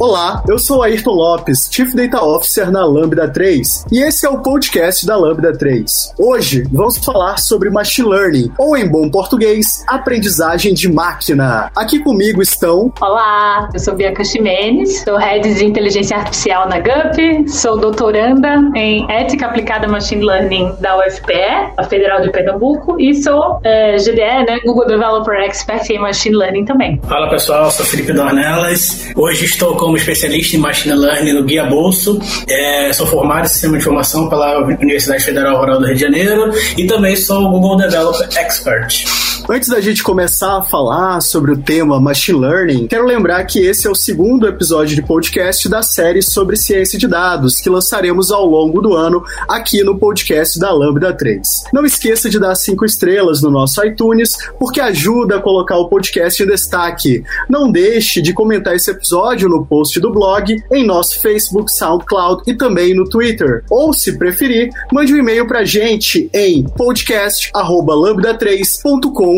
[0.00, 4.38] Olá, eu sou Ayrton Lopes, Chief Data Officer na Lambda 3, e esse é o
[4.38, 6.14] podcast da Lambda 3.
[6.16, 11.72] Hoje vamos falar sobre Machine Learning, ou em bom português, aprendizagem de máquina.
[11.74, 12.92] Aqui comigo estão.
[13.00, 19.04] Olá, eu sou Bianca Ximenes, sou Head de Inteligência Artificial na GUP, sou doutoranda em
[19.10, 24.60] Ética Aplicada Machine Learning da UFPE, a Federal de Pernambuco, e sou é, GDE, né,
[24.64, 27.00] Google Developer Expert em Machine Learning também.
[27.08, 29.08] Fala pessoal, sou Felipe Dornelas.
[29.16, 32.20] Hoje estou com como especialista em Machine Learning no Guia Bolso.
[32.46, 36.52] É, sou formado em Sistema de Informação pela Universidade Federal Rural do Rio de Janeiro
[36.76, 39.06] e também sou Google Developer Expert.
[39.50, 43.86] Antes da gente começar a falar sobre o tema Machine Learning, quero lembrar que esse
[43.86, 48.44] é o segundo episódio de podcast da série sobre ciência de dados, que lançaremos ao
[48.44, 51.64] longo do ano aqui no podcast da Lambda 3.
[51.72, 56.42] Não esqueça de dar cinco estrelas no nosso iTunes, porque ajuda a colocar o podcast
[56.42, 57.24] em destaque.
[57.48, 62.52] Não deixe de comentar esse episódio no post do blog, em nosso Facebook, SoundCloud e
[62.52, 63.64] também no Twitter.
[63.70, 69.37] Ou, se preferir, mande um e-mail pra gente em podcast@lambda3.com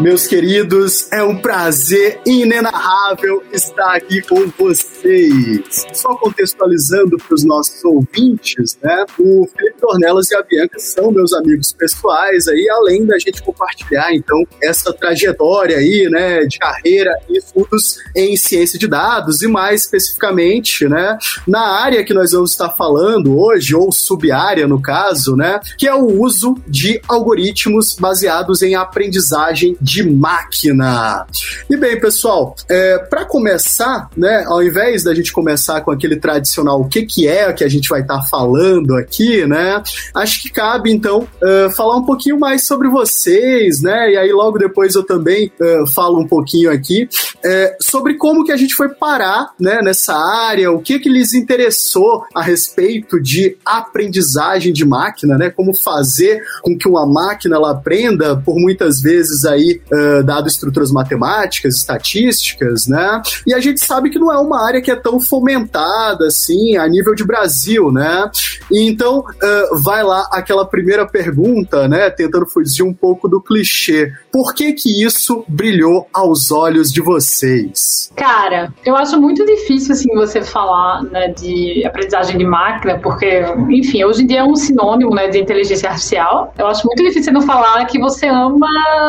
[0.00, 5.86] Meus queridos, é um prazer inenarrável estar aqui com vocês.
[5.92, 9.04] Só contextualizando para os nossos ouvintes, né?
[9.18, 14.14] O Felipe Dornelas e a Bianca são meus amigos pessoais aí, além da gente compartilhar,
[14.14, 19.80] então, essa trajetória aí, né, de carreira e estudos em ciência de dados e mais
[19.82, 25.58] especificamente, né, na área que nós vamos estar falando hoje, ou subárea no caso, né,
[25.76, 31.26] que é o uso de algoritmos baseados em aprendizagem de máquina.
[31.68, 36.80] E bem, pessoal, é, para começar, né, ao invés da gente começar com aquele tradicional
[36.80, 39.82] o que, que é que a gente vai estar tá falando aqui, né,
[40.14, 44.58] acho que cabe então uh, falar um pouquinho mais sobre vocês, né, e aí logo
[44.58, 48.90] depois eu também uh, falo um pouquinho aqui uh, sobre como que a gente foi
[48.90, 55.38] parar, né, nessa área, o que que lhes interessou a respeito de aprendizagem de máquina,
[55.38, 60.48] né, como fazer com que uma máquina ela aprenda por muitas vezes aí uh, dado
[60.48, 63.22] estruturas matemáticas, estatísticas, né?
[63.46, 66.86] E a gente sabe que não é uma área que é tão fomentada assim a
[66.88, 68.30] nível de Brasil, né?
[68.70, 72.10] Então uh, vai lá aquela primeira pergunta, né?
[72.10, 74.12] Tentando fugir um pouco do clichê.
[74.32, 78.10] Por que que isso brilhou aos olhos de vocês?
[78.16, 84.04] Cara, eu acho muito difícil assim você falar né, de aprendizagem de máquina, porque, enfim,
[84.04, 86.52] hoje em dia é um sinônimo né, de inteligência artificial.
[86.58, 88.68] Eu acho muito difícil não falar que você ama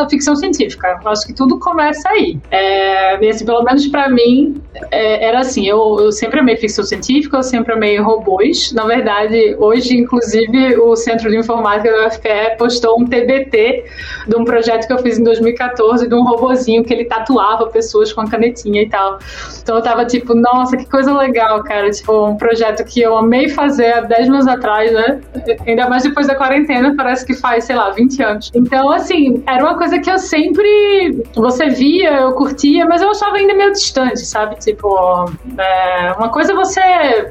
[0.10, 1.00] ficção científica científica.
[1.04, 2.38] Eu acho que tudo começa aí.
[2.52, 4.62] É, assim, pelo menos para mim,
[4.92, 8.74] é, era assim: eu, eu sempre amei ficção científica, eu sempre amei robôs.
[8.74, 13.86] Na verdade, hoje, inclusive, o Centro de Informática da UFPE postou um TBT
[14.28, 18.12] de um projeto que eu fiz em 2014 de um robozinho que ele tatuava pessoas
[18.12, 19.20] com a canetinha e tal.
[19.62, 21.90] Então eu tava tipo, nossa, que coisa legal, cara.
[21.90, 25.20] Tipo, um projeto que eu amei fazer há 10 anos atrás, né?
[25.66, 28.52] Ainda mais depois da quarentena, parece que faz, sei lá, 20 anos.
[28.54, 33.12] Então, assim, era uma coisa que eu sempre sempre você via, eu curtia, mas eu
[33.12, 34.56] achava ainda meio distante, sabe?
[34.60, 36.82] Tipo, é, uma coisa é você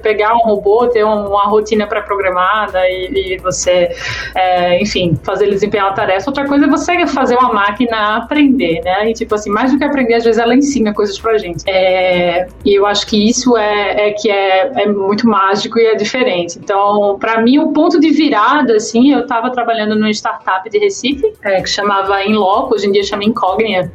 [0.03, 3.91] pegar um robô, ter uma rotina pré-programada e, e, você,
[4.35, 6.31] é, enfim, fazer ele desempenhar uma tarefa.
[6.31, 9.11] Outra coisa é você fazer uma máquina aprender, né?
[9.11, 11.65] E, tipo assim, mais do que aprender, às vezes ela ensina coisas pra gente.
[11.69, 15.95] É, e eu acho que isso é, é que é, é muito mágico e é
[15.95, 16.59] diferente.
[16.59, 21.33] Então, para mim, o ponto de virada, assim, eu estava trabalhando numa startup de Recife,
[21.43, 23.91] é, que chamava Inloco, hoje em dia chama Incógnita.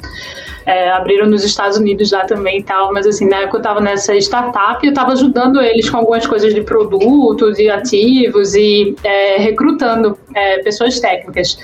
[0.65, 3.81] É, abriram nos Estados Unidos lá também e tal, mas assim, na época eu estava
[3.81, 8.95] nessa startup e eu estava ajudando eles com algumas coisas de produtos e ativos e
[9.03, 11.57] é, recrutando é, pessoas técnicas.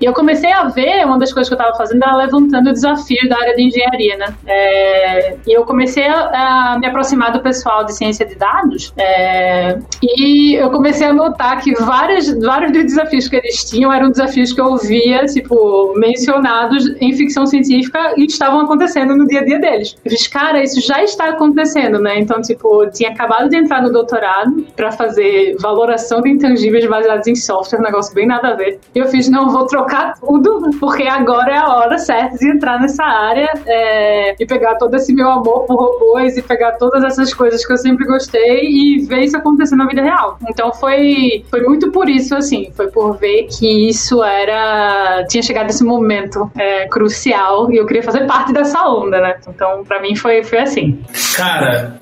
[0.00, 2.72] E eu comecei a ver, uma das coisas que eu estava fazendo era levantando o
[2.72, 4.26] desafio da área de engenharia, né?
[4.46, 9.78] É, e eu comecei a, a, me aproximar do pessoal de ciência de dados é,
[10.02, 14.52] e eu comecei a notar que vários, vários dos desafios que eles tinham eram desafios
[14.52, 19.58] que eu via, tipo, mencionados em ficção científica e estavam acontecendo no dia a dia
[19.58, 19.96] deles.
[20.04, 22.18] Eu fiz, cara, isso já está acontecendo, né?
[22.18, 27.34] Então, tipo, tinha acabado de entrar no doutorado para fazer valoração de intangíveis baseados em
[27.34, 28.78] software, um negócio bem nada a ver.
[28.94, 32.78] E eu fiz, não, vou trocar tudo, porque agora é a hora certa de entrar
[32.80, 37.32] nessa área é, e pegar todo esse meu amor por robôs e pegar todas essas
[37.32, 40.38] coisas que eu sempre gostei e ver isso acontecer na vida real.
[40.48, 45.24] Então foi, foi muito por isso, assim, foi por ver que isso era.
[45.28, 49.36] tinha chegado esse momento é, crucial e eu queria fazer parte dessa onda, né?
[49.48, 51.00] Então, para mim foi, foi assim.
[51.36, 51.98] Cara,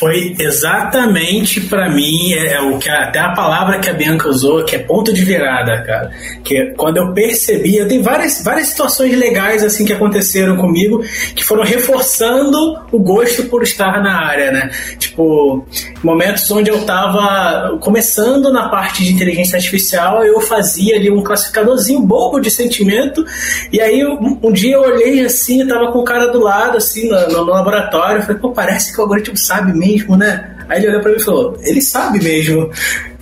[0.00, 4.64] foi exatamente para mim é, é, o que até a palavra que a Bianca usou,
[4.64, 6.10] que é ponto de virada, cara.
[6.42, 11.04] Que é quando eu percebi, eu tenho várias, várias situações legais assim que aconteceram comigo
[11.36, 14.70] que foram reforçando o gosto por estar na área, né?
[14.98, 15.66] Tipo,
[16.02, 22.00] momentos onde eu tava começando na parte de inteligência artificial, eu fazia ali um classificadorzinho
[22.00, 23.22] bobo de sentimento,
[23.70, 26.78] e aí um, um dia eu olhei assim, eu tava com o cara do lado,
[26.78, 30.56] assim, no, no laboratório, eu falei, pô, parece que o algoritmo sabe mesmo mesmo, né?
[30.68, 32.70] Aí ele olhou pra mim e falou: ele sabe mesmo.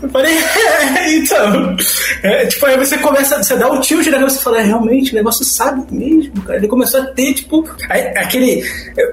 [0.01, 1.77] Eu falei, é, então.
[2.23, 5.17] É, tipo, aí você começa, você dá um tilt e você fala, é, realmente, o
[5.17, 6.59] negócio sabe mesmo, cara.
[6.59, 8.63] Ele começou a ter, tipo, aquele.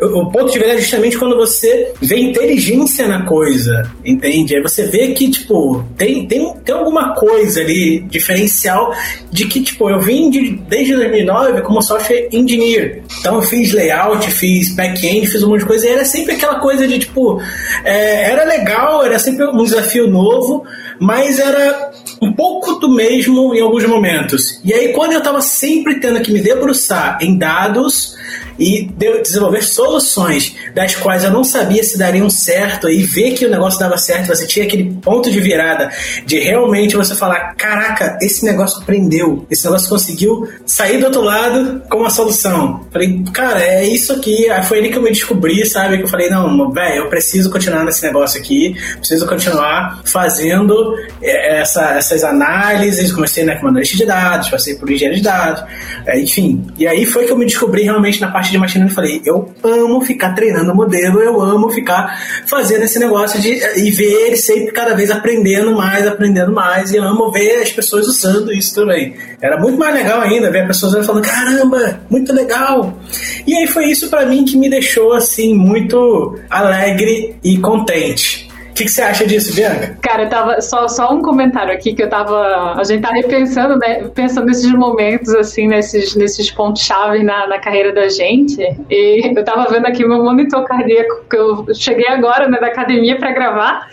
[0.02, 4.56] O ponto de verdade é justamente quando você vê inteligência na coisa, entende?
[4.56, 8.94] Aí você vê que, tipo, tem, tem, tem alguma coisa ali diferencial
[9.32, 13.02] de que, tipo, eu vim de, desde 2009 como software engineer.
[13.20, 16.60] Então eu fiz layout, fiz back-end, fiz um monte de coisa e era sempre aquela
[16.60, 17.42] coisa de, tipo,
[17.84, 20.66] é, era legal, era sempre um desafio novo
[21.00, 21.92] mas era
[22.22, 24.60] um pouco do mesmo em alguns momentos.
[24.64, 28.15] E aí, quando eu estava sempre tendo que me debruçar em dados
[28.58, 28.90] e
[29.22, 33.80] desenvolver soluções das quais eu não sabia se dariam certo e ver que o negócio
[33.80, 35.92] dava certo, você tinha aquele ponto de virada
[36.26, 41.82] de realmente você falar: caraca, esse negócio prendeu, esse negócio conseguiu sair do outro lado
[41.90, 42.86] com uma solução.
[42.92, 44.50] Falei, cara, é isso aqui.
[44.50, 45.98] Aí foi ali que eu me descobri, sabe?
[45.98, 51.60] Que eu falei: não, velho, eu preciso continuar nesse negócio aqui, preciso continuar fazendo é,
[51.60, 53.12] essa, essas análises.
[53.12, 55.64] Comecei né, com analista de dados, passei por engenharia de dados,
[56.06, 56.66] é, enfim.
[56.78, 59.22] E aí foi que eu me descobri realmente na parte parte de machine learning, falei,
[59.26, 64.28] eu amo ficar treinando o modelo, eu amo ficar fazendo esse negócio de e ver
[64.28, 68.52] ele sempre cada vez aprendendo mais, aprendendo mais, e eu amo ver as pessoas usando
[68.52, 69.16] isso também.
[69.42, 72.98] Era muito mais legal ainda ver as pessoas falando, caramba, muito legal.
[73.46, 78.45] E aí foi isso para mim que me deixou assim muito alegre e contente
[78.76, 79.98] que, que você acha disso, Bianca?
[80.02, 80.62] Cara, eu tava.
[80.62, 82.74] Só, só um comentário aqui que eu tava.
[82.74, 84.04] A gente tá repensando, né?
[84.14, 88.62] Pensando nesses momentos, assim, nesses, nesses pontos-chave na, na carreira da gente.
[88.90, 93.18] E eu tava vendo aqui meu monitor cardíaco, que eu cheguei agora, né, da academia
[93.18, 93.88] pra gravar.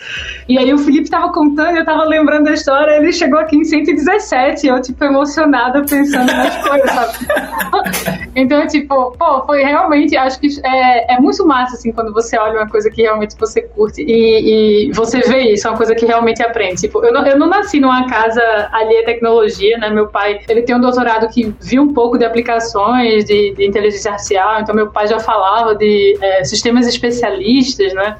[0.49, 3.63] E aí o Felipe tava contando, eu tava lembrando da história, ele chegou aqui em
[3.63, 8.27] 117, eu, tipo, emocionada pensando nas coisas, sabe?
[8.35, 12.59] então, tipo, pô, foi realmente, acho que é, é muito massa, assim, quando você olha
[12.59, 14.01] uma coisa que realmente você curte.
[14.01, 16.81] e, e você vê isso, é uma coisa que realmente aprende.
[16.81, 18.41] Tipo, eu não, eu não nasci numa casa
[18.71, 19.89] alheia à tecnologia, né?
[19.89, 24.11] Meu pai, ele tem um doutorado que viu um pouco de aplicações de, de inteligência
[24.11, 28.17] artificial, então meu pai já falava de é, sistemas especialistas, né?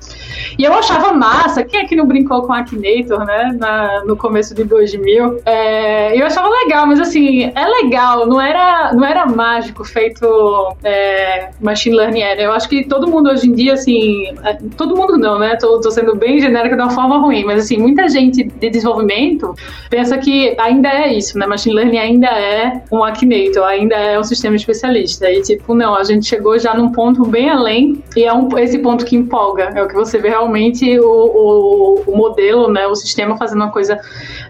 [0.58, 3.56] E eu achava massa, quem é que não brincou com Akinator, né?
[3.58, 5.42] Na, no começo de 2000.
[5.46, 11.50] É, eu achava legal, mas assim, é legal, não era, não era mágico feito é,
[11.62, 12.42] machine learning era.
[12.42, 15.56] Eu acho que todo mundo hoje em dia, assim, é, todo mundo não, né?
[15.56, 19.54] Tô, tô sendo bem genérica de uma forma ruim, mas assim, muita gente de desenvolvimento
[19.90, 21.46] pensa que ainda é isso, né?
[21.46, 25.30] Machine Learning ainda é um Akinator, ainda é um sistema especialista.
[25.30, 28.80] E tipo, não, a gente chegou já num ponto bem além e é um, esse
[28.80, 29.72] ponto que empolga.
[29.76, 32.88] É o que você vê realmente o, o, o modelo, né?
[32.88, 34.00] O sistema fazendo uma coisa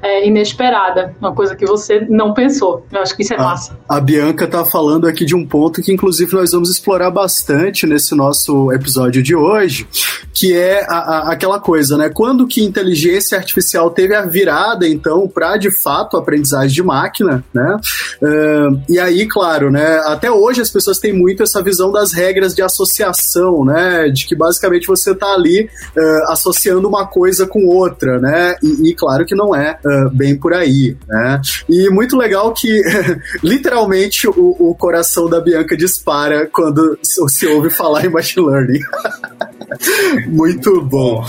[0.01, 2.85] é, inesperada, uma coisa que você não pensou.
[2.91, 3.77] Eu acho que isso é a, massa.
[3.87, 8.15] A Bianca tá falando aqui de um ponto que inclusive nós vamos explorar bastante nesse
[8.15, 9.87] nosso episódio de hoje,
[10.33, 12.09] que é a, a, aquela coisa coisa, né?
[12.09, 17.77] Quando que inteligência artificial teve a virada, então, para de fato aprendizagem de máquina, né?
[18.21, 19.97] Uh, e aí, claro, né?
[20.05, 24.07] Até hoje as pessoas têm muito essa visão das regras de associação, né?
[24.09, 28.55] De que basicamente você tá ali uh, associando uma coisa com outra, né?
[28.63, 31.41] E, e claro que não é uh, bem por aí, né?
[31.67, 32.81] E muito legal que
[33.43, 38.79] literalmente o, o coração da Bianca dispara quando se ouve falar em machine learning.
[40.27, 41.25] muito bom.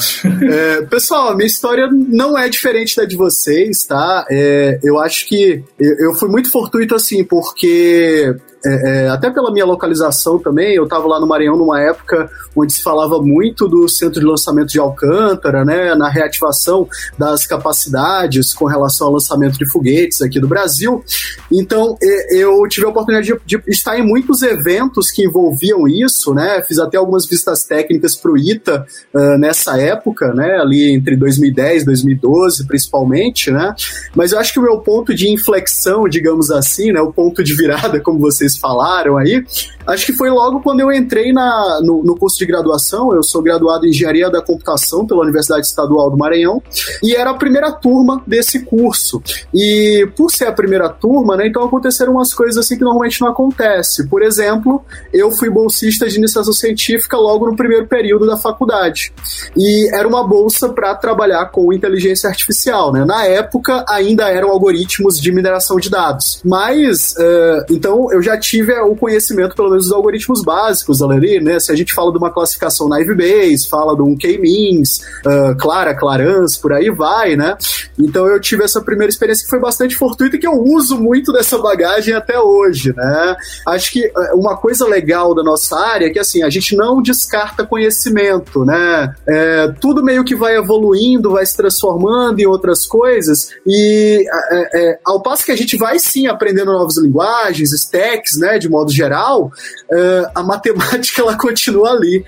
[0.50, 4.26] É, pessoal, minha história não é diferente da de vocês, tá?
[4.30, 8.34] É, eu acho que eu fui muito fortuito assim, porque
[8.66, 12.72] é, é, até pela minha localização também, eu estava lá no Maranhão numa época onde
[12.72, 18.64] se falava muito do centro de lançamento de Alcântara, né, na reativação das capacidades com
[18.64, 21.04] relação ao lançamento de foguetes aqui do Brasil.
[21.50, 21.96] Então,
[22.30, 26.78] eu tive a oportunidade de, de estar em muitos eventos que envolviam isso, né, fiz
[26.78, 31.86] até algumas visitas técnicas para o ITA uh, nessa época, né, ali entre 2010 e
[31.86, 33.74] 2012, principalmente, né,
[34.14, 37.54] mas eu acho que o meu ponto de inflexão, digamos assim, né, o ponto de
[37.54, 39.44] virada, como vocês falaram aí,
[39.86, 43.42] acho que foi logo quando eu entrei na, no, no curso de graduação, eu sou
[43.42, 46.62] graduado em Engenharia da Computação pela Universidade Estadual do Maranhão,
[47.02, 49.22] e era a primeira turma desse curso.
[49.52, 53.28] E por ser a primeira turma, né, então aconteceram umas coisas assim que normalmente não
[53.28, 54.08] acontece.
[54.08, 59.12] Por exemplo, eu fui bolsista de iniciação científica logo no primeiro período da faculdade.
[59.56, 63.04] E era uma bolsa para trabalhar com inteligência artificial, né?
[63.04, 66.40] Na época ainda eram algoritmos de mineração de dados.
[66.44, 71.60] Mas, uh, então eu já tive o conhecimento, pelo menos, dos algoritmos básicos ali, né?
[71.60, 75.94] Se a gente fala de uma classificação naive Bayes, fala de um K-means, uh, Clara,
[75.94, 77.56] Clarans, por aí vai, né?
[77.98, 81.32] Então eu tive essa primeira experiência que foi bastante fortuita e que eu uso muito
[81.32, 83.36] dessa bagagem até hoje, né?
[83.66, 87.66] Acho que uma coisa legal da nossa área é que, assim, a gente não descarta
[87.66, 89.14] conhecimento, né?
[89.28, 94.98] É, tudo meio que vai evoluindo, vai se transformando em outras coisas e é, é,
[95.04, 99.50] ao passo que a gente vai sim aprendendo novas linguagens, stacks, né, de modo geral,
[99.90, 102.24] é, a matemática ela continua ali.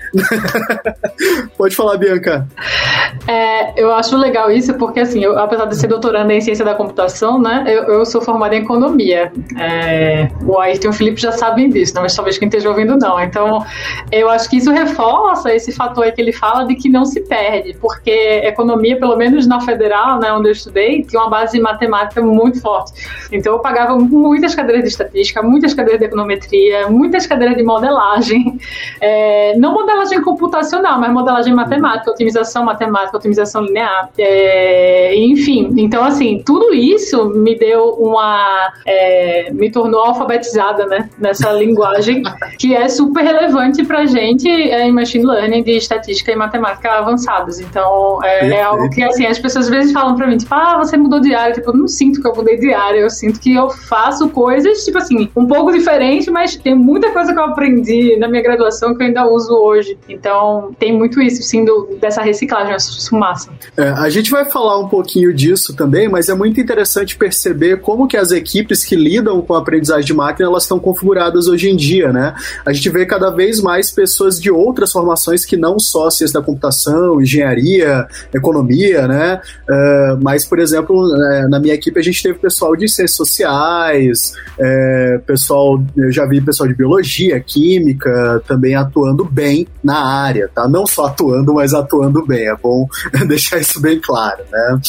[1.57, 2.47] Pode falar, Bianca.
[3.27, 6.75] É, eu acho legal isso porque, assim, eu, apesar de ser doutoranda em ciência da
[6.75, 9.31] computação, né, eu, eu sou formada em economia.
[9.59, 12.97] É, o Ayrton e o Felipe já sabem disso, né, mas talvez quem esteja ouvindo
[12.97, 13.19] não.
[13.19, 13.65] Então,
[14.11, 17.75] eu acho que isso reforça esse fator que ele fala de que não se perde,
[17.79, 18.11] porque
[18.43, 22.93] economia, pelo menos na federal, né, onde eu estudei, tinha uma base matemática muito forte.
[23.31, 28.59] Então, eu pagava muitas cadeiras de estatística, muitas cadeiras de econometria, muitas cadeiras de modelagem.
[28.99, 34.09] É, não modelagem computacional, mas modelagem matemática, otimização matemática, otimização linear.
[34.17, 38.73] É, enfim, então, assim, tudo isso me deu uma.
[38.85, 42.23] É, me tornou alfabetizada, né, nessa linguagem,
[42.57, 47.59] que é super relevante pra gente é, em machine learning de estatística e matemática avançadas.
[47.59, 50.77] Então, é, é algo que, assim, as pessoas às vezes falam pra mim, tipo, ah,
[50.77, 51.53] você mudou de área.
[51.53, 54.83] Tipo, eu não sinto que eu mudei de área, eu sinto que eu faço coisas,
[54.85, 58.95] tipo assim, um pouco diferente, mas tem muita coisa que eu aprendi na minha graduação
[58.95, 59.97] que eu ainda uso hoje.
[60.07, 63.49] Então, tem muito isso, sim, do, dessa reciclagem, isso massa.
[63.75, 68.07] É, a gente vai falar um pouquinho disso também, mas é muito interessante perceber como
[68.07, 71.75] que as equipes que lidam com a aprendizagem de máquina, elas estão configuradas hoje em
[71.75, 72.35] dia, né?
[72.65, 76.45] A gente vê cada vez mais pessoas de outras formações que não só ciência da
[76.45, 79.41] computação, engenharia, economia, né?
[79.69, 84.33] Uh, mas, por exemplo, é, na minha equipe a gente teve pessoal de ciências sociais,
[84.59, 87.06] é, pessoal, eu já vi pessoal de biologia,
[87.45, 90.67] química, também atuando bem na área, tá?
[90.67, 92.47] Não só atuando, mas atuando bem.
[92.47, 92.87] É bom
[93.27, 94.79] deixar isso bem claro, né?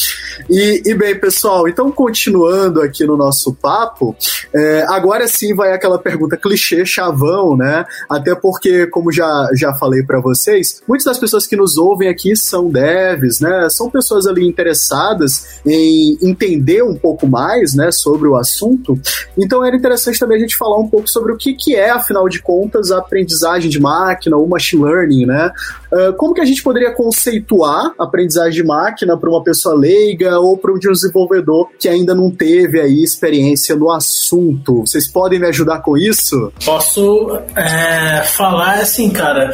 [0.49, 4.15] E, e bem, pessoal, então continuando aqui no nosso papo,
[4.53, 7.85] é, agora sim vai aquela pergunta clichê, chavão, né?
[8.09, 12.35] Até porque, como já, já falei para vocês, muitas das pessoas que nos ouvem aqui
[12.35, 13.67] são devs, né?
[13.69, 18.99] São pessoas ali interessadas em entender um pouco mais, né, sobre o assunto.
[19.37, 22.27] Então era interessante também a gente falar um pouco sobre o que, que é, afinal
[22.27, 25.51] de contas, a aprendizagem de máquina ou machine learning, né?
[25.91, 30.57] Uh, como que a gente poderia conceituar aprendizagem de máquina para uma pessoa leiga ou
[30.57, 34.81] para um desenvolvedor que ainda não teve aí experiência no assunto?
[34.81, 36.51] Vocês podem me ajudar com isso?
[36.65, 39.51] Posso é, falar assim, cara.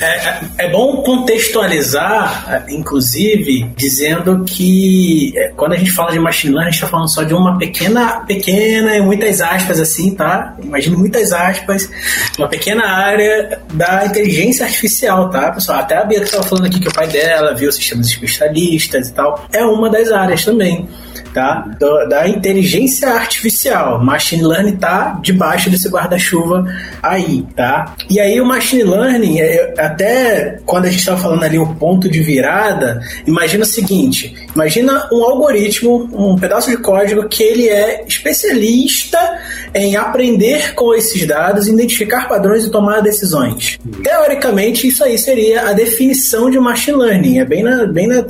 [0.00, 6.68] É, é, bom contextualizar, inclusive, dizendo que é, quando a gente fala de machine learning,
[6.68, 10.56] a gente está falando só de uma pequena, pequena, muitas aspas assim, tá?
[10.62, 11.90] Imagine muitas aspas,
[12.38, 15.80] uma pequena área da inteligência artificial, tá, pessoal?
[15.80, 19.12] Até a Bia que estava falando aqui que o pai dela viu sistemas especialistas e
[19.12, 20.88] tal, é uma das áreas também
[21.34, 21.68] tá?
[21.78, 24.02] Da, da, inteligência artificial.
[24.02, 26.64] Machine learning tá debaixo desse guarda-chuva
[27.02, 27.96] aí, tá?
[28.08, 32.08] E aí o machine learning, é, até quando a gente estava falando ali o ponto
[32.08, 38.04] de virada, imagina o seguinte: imagina um algoritmo, um pedaço de código que ele é
[38.06, 39.18] especialista
[39.74, 43.78] em aprender com esses dados, identificar padrões e tomar decisões.
[44.02, 47.38] Teoricamente, isso aí seria a definição de machine learning.
[47.38, 48.24] É bem na, bem na,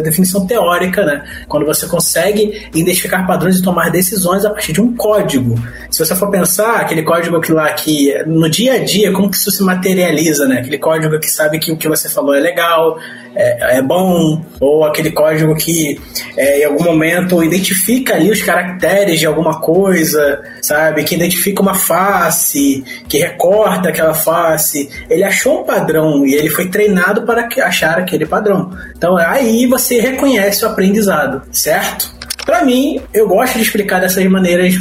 [0.00, 1.24] definição teórica, né?
[1.46, 5.54] Quando você consegue identificar padrões e tomar decisões a partir de um código.
[5.90, 9.36] Se você for pensar, aquele código que lá que no dia a dia, como que
[9.36, 10.58] isso se materializa, né?
[10.58, 12.98] Aquele código que sabe que o que você falou é legal,
[13.36, 16.00] é, é bom, ou aquele código que que
[16.34, 21.04] é, em algum momento identifica ali os caracteres de alguma coisa, sabe?
[21.04, 24.88] Que identifica uma face, que recorta aquela face.
[25.10, 28.70] Ele achou um padrão e ele foi treinado para achar aquele padrão.
[28.96, 32.16] Então aí você reconhece o aprendizado, certo?
[32.46, 34.72] Para mim, eu gosto de explicar dessas maneiras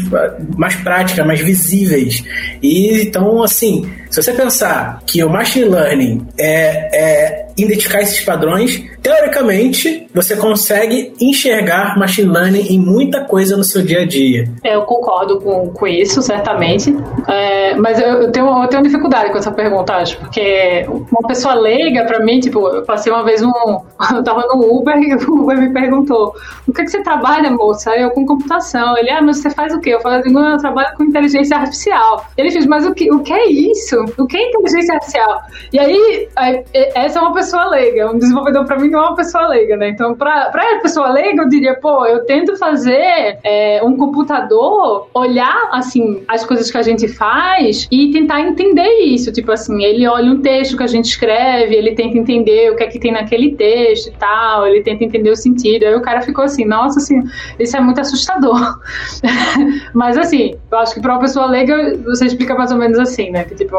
[0.55, 2.23] mais práticas, mais visíveis.
[2.63, 8.83] E então, assim, se você pensar que o machine learning é, é identificar esses padrões,
[9.01, 14.45] teoricamente você consegue enxergar machine learning em muita coisa no seu dia a dia.
[14.63, 16.95] Eu concordo com, com isso, certamente.
[17.27, 21.53] É, mas eu, eu, tenho, eu tenho dificuldade com essa pergunta, acho, porque uma pessoa
[21.53, 23.51] leiga, para mim, tipo, eu passei uma vez um.
[24.17, 26.33] Eu tava no Uber e o Uber me perguntou:
[26.67, 27.95] o que, é que você trabalha, moça?
[27.95, 28.97] Eu com computação.
[28.97, 29.91] Ele, ah, mas você faz o quê?
[29.91, 32.25] Eu falei, eu trabalho com inteligência artificial.
[32.37, 33.97] Ele fez, mas o que, o que é isso?
[34.17, 35.41] O que é inteligência artificial?
[35.71, 38.11] E aí, aí essa é uma pessoa leiga.
[38.11, 39.89] Um desenvolvedor, para mim, não é uma pessoa leiga, né?
[39.89, 45.69] Então, para a pessoa leiga, eu diria, pô, eu tento fazer é, um computador olhar,
[45.71, 49.31] assim, as coisas que a gente faz e tentar entender isso.
[49.31, 52.83] Tipo assim, ele olha um texto que a gente escreve, ele tenta entender o que
[52.83, 55.85] é que tem naquele texto e tal, ele tenta entender o sentido.
[55.85, 57.21] Aí o cara ficou assim, nossa, assim,
[57.59, 58.79] isso é muito assustador.
[59.93, 63.31] Mas assim, eu acho que para uma pessoa leiga, você explica mais ou menos assim,
[63.31, 63.43] né?
[63.43, 63.75] Que tipo,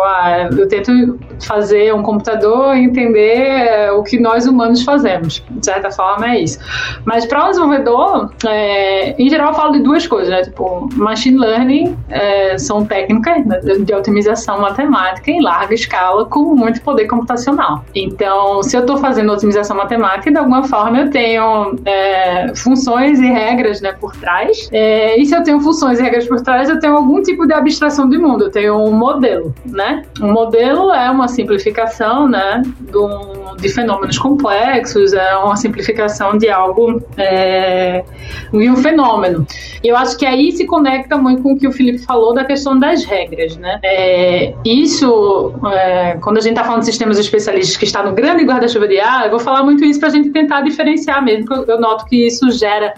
[0.56, 5.42] eu tento fazer um computador entender é, o que nós humanos fazemos.
[5.50, 6.58] De certa forma, é isso.
[7.04, 10.42] Mas para o desenvolvedor, é, em geral, eu falo de duas coisas, né?
[10.42, 16.80] Tipo, machine learning é, são técnicas né, de otimização matemática em larga escala com muito
[16.82, 17.84] poder computacional.
[17.94, 23.26] Então, se eu estou fazendo otimização matemática, de alguma forma eu tenho é, funções e
[23.26, 24.68] regras né, por trás.
[24.72, 28.08] E se eu tenho funções e regras por trás, eu tenho algum tipo de abstração
[28.08, 28.44] de mundo.
[28.44, 29.97] Eu tenho um modelo, né?
[30.20, 32.62] Um modelo é uma simplificação, né,
[32.94, 38.04] um, de fenômenos complexos, é uma simplificação de algo, é,
[38.52, 39.46] de um fenômeno.
[39.82, 42.44] E eu acho que aí se conecta muito com o que o Felipe falou da
[42.44, 43.78] questão das regras, né?
[43.82, 48.44] É, isso, é, quando a gente está falando de sistemas especialistas que está no grande
[48.44, 51.70] guarda-chuva de ar, eu vou falar muito isso para a gente tentar diferenciar mesmo, porque
[51.70, 52.94] eu noto que isso gera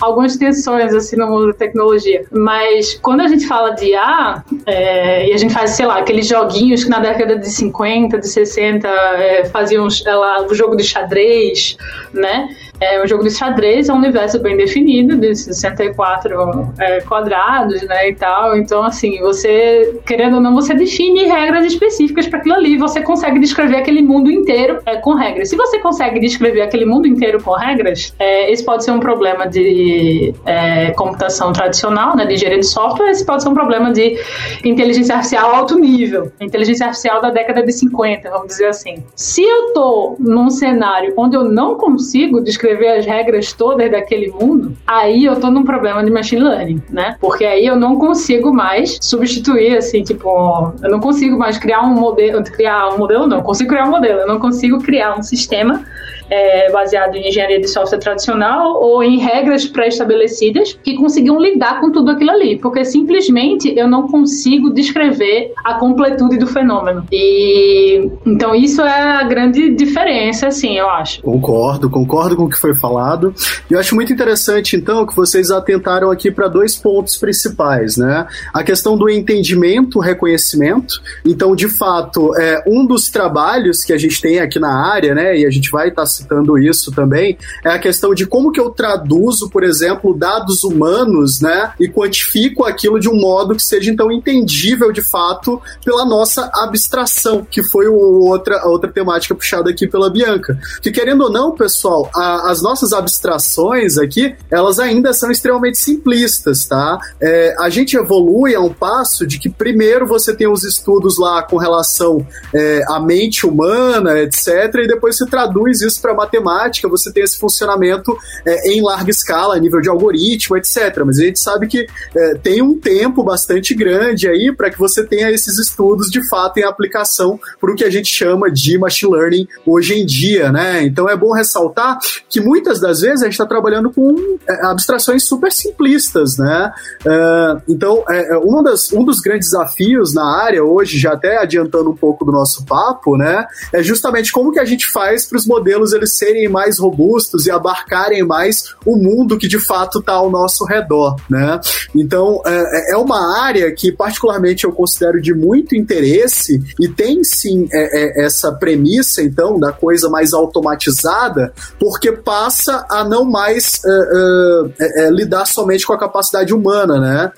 [0.00, 2.24] algumas tensões assim no mundo da tecnologia.
[2.32, 6.26] Mas quando a gente fala de IA, é, e a gente faz, sei lá, aqueles
[6.44, 11.76] joguinhos que na década de 50, de 60 é, faziam lá, o jogo de xadrez,
[12.12, 12.48] né?
[12.80, 18.10] É um jogo de xadrez, é um universo bem definido, de 64 é, quadrados, né,
[18.10, 18.56] e tal.
[18.56, 22.76] Então, assim, você, querendo ou não, você define regras específicas para aquilo ali.
[22.76, 25.48] Você consegue descrever aquele mundo inteiro é, com regras.
[25.50, 29.46] Se você consegue descrever aquele mundo inteiro com regras, é, esse pode ser um problema
[29.46, 33.10] de é, computação tradicional, né, de engenharia de software.
[33.10, 34.18] Esse pode ser um problema de
[34.64, 39.04] inteligência artificial alto nível, inteligência artificial da década de 50, vamos dizer assim.
[39.14, 44.30] Se eu tô num cenário onde eu não consigo descrever escrever as regras todas daquele
[44.30, 47.16] mundo, aí eu tô num problema de machine learning, né?
[47.20, 51.94] Porque aí eu não consigo mais substituir, assim, tipo, eu não consigo mais criar um
[51.94, 55.84] modelo, criar um modelo não, consigo criar um modelo, eu não consigo criar um sistema
[56.30, 61.90] é, baseado em engenharia de software tradicional ou em regras pré-estabelecidas que conseguiam lidar com
[61.90, 67.06] tudo aquilo ali, porque simplesmente eu não consigo descrever a completude do fenômeno.
[67.12, 71.22] E então isso é a grande diferença, assim, eu acho.
[71.22, 73.34] Concordo, concordo com o que foi falado.
[73.70, 78.26] E eu acho muito interessante, então, que vocês atentaram aqui para dois pontos principais, né?
[78.52, 81.00] A questão do entendimento, reconhecimento.
[81.24, 85.38] Então, de fato, é um dos trabalhos que a gente tem aqui na área, né?
[85.38, 88.60] E a gente vai estar tá citando isso também, é a questão de como que
[88.60, 93.90] eu traduzo, por exemplo, dados humanos, né, e quantifico aquilo de um modo que seja
[93.90, 100.10] então entendível de fato pela nossa abstração, que foi outra, outra temática puxada aqui pela
[100.10, 100.58] Bianca.
[100.80, 106.66] Que querendo ou não, pessoal, a, as nossas abstrações aqui, elas ainda são extremamente simplistas,
[106.66, 106.98] tá?
[107.20, 111.42] É, a gente evolui a um passo de que primeiro você tem os estudos lá
[111.42, 114.46] com relação é, à mente humana, etc.,
[114.76, 118.14] e depois você traduz isso para matemática, você tem esse funcionamento
[118.44, 121.02] é, em larga escala, a nível de algoritmo, etc.
[121.06, 125.02] Mas a gente sabe que é, tem um tempo bastante grande aí para que você
[125.02, 129.12] tenha esses estudos de fato em aplicação para o que a gente chama de machine
[129.12, 130.82] learning hoje em dia, né?
[130.82, 134.14] Então é bom ressaltar que muitas das vezes a gente está trabalhando com
[134.46, 136.70] é, abstrações super simplistas, né?
[137.00, 141.38] Uh, então, é, é, uma das, um dos grandes desafios na área hoje, já até
[141.38, 143.46] adiantando um pouco do nosso papo, né?
[143.72, 147.50] É justamente como que a gente faz para os modelos eles serem mais robustos e
[147.50, 151.60] abarcarem mais o mundo que de fato está ao nosso redor, né?
[151.94, 157.22] Então é, é, é uma área que particularmente eu considero de muito interesse e tem
[157.24, 163.80] sim é, é, essa premissa então da coisa mais automatizada, porque passa a não mais
[163.84, 167.32] uh, uh, lidar somente com a capacidade humana, né?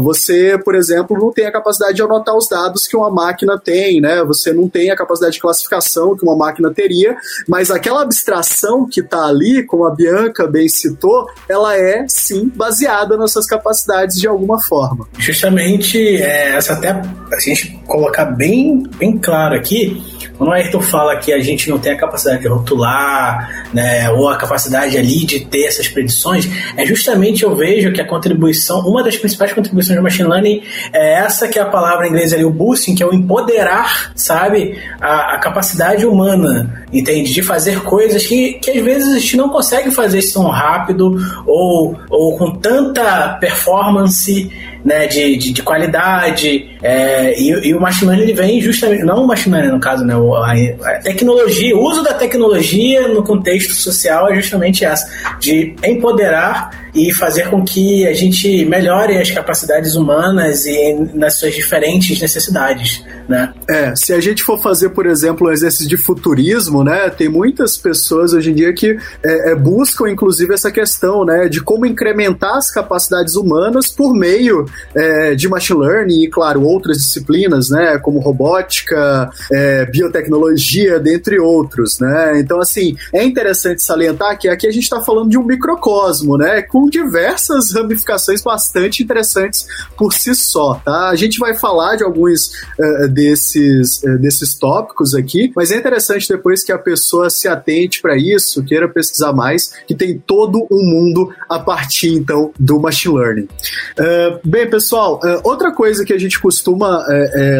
[0.00, 4.00] você, por exemplo, não tem a capacidade de anotar os dados que uma máquina tem,
[4.00, 4.22] né?
[4.24, 9.00] Você não tem a capacidade de classificação que uma máquina teria, mas aquela abstração que
[9.00, 14.26] está ali, como a Bianca bem citou, ela é sim baseada nas suas capacidades de
[14.26, 15.08] alguma forma.
[15.18, 20.02] Justamente, é, essa até a gente colocar bem, bem claro aqui,
[20.38, 24.28] quando o Ayrton fala que a gente não tem a capacidade de rotular, né, ou
[24.28, 29.02] a capacidade ali de ter essas predições, é justamente eu vejo que a contribuição, uma
[29.02, 32.44] das principais contribuições do machine learning é essa que é a palavra em inglês ali,
[32.44, 37.32] o boosting, que é o empoderar, sabe, a, a capacidade humana, entende?
[37.32, 41.16] De fazer coisas que, que às vezes a gente não consegue fazer tão rápido
[41.46, 44.50] ou, ou com tanta performance
[44.84, 46.70] né, de, de, de qualidade.
[46.82, 50.04] É, e, e, o machine learning ele vem justamente, não o machine learning no caso,
[50.04, 55.06] né, a, a tecnologia, o uso da tecnologia no contexto social é justamente essa,
[55.40, 61.54] de empoderar e fazer com que a gente melhore as capacidades humanas e nas suas
[61.54, 63.52] diferentes necessidades, né?
[63.68, 67.76] É, se a gente for fazer, por exemplo, um exercício de futurismo, né, tem muitas
[67.76, 72.56] pessoas hoje em dia que é, é, buscam, inclusive, essa questão, né, de como incrementar
[72.56, 78.18] as capacidades humanas por meio é, de machine learning e, claro, outras disciplinas, né, como
[78.18, 82.40] robótica, é, biotecnologia, dentre outros, né?
[82.40, 86.62] Então, assim, é interessante salientar que aqui a gente está falando de um microcosmo, né,
[86.62, 91.08] com diversas ramificações bastante interessantes por si só, tá?
[91.08, 96.28] A gente vai falar de alguns uh, desses, uh, desses tópicos aqui, mas é interessante
[96.28, 100.82] depois que a pessoa se atente para isso, queira pesquisar mais, que tem todo um
[100.82, 103.48] mundo a partir, então, do machine learning.
[103.98, 107.04] Uh, bem, pessoal, outra coisa que a gente costuma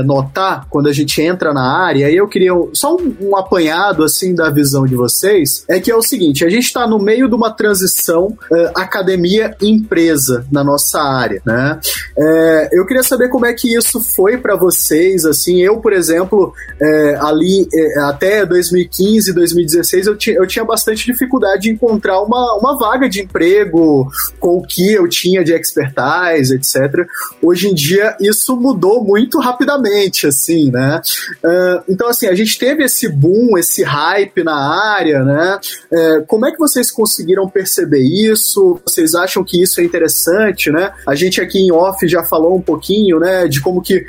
[0.04, 4.34] notar quando a gente entra na área, e eu queria só um, um apanhado, assim,
[4.34, 7.34] da visão de vocês, é que é o seguinte, a gente está no meio de
[7.34, 8.36] uma transição
[8.74, 11.80] acadêmica academia empresa na nossa área, né?
[12.16, 16.52] É, eu queria saber como é que isso foi para vocês, assim, eu, por exemplo,
[16.80, 22.78] é, ali é, até 2015, 2016, eu, eu tinha bastante dificuldade de encontrar uma, uma
[22.78, 27.06] vaga de emprego com o que eu tinha de expertise, etc.
[27.42, 31.00] Hoje em dia, isso mudou muito rapidamente, assim, né?
[31.42, 34.56] Uh, então, assim, a gente teve esse boom, esse hype na
[34.94, 35.60] área, né?
[35.90, 38.80] Uh, como é que vocês conseguiram perceber isso?
[39.14, 40.92] Acham que isso é interessante, né?
[41.06, 44.02] A gente aqui em off já falou um pouquinho, né, de como que uh,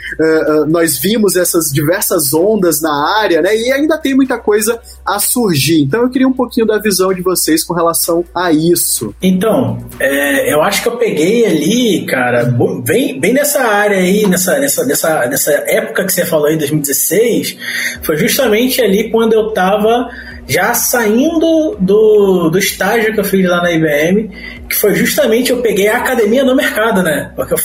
[0.63, 3.55] uh, nós vimos essas diversas ondas na área, né?
[3.55, 5.81] E ainda tem muita coisa a surgir.
[5.81, 9.13] Então eu queria um pouquinho da visão de vocês com relação a isso.
[9.21, 12.45] Então, é, eu acho que eu peguei ali, cara,
[12.83, 17.57] bem, bem nessa área aí, nessa, nessa, nessa, nessa época que você falou aí, 2016,
[18.03, 20.09] foi justamente ali quando eu tava
[20.49, 24.29] já saindo do, do estágio que eu fiz lá na IBM,
[24.67, 27.31] que foi justamente eu peguei a academia no mercado, né?
[27.35, 27.57] Porque eu,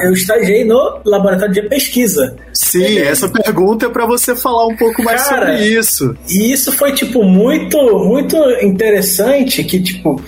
[0.00, 2.34] eu estagiei no laboratório de pesquisa.
[2.52, 6.16] Sim, essa pergunta é para você falar um pouco mais Cara, sobre isso.
[6.28, 10.20] E isso foi, tipo, muito, muito interessante que, tipo,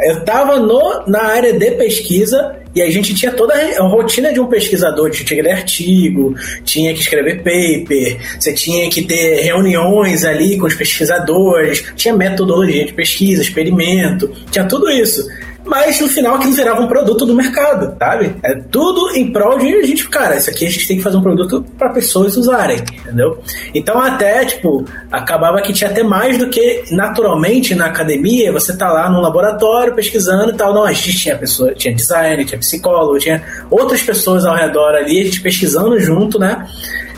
[0.00, 4.40] eu tava no, na área de pesquisa e a gente tinha toda a rotina de
[4.40, 10.24] um pesquisador, tinha que ler artigo, tinha que escrever paper, você tinha que ter reuniões
[10.24, 15.26] ali com os pesquisadores, tinha metodologia de pesquisa, experimento, tinha tudo isso
[15.68, 18.34] mas no final aquilo virava um produto do mercado, sabe?
[18.42, 21.16] É tudo em prol de a gente, cara, isso aqui a gente tem que fazer
[21.16, 23.40] um produto para pessoas usarem, entendeu?
[23.74, 28.90] Então até, tipo, acabava que tinha até mais do que naturalmente na academia, você tá
[28.90, 33.18] lá no laboratório pesquisando e tal, não, a gente tinha pessoa, tinha designer, tinha psicólogo,
[33.18, 36.66] tinha outras pessoas ao redor ali, a gente pesquisando junto, né?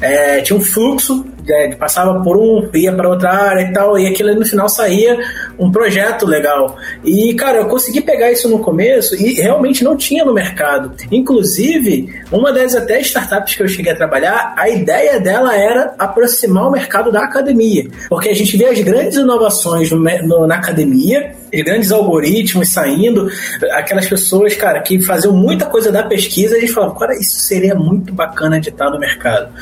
[0.01, 4.07] É, tinha um fluxo é, passava por um, ia para outra área e tal, e
[4.07, 5.19] aquilo no final saía
[5.59, 6.77] um projeto legal.
[7.05, 10.93] E, cara, eu consegui pegar isso no começo e realmente não tinha no mercado.
[11.11, 16.69] Inclusive, uma das até startups que eu cheguei a trabalhar, a ideia dela era aproximar
[16.69, 21.35] o mercado da academia, porque a gente vê as grandes inovações no, no, na academia,
[21.53, 23.31] grandes algoritmos saindo,
[23.73, 27.75] aquelas pessoas, cara, que faziam muita coisa da pesquisa, a gente falava, cara, isso seria
[27.75, 29.53] muito bacana de estar no mercado.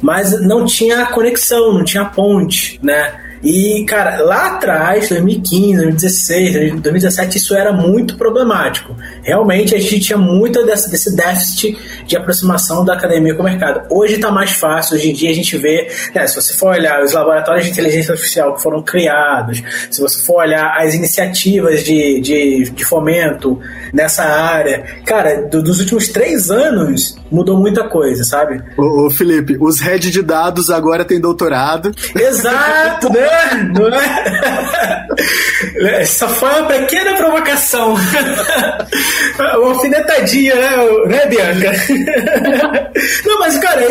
[0.00, 3.23] Mas não tinha conexão, não tinha ponte, né?
[3.44, 8.96] E, cara, lá atrás, 2015, 2016, 2017, isso era muito problemático.
[9.22, 11.76] Realmente a gente tinha muito desse, desse déficit
[12.06, 13.82] de aproximação da academia com o mercado.
[13.90, 17.02] Hoje está mais fácil, hoje em dia a gente vê, né, se você for olhar
[17.02, 22.20] os laboratórios de inteligência artificial que foram criados, se você for olhar as iniciativas de,
[22.20, 23.60] de, de fomento
[23.92, 28.62] nessa área, cara, do, dos últimos três anos mudou muita coisa, sabe?
[28.78, 31.92] Ô, ô Felipe, os head de dados agora têm doutorado.
[32.14, 33.33] Exato, né?
[33.34, 33.54] É?
[33.64, 35.04] Não é?
[36.00, 37.94] Essa foi uma pequena provocação.
[39.38, 41.72] uma alfinetadinha, né, né Bianca?
[43.26, 43.82] Não, mas, cara,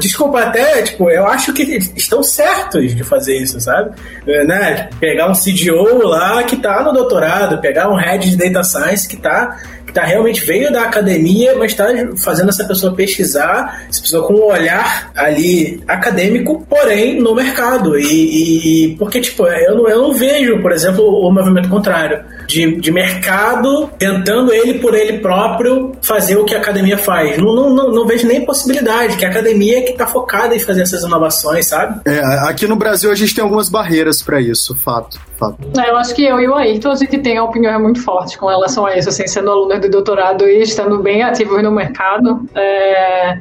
[0.00, 1.62] desculpa até, tipo, eu acho que
[1.96, 3.90] estão certos de fazer isso, sabe?
[4.26, 4.88] Né?
[5.00, 9.16] Pegar um CDO lá que tá no doutorado, pegar um head de data science que
[9.16, 9.58] tá
[10.00, 11.86] tá realmente veio da academia, mas está
[12.22, 17.98] fazendo essa pessoa pesquisar, essa pessoa com um olhar ali acadêmico, porém no mercado.
[17.98, 22.24] E, e porque, tipo, eu não, eu não vejo, por exemplo, o movimento contrário.
[22.48, 27.36] De, de mercado tentando ele por ele próprio fazer o que a academia faz.
[27.36, 30.58] Não, não, não, não vejo nem possibilidade, que a academia é que está focada em
[30.58, 32.00] fazer essas inovações, sabe?
[32.06, 35.20] É, aqui no Brasil a gente tem algumas barreiras para isso, fato.
[35.38, 35.58] fato.
[35.78, 38.46] É, eu acho que eu e o Ayrton, a gente tem opinião muito forte com
[38.46, 42.48] relação a isso, assim, sendo aluno do doutorado e estando bem ativo no mercado.
[42.54, 43.38] É,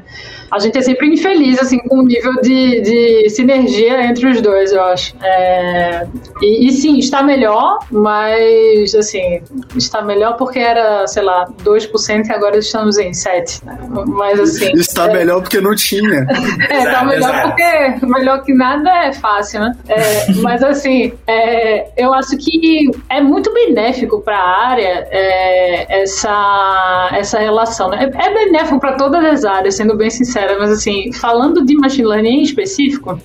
[0.51, 4.71] a gente é sempre infeliz assim com o nível de, de sinergia entre os dois,
[4.71, 5.13] eu acho.
[5.21, 6.07] É,
[6.41, 9.41] e, e, sim, está melhor, mas assim,
[9.75, 13.63] está melhor porque era, sei lá, 2% e agora estamos em 7%.
[13.65, 13.77] Né?
[14.07, 14.71] Mas assim.
[14.73, 16.25] Está é, melhor porque não tinha.
[16.69, 19.75] é, está melhor porque melhor que nada é fácil, né?
[19.89, 27.09] É, mas assim, é, eu acho que é muito benéfico para a área é, essa,
[27.13, 27.89] essa relação.
[27.89, 28.09] Né?
[28.13, 32.07] É, benéfico para todas as áreas, sendo bem sincero sincera, mas assim, falando de machine
[32.07, 33.19] learning em específico,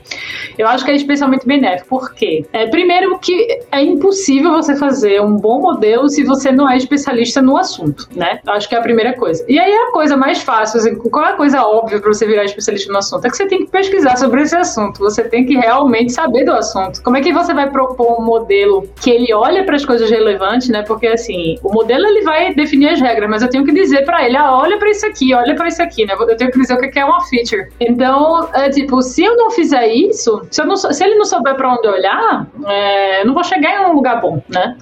[0.56, 1.88] eu acho que é especialmente benéfico.
[1.88, 2.44] Por quê?
[2.52, 7.42] É, primeiro que é impossível você fazer um bom modelo se você não é especialista
[7.42, 8.40] no assunto, né?
[8.46, 9.44] Acho que é a primeira coisa.
[9.48, 12.44] E aí a coisa mais fácil, assim, qual é a coisa óbvia para você virar
[12.44, 13.26] especialista no assunto?
[13.26, 16.52] É que você tem que pesquisar sobre esse assunto, você tem que realmente saber do
[16.52, 17.02] assunto.
[17.02, 20.68] Como é que você vai propor um modelo que ele olha para as coisas relevantes,
[20.68, 20.82] né?
[20.82, 24.24] Porque assim, o modelo ele vai definir as regras, mas eu tenho que dizer para
[24.24, 26.14] ele, ah, olha para isso aqui, olha para isso aqui, né?
[26.18, 27.68] Eu tenho que dizer o que é uma feature.
[27.80, 31.72] Então, é tipo, se eu não fizer isso, se, não, se ele não souber para
[31.72, 34.76] onde olhar, é, eu não vou chegar em um lugar bom, né?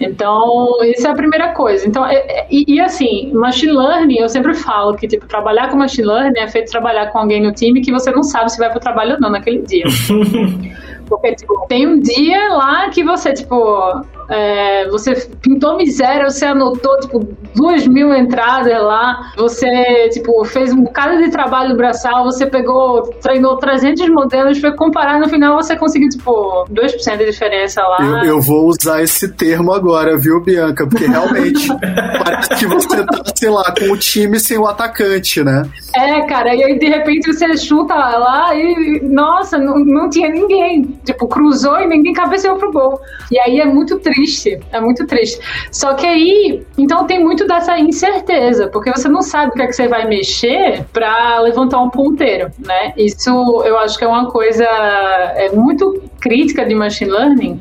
[0.00, 1.86] Então, isso é a primeira coisa.
[1.86, 5.76] Então, é, é, e, e, assim, machine learning, eu sempre falo que, tipo, trabalhar com
[5.76, 8.70] machine learning é feito trabalhar com alguém no time que você não sabe se vai
[8.70, 9.84] pro trabalho ou não naquele dia.
[11.08, 13.54] Porque, tipo, tem um dia lá que você, tipo,
[14.28, 17.20] é, você pintou miséria, você anotou, tipo,
[17.54, 23.56] duas mil entradas lá, você, tipo, fez um bocado de trabalho braçal, você pegou, treinou
[23.56, 28.24] 300 modelos, foi comparar, no final você conseguiu, tipo, 2% de diferença lá.
[28.24, 30.86] Eu, eu, vou usar esse termo agora, viu, Bianca?
[30.86, 31.68] Porque realmente
[32.22, 35.62] parece que você tá, sei lá, com o time sem o atacante, né?
[35.94, 40.98] É, cara, e aí de repente você chuta lá e, nossa, não, não tinha ninguém.
[41.04, 43.00] Tipo, cruzou e ninguém cabeceou pro gol.
[43.30, 44.11] E aí é muito triste,
[44.72, 45.40] é muito triste.
[45.70, 49.66] Só que aí, então tem muito dessa incerteza, porque você não sabe o que é
[49.66, 52.92] que você vai mexer para levantar um ponteiro, né?
[52.96, 53.30] Isso
[53.64, 57.60] eu acho que é uma coisa é muito crítica de machine learning,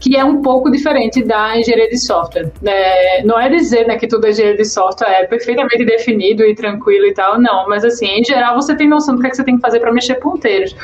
[0.00, 2.50] que é um pouco diferente da engenharia de software.
[2.64, 7.06] É, não é dizer né, que toda engenharia de software é perfeitamente definido e tranquilo
[7.06, 9.44] e tal, não, mas assim, em geral você tem noção do que, é que você
[9.44, 10.74] tem que fazer para mexer ponteiros.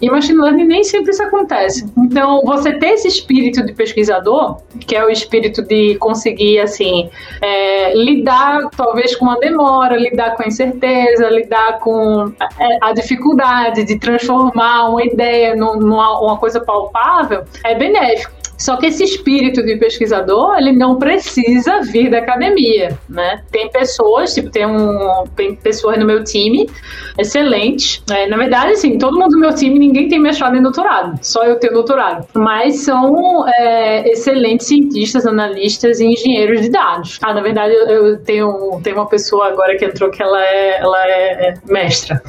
[0.00, 1.90] E machine learning nem sempre isso acontece.
[1.96, 7.94] Então, você ter esse espírito de pesquisador, que é o espírito de conseguir, assim, é,
[7.94, 13.84] lidar talvez com a demora, lidar com a incerteza, lidar com a, é, a dificuldade
[13.84, 18.37] de transformar uma ideia numa uma coisa palpável, é benéfico.
[18.58, 23.40] Só que esse espírito de pesquisador, ele não precisa vir da academia, né?
[23.52, 26.68] Tem pessoas, tipo, tem, um, tem pessoas no meu time
[27.16, 28.02] excelentes.
[28.08, 28.26] Né?
[28.26, 31.56] Na verdade, assim, todo mundo do meu time, ninguém tem mestrado nem doutorado, só eu
[31.56, 32.26] tenho doutorado.
[32.34, 37.18] Mas são é, excelentes cientistas, analistas e engenheiros de dados.
[37.22, 41.06] Ah, na verdade, eu tenho, tenho uma pessoa agora que entrou que ela é, ela
[41.06, 42.20] é, é mestra.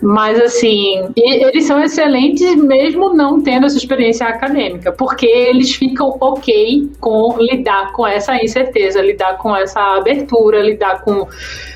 [0.00, 6.90] Mas, assim, eles são excelentes mesmo não tendo essa experiência acadêmica, porque eles ficam ok
[7.00, 11.26] com lidar com essa incerteza, lidar com essa abertura, lidar com.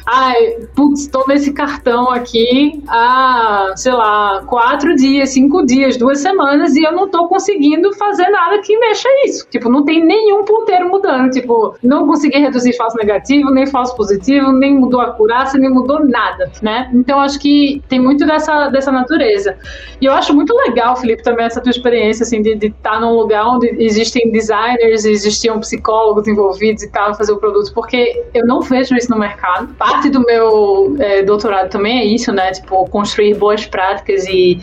[0.04, 6.74] Ai, putz, toma esse cartão aqui há, sei lá, quatro dias, cinco dias, duas semanas
[6.74, 9.46] e eu não tô conseguindo fazer nada que mexa isso.
[9.48, 11.30] Tipo, não tem nenhum ponteiro mudando.
[11.30, 16.04] Tipo, não consegui reduzir falso negativo, nem falso positivo, nem mudou a curaça, nem mudou
[16.04, 16.90] nada, né?
[16.92, 19.56] Então acho que tem muito dessa, dessa natureza.
[20.00, 23.14] E eu acho muito legal, Felipe, também essa tua experiência, assim, de estar tá num
[23.14, 28.60] lugar onde existem designers, existiam psicólogos envolvidos e tal, fazer o produto, porque eu não
[28.60, 29.68] vejo isso no mercado.
[29.74, 32.52] Parte do meu é, doutorado também é isso, né?
[32.52, 34.60] Tipo, construir boas práticas e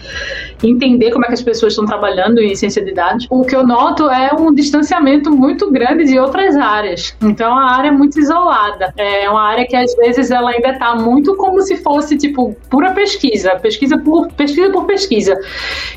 [0.64, 3.28] entender como é que as pessoas estão trabalhando em ciência de dados.
[3.30, 7.16] O que eu noto é um distanciamento muito grande de outras áreas.
[7.22, 8.94] Então, a área é muito isolada.
[8.98, 12.92] É uma área que às vezes ela ainda está muito como se fosse tipo pura
[12.92, 15.40] pesquisa, pesquisa por pesquisa por pesquisa.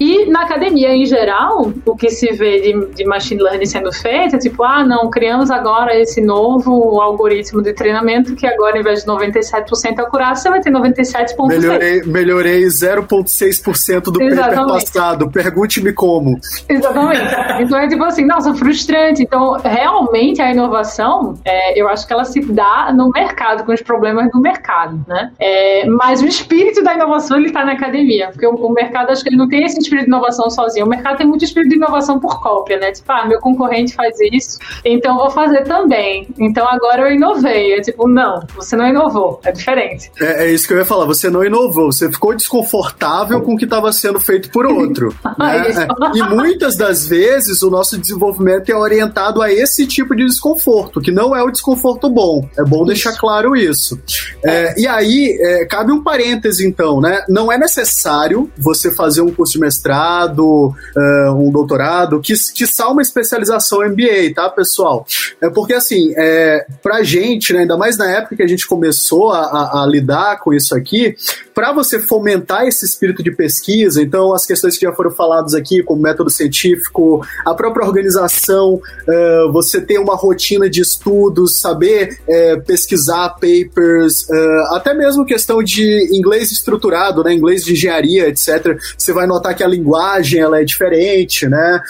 [0.01, 4.37] E na academia em geral, o que se vê de, de machine learning sendo feito
[4.37, 9.01] é tipo, ah, não, criamos agora esse novo algoritmo de treinamento que agora, em vez
[9.01, 11.49] de 97% acurácia, você vai ter 97,6%.
[11.49, 15.31] Melhorei, melhorei 0,6% do paper passado.
[15.31, 16.39] Pergunte-me como.
[16.69, 17.35] Exatamente.
[17.61, 19.23] Então é tipo assim, nossa, frustrante.
[19.23, 23.83] Então, realmente a inovação, é, eu acho que ela se dá no mercado, com os
[23.83, 25.31] problemas do mercado, né?
[25.39, 28.31] É, mas o espírito da inovação, ele está na academia.
[28.33, 30.87] Porque o, o mercado, acho que ele não tem esse espírito de inovação sozinho.
[30.87, 32.82] O mercado tem muito espírito de inovação por cópia, né?
[32.91, 36.27] Tipo, ah, meu concorrente faz isso, então vou fazer também.
[36.39, 37.75] Então agora eu inovei.
[37.75, 40.11] É tipo, não, você não inovou, é diferente.
[40.21, 43.57] É, é isso que eu ia falar, você não inovou, você ficou desconfortável com o
[43.57, 45.15] que estava sendo feito por outro.
[45.39, 45.87] né?
[46.15, 51.11] e muitas das vezes o nosso desenvolvimento é orientado a esse tipo de desconforto, que
[51.11, 52.49] não é o desconforto bom.
[52.59, 52.87] É bom isso.
[52.87, 54.01] deixar claro isso.
[54.45, 57.25] É, e aí, é, cabe um parêntese então, né?
[57.29, 63.03] Não é necessário você fazer um curso de mestrado, uh, um doutorado, que, que uma
[63.03, 65.07] especialização MBA, tá, pessoal?
[65.41, 69.33] É porque, assim, é, pra gente, né, ainda mais na época que a gente começou
[69.33, 71.17] a, a, a lidar com isso aqui,
[71.55, 75.83] para você fomentar esse espírito de pesquisa, então as questões que já foram faladas aqui,
[75.83, 82.63] como método científico, a própria organização, uh, você ter uma rotina de estudos, saber uh,
[82.63, 88.79] pesquisar papers, uh, até mesmo questão de inglês estruturado, né, inglês de engenharia, etc.
[88.97, 91.81] Você vai notar que a linguagem ela é diferente, né?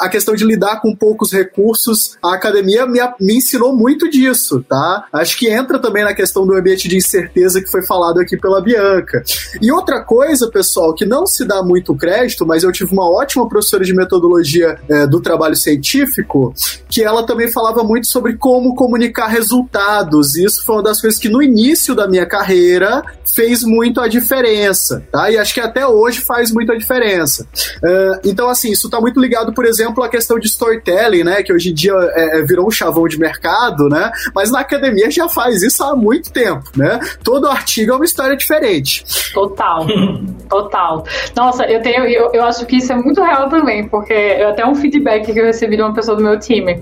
[0.00, 5.06] a questão de lidar com poucos recursos, a academia me, me ensinou muito disso, tá?
[5.12, 8.60] Acho que entra também na questão do ambiente de incerteza que foi falado aqui pela
[8.60, 8.95] Bianca.
[9.60, 13.48] E outra coisa, pessoal, que não se dá muito crédito, mas eu tive uma ótima
[13.48, 16.54] professora de metodologia é, do trabalho científico,
[16.88, 20.36] que ela também falava muito sobre como comunicar resultados.
[20.36, 23.02] E isso foi uma das coisas que no início da minha carreira
[23.34, 25.30] fez muito a diferença, tá?
[25.30, 27.46] E acho que até hoje faz muito a diferença.
[27.82, 31.42] Uh, então, assim, isso está muito ligado, por exemplo, à questão de storytelling, né?
[31.42, 34.10] Que hoje em dia é, é, virou um chavão de mercado, né?
[34.34, 37.00] Mas na academia já faz isso há muito tempo, né?
[37.22, 39.04] Todo artigo é uma história diferente.
[39.32, 39.86] Total,
[40.48, 41.04] total.
[41.34, 44.66] Nossa, eu tenho, eu, eu acho que isso é muito real também, porque eu, até
[44.66, 46.80] um feedback que eu recebi de uma pessoa do meu time.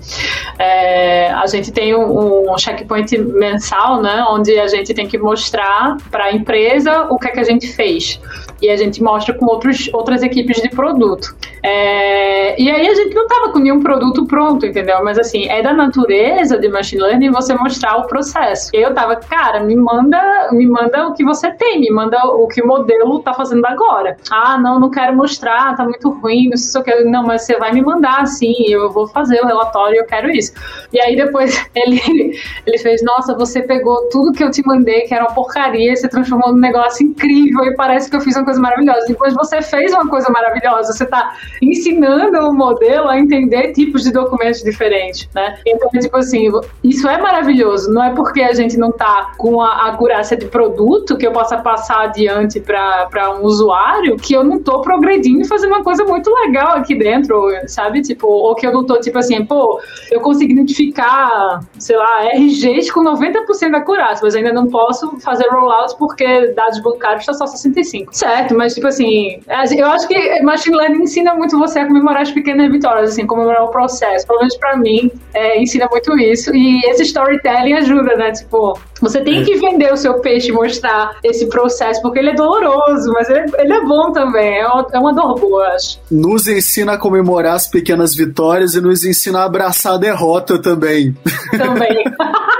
[0.59, 4.25] É, a gente tem um, um checkpoint mensal, né?
[4.29, 8.19] Onde a gente tem que mostrar para empresa o que é que a gente fez.
[8.65, 11.35] E a gente mostra com outros, outras equipes de produto.
[11.61, 15.03] É, e aí a gente não tava com nenhum produto pronto, entendeu?
[15.03, 18.71] Mas assim, é da natureza de machine learning você mostrar o processo.
[18.73, 22.47] E eu tava, cara, me manda, me manda o que você tem, me manda o
[22.47, 24.17] que o modelo tá fazendo agora.
[24.31, 27.09] Ah, não, não quero mostrar, tá muito ruim, não sei se eu quero.
[27.09, 30.53] Não, mas você vai me mandar assim, eu vou fazer o relatório, eu quero isso.
[30.91, 35.13] E aí depois ele, ele fez, nossa, você pegou tudo que eu te mandei, que
[35.13, 38.45] era uma porcaria, e você transformou num negócio incrível e parece que eu fiz uma
[38.45, 39.05] coisa maravilhosa.
[39.07, 44.11] Depois você fez uma coisa maravilhosa, você tá ensinando o modelo a entender tipos de
[44.11, 45.57] documentos diferentes, né?
[45.65, 46.49] Então, tipo assim,
[46.83, 47.91] isso é maravilhoso.
[47.91, 51.57] Não é porque a gente não tá com a acurácia de produto que eu possa
[51.57, 56.29] passar adiante para um usuário que eu não tô progredindo e fazendo uma coisa muito
[56.33, 58.01] legal aqui dentro, sabe?
[58.01, 59.79] Tipo, ou que eu não tô, tipo assim, pô,
[60.11, 65.47] eu consigo identificar, sei lá, RGs com 90% da acurácia, mas ainda não posso fazer
[65.49, 68.15] rollouts porque dados bancários tá só 65.
[68.15, 69.39] Certo, mas tipo assim,
[69.77, 73.63] eu acho que machine learning ensina muito você a comemorar as pequenas vitórias, assim, comemorar
[73.63, 74.25] o processo.
[74.27, 76.53] Pelo menos pra mim, é, ensina muito isso.
[76.55, 78.31] E esse storytelling ajuda, né?
[78.31, 82.35] Tipo, você tem que vender o seu peixe e mostrar esse processo, porque ele é
[82.35, 84.59] doloroso, mas ele, ele é bom também.
[84.59, 85.99] É uma, é uma dor boa, acho.
[86.09, 91.15] Nos ensina a comemorar as pequenas vitórias e nos ensina a abraçar a derrota também.
[91.57, 92.03] Também.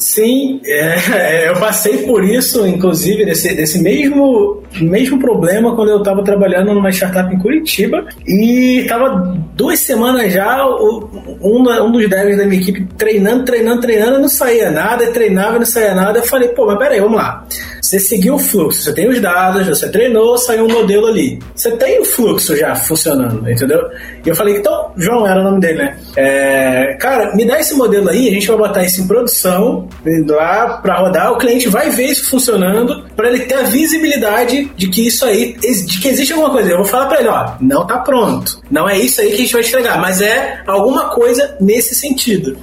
[0.00, 6.24] Sim, é, eu passei por isso, inclusive, desse, desse mesmo, mesmo problema quando eu estava
[6.24, 11.06] trabalhando numa startup em Curitiba e estava duas semanas já, um,
[11.42, 15.94] um dos devs da minha equipe treinando, treinando, treinando, não saía nada, treinava, não saía
[15.94, 16.18] nada.
[16.18, 17.46] Eu falei, pô, mas peraí, vamos lá
[17.90, 21.40] você seguiu o fluxo, você tem os dados, você treinou, saiu um modelo ali.
[21.56, 23.80] Você tem o fluxo já funcionando, entendeu?
[24.24, 25.96] E eu falei, então, João era o nome dele, né?
[26.16, 29.88] É, cara, me dá esse modelo aí, a gente vai botar isso em produção,
[30.28, 34.88] lá para rodar, o cliente vai ver isso funcionando, para ele ter a visibilidade de
[34.88, 36.70] que isso aí, de que existe alguma coisa.
[36.70, 38.60] Eu vou falar para ele, ó, não tá pronto.
[38.70, 42.56] Não é isso aí que a gente vai entregar, mas é alguma coisa nesse sentido.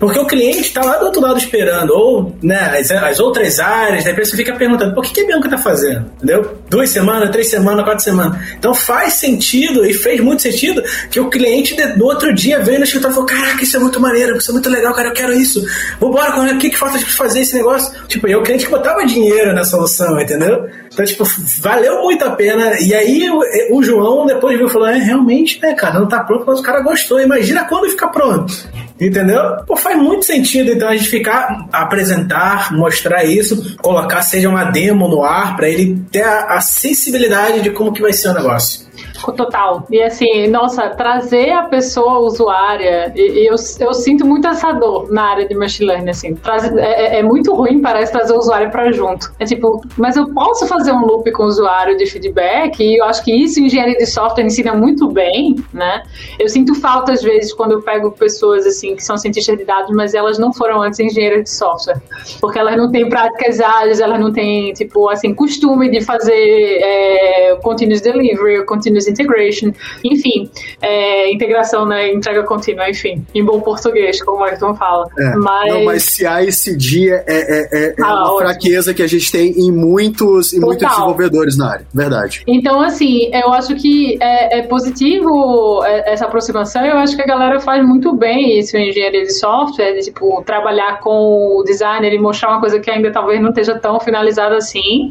[0.00, 4.02] Porque o cliente está lá do outro lado esperando, ou né, as, as outras áreas,
[4.02, 6.10] depois você fica perguntando, por que, que a Bianca está fazendo?
[6.16, 6.58] Entendeu?
[6.68, 8.38] Duas semanas, três semanas, quatro semanas.
[8.56, 12.84] Então faz sentido, e fez muito sentido, que o cliente no outro dia veio no
[12.84, 15.32] escritório e falou: Caraca, isso é muito maneiro, isso é muito legal, cara, eu quero
[15.32, 15.64] isso.
[16.00, 17.92] Vambora, o que, que falta de fazer esse negócio?
[18.06, 20.68] Tipo, e o cliente botava dinheiro na solução, entendeu?
[20.92, 21.24] Então, tipo,
[21.60, 22.78] valeu muito a pena.
[22.80, 26.20] E aí o, o João depois viu e falou: É, realmente, né, cara, não tá
[26.20, 27.20] pronto, mas o cara gostou.
[27.20, 28.52] Imagina quando ficar pronto.
[29.00, 29.40] Entendeu?
[29.64, 35.08] Pô, faz muito sentido então a gente ficar, apresentar, mostrar isso, colocar, seja uma demo
[35.08, 38.87] no ar, para ele ter a, a sensibilidade de como que vai ser o negócio.
[39.36, 39.86] Total.
[39.90, 45.10] E assim, nossa, trazer a pessoa usuária, e, e eu, eu sinto muito essa dor
[45.10, 46.34] na área de machine learning, assim.
[46.34, 49.32] Trazer, é, é, é muito ruim, parece, trazer o usuário para junto.
[49.38, 53.04] É tipo, mas eu posso fazer um loop com o usuário de feedback, e eu
[53.04, 56.02] acho que isso engenharia de software ensina muito bem, né?
[56.38, 59.94] Eu sinto falta, às vezes, quando eu pego pessoas, assim, que são cientistas de dados,
[59.94, 62.00] mas elas não foram antes engenheiras de software.
[62.40, 67.56] Porque elas não têm práticas ágeis, elas não têm, tipo, assim, costume de fazer é,
[67.62, 69.72] continuous delivery, continuous integration,
[70.04, 70.50] enfim,
[70.80, 75.06] é, integração, né, entrega contínua, enfim, em bom português, como o Ayrton fala.
[75.18, 75.72] É, mas...
[75.72, 78.38] Não, mas CI é, é, é, é ah, uma ótimo.
[78.38, 82.42] fraqueza que a gente tem em muitos, em muitos desenvolvedores na área, verdade.
[82.46, 87.26] Então, assim, eu acho que é, é positivo é, essa aproximação, eu acho que a
[87.26, 92.12] galera faz muito bem isso em engenharia de software, de, tipo, trabalhar com o designer
[92.12, 95.10] e mostrar uma coisa que ainda talvez não esteja tão finalizada assim,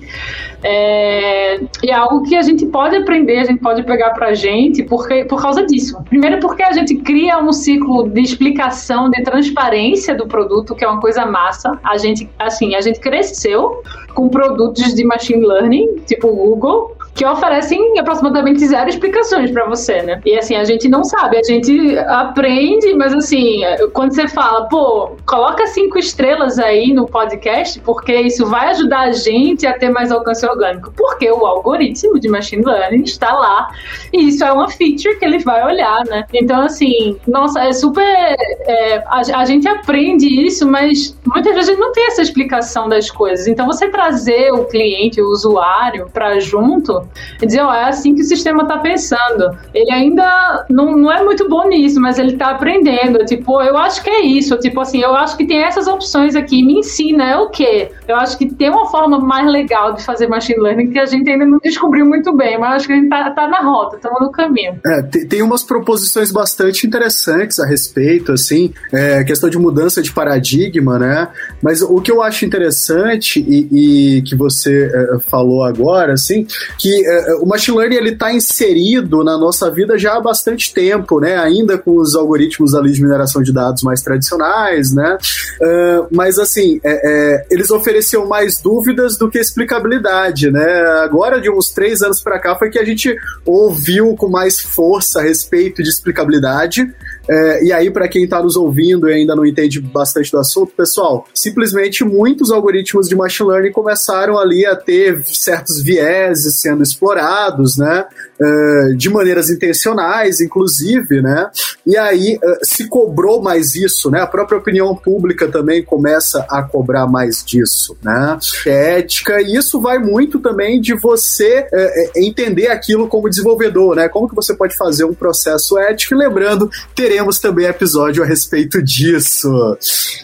[0.64, 4.84] é, e é algo que a gente pode aprender, a gente pode pegar pra gente
[4.84, 6.04] porque, por causa disso.
[6.10, 10.88] Primeiro porque a gente cria um ciclo de explicação, de transparência do produto, que é
[10.88, 11.80] uma coisa massa.
[11.84, 13.82] A gente, assim, a gente cresceu
[14.14, 20.04] com produtos de machine learning, tipo o Google, que oferecem aproximadamente zero explicações para você,
[20.04, 20.22] né?
[20.24, 23.62] E assim, a gente não sabe, a gente aprende, mas assim,
[23.94, 29.12] quando você fala, pô, coloca cinco estrelas aí no podcast, porque isso vai ajudar a
[29.12, 30.92] gente a ter mais alcance orgânico.
[30.96, 33.68] Porque o algoritmo de machine learning está lá
[34.14, 36.26] e isso é uma feature que ele vai olhar, né?
[36.34, 38.04] Então, assim, nossa, é super.
[38.04, 42.88] É, a, a, gente aprende isso, mas muitas vezes a gente não tem essa explicação
[42.90, 43.48] das coisas.
[43.48, 47.08] Então, você trazer o cliente, o usuário, para junto
[47.42, 49.58] e dizer, ó, oh, é assim que o sistema está pensando.
[49.74, 53.26] Ele ainda não, não é muito bom nisso, mas ele está aprendendo.
[53.26, 54.58] Tipo, eu acho que é isso.
[54.58, 56.64] Tipo assim, eu acho que tem essas opções aqui.
[56.64, 57.92] Me ensina, é o quê?
[58.08, 61.30] Eu acho que tem uma forma mais legal de fazer machine learning que a gente
[61.30, 64.20] ainda não descobriu muito bem, mas acho que a gente tá, tá na rota, estamos
[64.22, 64.80] no caminho.
[64.86, 70.12] É, tem, tem, umas proposições bastante interessantes a respeito, assim, é, questão de mudança de
[70.12, 71.17] paradigma, né?
[71.62, 76.46] Mas o que eu acho interessante e, e que você é, falou agora, assim,
[76.78, 81.20] que é, o machine learning ele está inserido na nossa vida já há bastante tempo,
[81.20, 81.38] né?
[81.38, 85.18] Ainda com os algoritmos ali de mineração de dados mais tradicionais, né?
[85.62, 90.82] Uh, mas assim, é, é, eles ofereciam mais dúvidas do que explicabilidade, né?
[91.04, 93.16] Agora de uns três anos para cá foi que a gente
[93.46, 96.94] ouviu com mais força a respeito de explicabilidade.
[97.30, 100.72] É, e aí, para quem está nos ouvindo e ainda não entende bastante do assunto,
[100.76, 107.78] pessoal, simplesmente muitos algoritmos de machine learning começaram ali a ter certos vieses sendo explorados,
[107.78, 108.06] né?
[108.40, 111.50] Uh, de maneiras intencionais, inclusive, né?
[111.86, 114.22] E aí uh, se cobrou mais isso, né?
[114.22, 118.38] A própria opinião pública também começa a cobrar mais disso, né?
[118.66, 124.08] Ética, e isso vai muito também de você uh, entender aquilo como desenvolvedor, né?
[124.08, 126.70] Como que você pode fazer um processo ético, e lembrando,
[127.18, 129.50] teremos também episódio a respeito disso.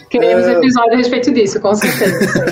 [0.08, 2.44] Queremos episódio a respeito disso, com certeza.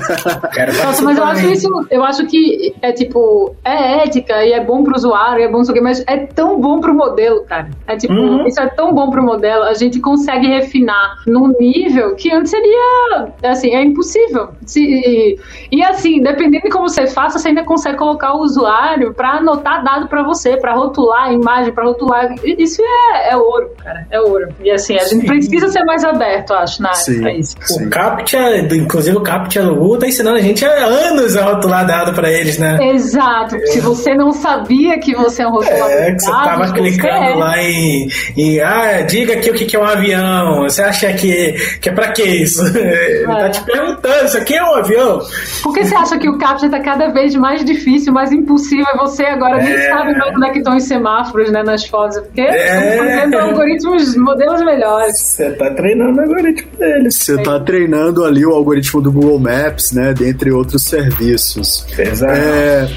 [0.85, 4.83] Nossa, mas eu acho isso, eu acho que é tipo, é ética e é bom
[4.83, 7.71] pro usuário, é bom, mas é tão bom pro modelo, cara.
[7.87, 8.47] É tipo, uhum.
[8.47, 13.29] isso é tão bom pro modelo, a gente consegue refinar num nível que antes seria,
[13.45, 14.49] assim, é impossível.
[14.67, 15.39] Se,
[15.71, 19.85] e assim, dependendo de como você faça, você ainda consegue colocar o usuário para anotar
[19.85, 22.35] dado para você, para rotular a imagem, para rotular.
[22.45, 24.07] Isso é, é ouro, cara.
[24.11, 24.32] É ouro.
[24.63, 25.27] E assim, a gente sim.
[25.27, 27.57] precisa ser mais aberto, acho, na área pra isso.
[27.63, 27.87] Sim.
[27.87, 31.87] O CAPTCHA, inclusive o CAPTCHA no Google tá ensinando a gente há anos a rotular
[31.87, 32.79] dado pra eles, né?
[32.93, 33.57] Exato.
[33.57, 33.67] É.
[33.67, 37.35] Se você não sabia que você é um rotulador É, que você tava clicando é.
[37.35, 40.63] lá em, em, ah, diga aqui o que é um avião.
[40.63, 42.63] Você acha que, que é pra que isso?
[42.77, 43.23] É.
[43.23, 45.21] Ele tá te perguntando, isso aqui é um avião?
[45.63, 48.87] Por que você acha que o CAPTCHA tá cada vez mais difícil, mais impossível?
[48.95, 49.63] E você agora é.
[49.63, 52.19] nem sabe mais onde é que estão os semáforos, né, nas fotos.
[52.19, 52.97] Porque é.
[52.97, 55.19] fazendo algoritmos, modelos melhores.
[55.19, 57.17] Você tá treinando o algoritmo deles.
[57.17, 61.87] Você tá treinando ali o algoritmo do Google Maps, né, dentre outros serviços.
[61.99, 62.33] Exato.
[62.33, 62.89] É...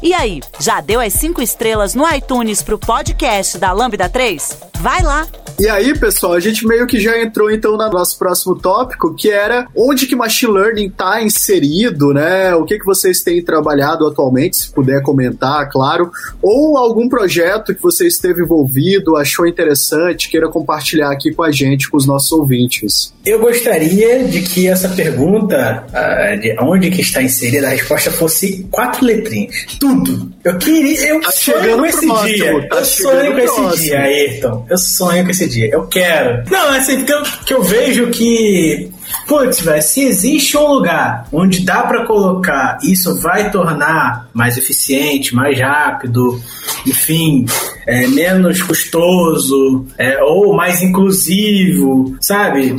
[0.00, 4.58] E aí, já deu as cinco estrelas no iTunes pro podcast da Lambda 3?
[4.80, 5.26] Vai lá!
[5.60, 9.28] E aí, pessoal, a gente meio que já entrou então no nosso próximo tópico, que
[9.28, 12.54] era onde que machine learning está inserido, né?
[12.54, 17.82] O que que vocês têm trabalhado atualmente, se puder comentar, claro, ou algum projeto que
[17.82, 23.12] você esteve envolvido, achou interessante, queira compartilhar aqui com a gente, com os nossos ouvintes.
[23.26, 28.64] Eu gostaria de que essa pergunta, uh, de onde que está inserida a resposta fosse
[28.70, 29.66] quatro letrinhas.
[29.80, 30.30] Tudo.
[30.44, 32.68] Eu queria, eu tá sonho com esse próximo, dia.
[32.68, 34.66] Tá eu sonho com esse dia, Ayrton.
[34.70, 35.68] Eu sonho com esse dia.
[35.72, 36.44] Eu quero.
[36.50, 38.90] Não, é assim, porque eu, que eu vejo que
[39.28, 45.34] Putz, velho, se existe um lugar onde dá para colocar, isso vai tornar mais eficiente,
[45.34, 46.40] mais rápido,
[46.86, 47.44] enfim,
[47.86, 52.74] é, menos custoso, é, ou mais inclusivo, sabe?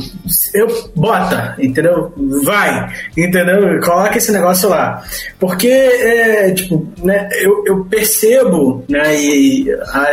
[0.52, 2.12] Eu bota, entendeu?
[2.42, 3.78] Vai, entendeu?
[3.80, 5.04] Coloca esse negócio lá.
[5.38, 9.14] Porque, é, tipo, né, eu, eu percebo, né,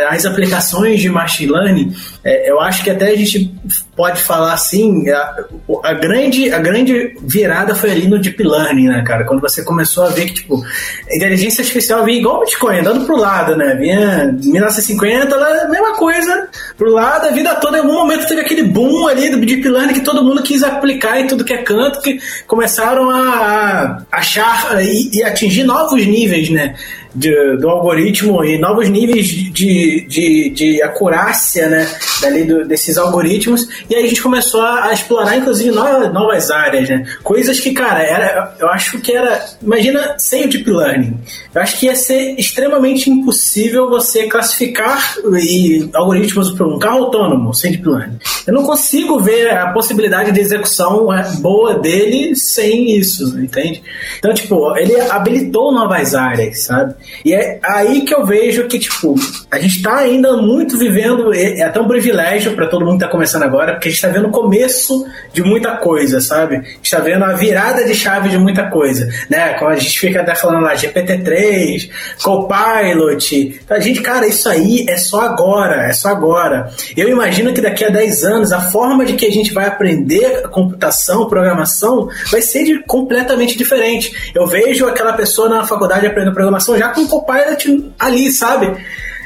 [0.08, 3.47] as aplicações de machine learning, é, eu acho que até a gente
[3.96, 5.44] pode falar assim, a,
[5.84, 9.24] a grande, a grande virada foi ali no Deep Learning, né, cara?
[9.24, 10.64] Quando você começou a ver que, tipo,
[11.10, 13.74] a inteligência artificial vinha igual o Bitcoin, andando pro lado, né?
[13.74, 18.62] Vinha 1950, ela, mesma coisa, pro lado, a vida toda, em algum momento teve aquele
[18.62, 22.00] boom ali do Deep Learning que todo mundo quis aplicar em tudo que é canto,
[22.00, 26.74] que começaram a, a achar e, e atingir novos níveis, né?
[27.18, 31.88] De, do algoritmo e novos níveis de, de, de acurácia né,
[32.22, 33.68] dali do, desses algoritmos.
[33.90, 37.04] E aí a gente começou a, explorar, inclusive, novas, novas áreas, né?
[37.22, 39.44] Coisas que, cara, era, eu acho que era.
[39.60, 41.18] Imagina sem o Deep Learning.
[41.54, 47.52] Eu acho que ia ser extremamente impossível você classificar e, algoritmos para um carro autônomo
[47.52, 48.18] sem Deep Learning.
[48.46, 53.82] Eu não consigo ver a possibilidade de execução é, boa dele sem isso, entende?
[54.18, 56.94] Então, tipo, ele habilitou novas áreas, sabe?
[57.24, 59.14] E é aí que eu vejo que, tipo,
[59.50, 63.08] a gente tá ainda muito vivendo, é, até um privilégio para todo mundo que tá
[63.08, 66.56] começando agora, porque a gente tá vendo o começo de muita coisa, sabe?
[66.56, 69.54] A gente tá vendo a virada de chave de muita coisa, né?
[69.54, 71.90] Como a gente fica até falando lá, GPT-3,
[72.22, 73.60] Copilot.
[73.70, 76.70] A gente, cara, isso aí é só agora, é só agora.
[76.96, 80.48] Eu imagino que daqui a 10 anos, a forma de que a gente vai aprender
[80.50, 84.32] computação, programação, vai ser de, completamente diferente.
[84.34, 88.76] Eu vejo aquela pessoa na faculdade aprendendo programação já com o Copilot ali, sabe?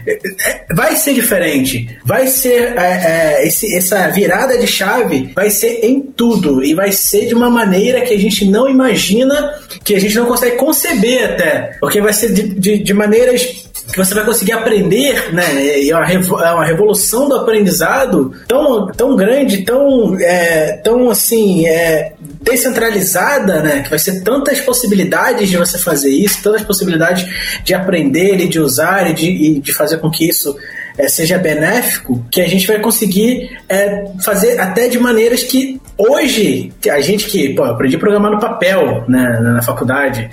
[0.06, 0.18] É,
[0.50, 1.96] é, vai ser diferente.
[2.04, 6.90] Vai ser é, é, esse, essa virada de chave vai ser em tudo e vai
[6.90, 9.54] ser de uma maneira que a gente não imagina,
[9.84, 13.98] que a gente não consegue conceber até, porque vai ser de, de, de maneiras que
[13.98, 15.86] você vai conseguir aprender, né?
[15.86, 22.14] É uma, é uma revolução do aprendizado tão, tão grande, tão, é, tão assim, é,
[22.40, 23.82] descentralizada, né?
[23.82, 27.26] Que vai ser tantas possibilidades de você fazer isso, tantas possibilidades
[27.62, 30.56] de aprender e de usar e de, e de fazer com que isso
[30.96, 36.70] é, seja benéfico, que a gente vai conseguir é, fazer até de maneiras que hoje,
[36.90, 40.28] a gente que, pô, aprendi a programar no papel né, na faculdade,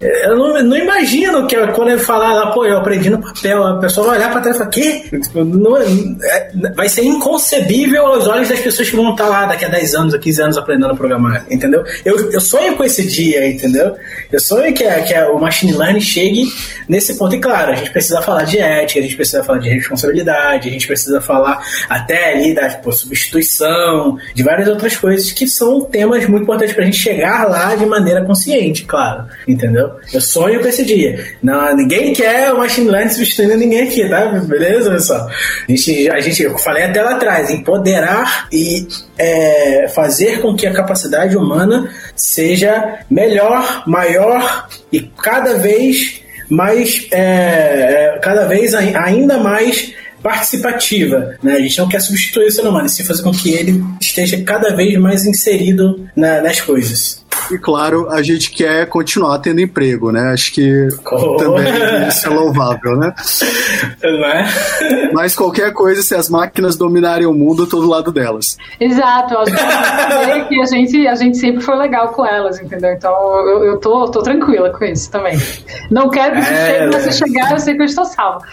[0.00, 3.66] é, eu não, não imagino que quando eu falar lá, pô, eu aprendi no papel,
[3.66, 5.02] a pessoa vai olhar para trás e falar, quê?
[5.10, 9.46] Tipo, não, é, é, vai ser inconcebível aos olhos das pessoas que vão estar lá
[9.46, 11.82] daqui a 10 anos, a 15 anos aprendendo a programar, entendeu?
[12.04, 13.96] Eu, eu sonho com esse dia, entendeu?
[14.30, 16.44] Eu sonho que, a, que a, o machine learning chegue
[16.88, 17.34] nesse ponto.
[17.34, 20.72] E claro, a gente precisa falar de ética, a gente precisa falar de responsabilidade, a
[20.72, 26.26] gente precisa falar até ali da tipo, substituição, de várias outras coisas que são temas
[26.26, 29.24] muito importantes pra gente chegar lá de maneira consciente, claro.
[29.48, 29.92] Entendeu?
[30.12, 31.24] Eu sonho com esse dia.
[31.42, 34.26] Não, ninguém quer o machine learning substituindo ninguém aqui, tá?
[34.26, 35.28] Beleza, pessoal?
[35.28, 38.86] A gente, a gente, eu falei até lá atrás, empoderar e
[39.18, 48.14] é, fazer com que a capacidade humana seja melhor, maior e cada vez mais, é,
[48.16, 49.94] é, cada vez ainda mais
[50.24, 51.36] participativa.
[51.42, 51.52] Né?
[51.52, 54.42] A gente não quer substituir o ser humano, e sim fazer com que ele esteja
[54.42, 57.22] cada vez mais inserido na, nas coisas.
[57.50, 60.32] E claro, a gente quer continuar tendo emprego, né?
[60.32, 61.36] Acho que oh.
[61.36, 61.64] também
[62.08, 63.14] isso é louvável, né?
[64.02, 65.12] Não é?
[65.12, 68.56] Mas qualquer coisa, se as máquinas dominarem o mundo, eu tô do lado delas.
[68.80, 69.52] Exato, acho
[70.48, 72.92] que a gente, a gente sempre foi legal com elas, entendeu?
[72.92, 73.12] Então
[73.46, 75.36] eu, eu tô, tô tranquila com isso também.
[75.90, 78.44] Não quero que é, você chegar, eu sei que eu estou salvo.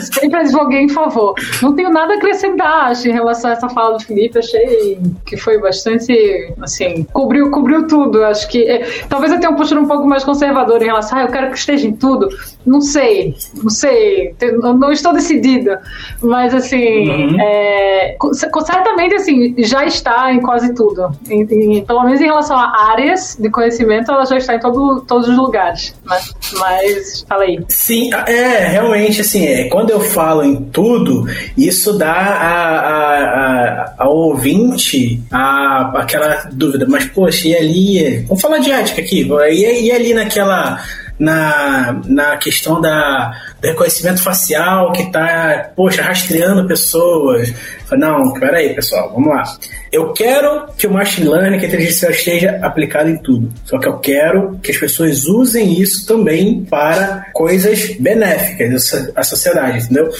[0.00, 1.34] sempre advoguei em favor.
[1.62, 5.36] Não tenho nada a acrescentar, acho, em relação a essa fala do Felipe, achei que
[5.36, 8.24] foi bastante, assim, cobriu, cobriu tudo.
[8.24, 11.22] Acho que é, talvez eu tenha um postura um pouco mais conservador em relação, ah,
[11.22, 12.28] eu quero que esteja em tudo.
[12.66, 15.80] Não sei, não sei, não estou decidida,
[16.20, 17.40] mas assim, uhum.
[17.40, 18.16] é,
[18.64, 21.10] certamente assim já está em quase tudo.
[21.30, 25.00] Em, em, pelo menos em relação a áreas de conhecimento, ela já está em todo,
[25.02, 25.94] todos os lugares.
[26.04, 26.18] Né?
[26.58, 27.64] Mas fala aí.
[27.68, 29.46] Sim, é realmente assim.
[29.46, 31.24] É, quando eu falo em tudo,
[31.56, 36.86] isso dá a, a, a, ao ouvinte a, aquela dúvida.
[36.88, 38.24] Mas poxa, e ali?
[38.26, 39.28] Vamos falar de ética aqui.
[39.50, 40.80] E, e ali naquela
[41.18, 43.32] na, na questão da,
[43.66, 47.52] reconhecimento facial que está, poxa, rastreando pessoas.
[47.92, 49.44] Não, peraí, pessoal, vamos lá.
[49.92, 53.52] Eu quero que o machine learning, que a inteligência esteja aplicado em tudo.
[53.64, 59.84] Só que eu quero que as pessoas usem isso também para coisas benéficas à sociedade,
[59.84, 60.10] entendeu?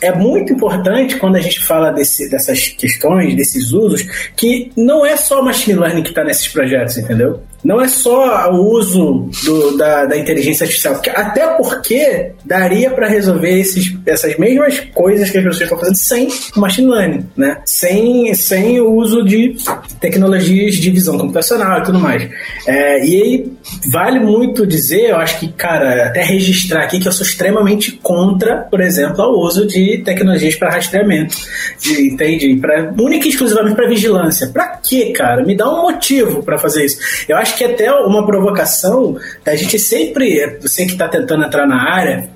[0.00, 4.02] É muito importante quando a gente fala desse, dessas questões, desses usos,
[4.36, 7.42] que não é só machine learning que está nesses projetos, entendeu?
[7.64, 13.58] Não é só o uso do, da, da inteligência artificial, até porque daria para resolver
[13.58, 17.60] esses, essas mesmas coisas que as pessoas estão fazendo sem machine learning, né?
[17.64, 19.56] Sem, sem o uso de
[20.00, 22.28] tecnologias de visão computacional e tudo mais.
[22.66, 23.52] É, e aí
[23.90, 28.58] vale muito dizer, eu acho que, cara, até registrar aqui que eu sou extremamente contra,
[28.70, 31.36] por exemplo, ao uso de tecnologias para rastreamento,
[31.80, 32.56] de, entende?
[32.56, 34.48] Pra, única e exclusivamente para vigilância.
[34.48, 35.44] Para quê, cara?
[35.44, 36.98] Me dá um motivo para fazer isso.
[37.28, 41.90] Eu acho que até uma provocação da gente sempre, você que está tentando entrar na
[41.92, 42.28] área,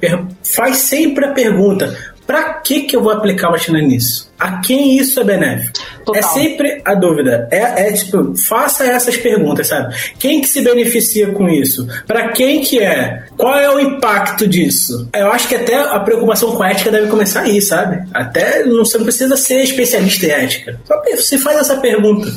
[0.54, 1.96] faz sempre a pergunta:
[2.28, 4.30] para que, que eu vou aplicar machine nisso?
[4.38, 5.72] A quem isso é benéfico?
[6.04, 6.20] Total.
[6.20, 7.48] É sempre a dúvida.
[7.50, 9.94] É, é, tipo, faça essas perguntas, sabe?
[10.18, 11.88] Quem que se beneficia com isso?
[12.06, 13.22] Para quem que é?
[13.34, 15.08] Qual é o impacto disso?
[15.14, 18.06] Eu acho que até a preocupação com a ética deve começar aí, sabe?
[18.12, 20.78] Até não, você não precisa ser especialista em ética.
[20.86, 22.30] Só você faz essa pergunta.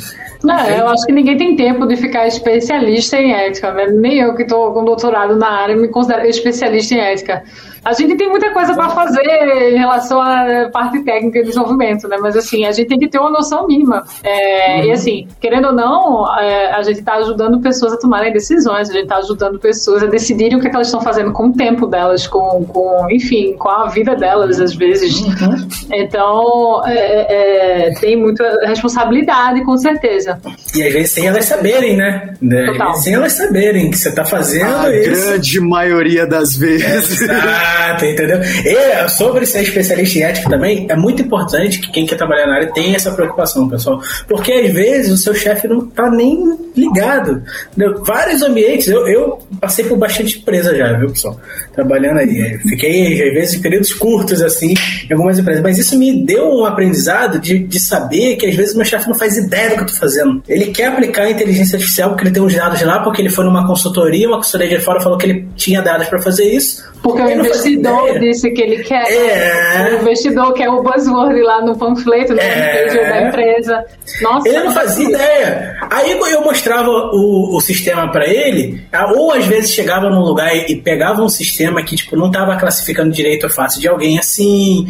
[0.43, 3.87] Não, eu acho que ninguém tem tempo de ficar especialista em ética, né?
[3.87, 7.43] Nem eu que estou com doutorado na área me considero especialista em ética.
[7.83, 12.17] A gente tem muita coisa para fazer em relação à parte técnica de desenvolvimento, né?
[12.21, 14.03] Mas assim, a gente tem que ter uma noção mínima.
[14.23, 14.83] É, uhum.
[14.83, 18.93] E assim, querendo ou não, é, a gente está ajudando pessoas a tomarem decisões, a
[18.93, 21.53] gente está ajudando pessoas a decidirem o que, é que, elas estão fazendo com o
[21.53, 25.19] tempo delas, com, com, enfim, com a vida delas, às vezes.
[25.19, 25.67] Uhum.
[25.91, 30.30] Então, é, é tem muita responsabilidade, com certeza.
[30.75, 32.33] E às vezes sem elas saberem, né?
[32.67, 32.95] Total.
[32.95, 35.09] Sem elas saberem que você está fazendo a isso.
[35.09, 37.21] grande maioria das vezes.
[37.21, 38.39] Exato, entendeu?
[38.41, 42.55] E sobre ser especialista em ética também, é muito importante que quem quer trabalhar na
[42.55, 44.01] área tenha essa preocupação, pessoal.
[44.27, 47.43] Porque às vezes o seu chefe não tá nem ligado.
[47.75, 48.03] Entendeu?
[48.03, 51.39] Vários ambientes, eu, eu passei por bastante empresa já, viu, pessoal?
[51.73, 52.59] Trabalhando aí.
[52.59, 54.73] Fiquei, às vezes, em períodos curtos, assim,
[55.09, 55.61] em algumas empresas.
[55.61, 59.17] Mas isso me deu um aprendizado de, de saber que às vezes meu chefe não
[59.17, 60.20] faz ideia do que eu tô fazendo.
[60.47, 63.45] Ele quer aplicar a inteligência artificial porque ele tem uns dados lá, porque ele foi
[63.45, 66.89] numa consultoria, uma consultoria de fora falou que ele tinha dados para fazer isso.
[67.01, 69.11] Porque o investidor disse que ele quer.
[69.11, 69.95] É.
[69.95, 73.09] O investidor quer o buzzword lá no panfleto, no é.
[73.09, 73.83] da empresa.
[74.21, 75.77] Nossa, ele não fazia ideia.
[75.89, 78.83] Aí eu mostrava o, o sistema para ele,
[79.15, 83.11] ou às vezes chegava num lugar e, pegava um sistema que tipo não estava classificando
[83.11, 84.87] direito a face de alguém assim,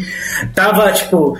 [0.54, 1.36] tava tipo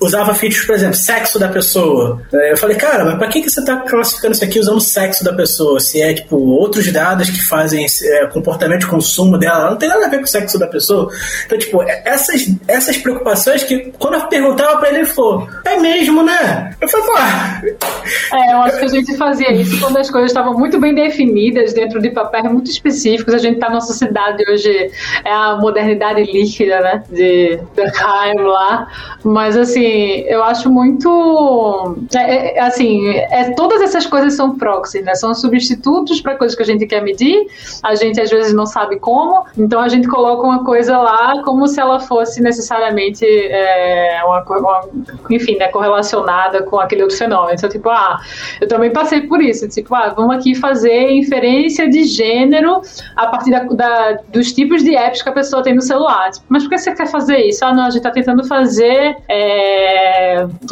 [0.00, 2.20] usava features, por exemplo, sexo da pessoa.
[2.32, 5.32] Eu falei, cara, mas pra que, que você tá classificando isso aqui usando sexo da
[5.32, 5.80] pessoa?
[5.80, 10.06] Se é, tipo, outros dados que fazem é, comportamento de consumo dela, não tem nada
[10.06, 11.10] a ver com o sexo da pessoa.
[11.46, 15.78] Então, tipo, é, essas, essas preocupações que, quando eu perguntava pra ele, ele falou, é
[15.78, 16.74] mesmo, né?
[16.80, 18.36] Eu falei, pô.
[18.36, 21.72] É, eu acho que a gente fazia isso quando as coisas estavam muito bem definidas
[21.72, 23.34] dentro de papéis muito específicos.
[23.34, 24.90] A gente tá na sociedade hoje,
[25.24, 27.02] é a modernidade líquida, né?
[27.10, 28.88] De Durkheim lá.
[29.22, 29.83] Mas, assim,
[30.28, 31.96] eu acho muito.
[32.14, 35.14] É, é, assim, é, todas essas coisas são proxies, né?
[35.14, 37.46] São substitutos para coisas que a gente quer medir,
[37.82, 41.66] a gente às vezes não sabe como, então a gente coloca uma coisa lá como
[41.66, 44.88] se ela fosse necessariamente é, uma, uma,
[45.30, 47.54] enfim, né, correlacionada com aquele outro fenômeno.
[47.54, 48.20] Então, tipo, ah,
[48.60, 52.80] Eu também passei por isso, tipo, ah, vamos aqui fazer inferência de gênero
[53.16, 56.30] a partir da, da, dos tipos de apps que a pessoa tem no celular.
[56.30, 57.64] Tipo, mas por que você quer fazer isso?
[57.64, 59.73] Ah, não, a gente está tentando fazer é,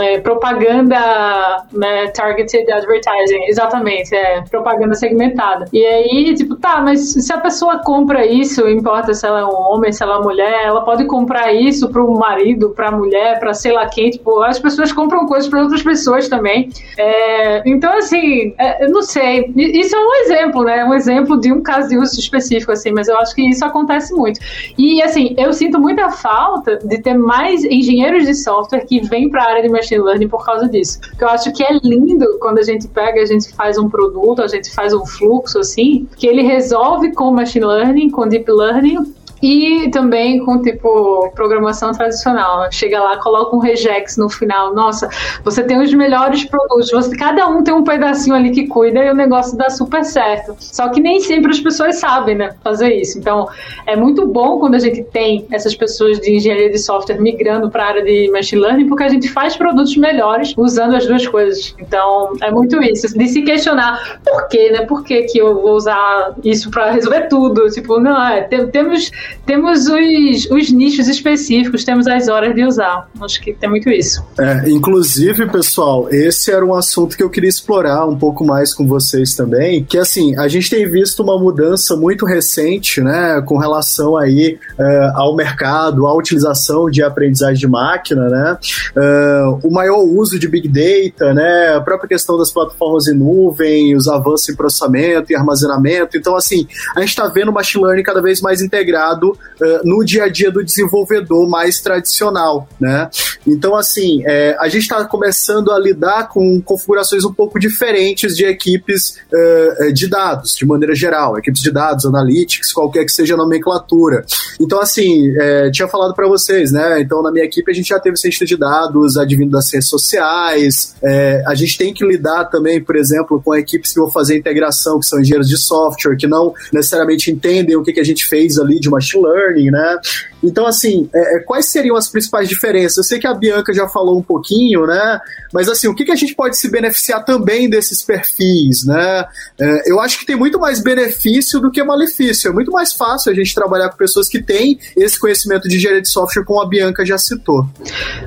[0.01, 5.67] é, propaganda né, targeted advertising, exatamente, é, propaganda segmentada.
[5.73, 9.55] E aí, tipo, tá, mas se a pessoa compra isso, importa se ela é um
[9.55, 13.39] homem, se ela é mulher, ela pode comprar isso para o marido, para a mulher,
[13.39, 16.69] para sei lá quem, tipo, as pessoas compram coisas para outras pessoas também.
[16.99, 21.53] É, então, assim, é, eu não sei, isso é um exemplo, né, um exemplo de
[21.53, 24.41] um caso de uso específico, assim, mas eu acho que isso acontece muito.
[24.79, 29.43] E, assim, eu sinto muita falta de ter mais engenheiros de software que vêm para
[29.43, 30.99] a área de machine learning por causa disso.
[31.21, 34.49] Eu acho que é lindo quando a gente pega, a gente faz um produto, a
[34.49, 39.91] gente faz um fluxo, assim, que ele resolve com machine learning, com deep learning, e
[39.91, 42.71] também com, tipo, programação tradicional.
[42.71, 44.73] Chega lá, coloca um regex no final.
[44.73, 45.09] Nossa,
[45.43, 46.91] você tem os melhores produtos.
[46.93, 50.55] Você, cada um tem um pedacinho ali que cuida e o negócio dá super certo.
[50.61, 53.19] Só que nem sempre as pessoas sabem, né, fazer isso.
[53.19, 53.49] Então,
[53.87, 57.85] é muito bom quando a gente tem essas pessoas de engenharia de software migrando para
[57.85, 61.75] a área de machine learning, porque a gente faz produtos melhores usando as duas coisas.
[61.81, 63.19] Então, é muito isso.
[63.19, 64.87] De se questionar por quê, né?
[64.87, 67.69] Por que, que eu vou usar isso para resolver tudo?
[67.71, 69.11] Tipo, não, é, temos
[69.47, 73.09] temos os, os nichos específicos, temos as horas de usar.
[73.21, 74.25] Acho que tem muito isso.
[74.39, 78.87] É, inclusive, pessoal, esse era um assunto que eu queria explorar um pouco mais com
[78.87, 84.17] vocês também, que assim, a gente tem visto uma mudança muito recente, né, com relação
[84.17, 88.59] aí uh, ao mercado, à utilização de aprendizagem de máquina, né,
[88.97, 93.97] uh, o maior uso de Big Data, né, a própria questão das plataformas em nuvem,
[93.97, 96.17] os avanços em processamento e armazenamento.
[96.17, 96.67] Então, assim,
[96.97, 100.29] a gente está vendo o machine learning cada vez mais integrado uh, no dia a
[100.29, 103.09] dia do desenvolvedor mais tradicional, né?
[103.47, 108.45] Então, assim, é, a gente está começando a lidar com configurações um pouco diferentes de
[108.45, 113.37] equipes uh, de dados, de maneira geral, equipes de dados, analytics, qualquer que seja a
[113.37, 114.25] nomenclatura.
[114.61, 117.01] Então, assim, é, tinha falado para vocês, né?
[117.01, 120.95] Então, na minha equipe a gente já teve cientista de dados advindo das ciências sociais,
[121.03, 124.99] é, a gente tem que lidar também, por exemplo, com equipes que vão fazer integração,
[124.99, 128.59] que são engenheiros de software, que não necessariamente entendem o que, que a gente fez
[128.59, 129.99] ali de machine learning, né?
[130.43, 132.99] Então, assim, é, é, quais seriam as principais diferenças?
[132.99, 135.21] Eu sei que a Bianca já falou um pouquinho, né?
[135.53, 139.25] Mas, assim, o que, que a gente pode se beneficiar também desses perfis, né?
[139.61, 142.51] É, eu acho que tem muito mais benefício do que malefício.
[142.51, 146.03] É muito mais fácil a gente trabalhar com pessoas que têm esse conhecimento de engenharia
[146.03, 147.67] de software, como a Bianca já citou.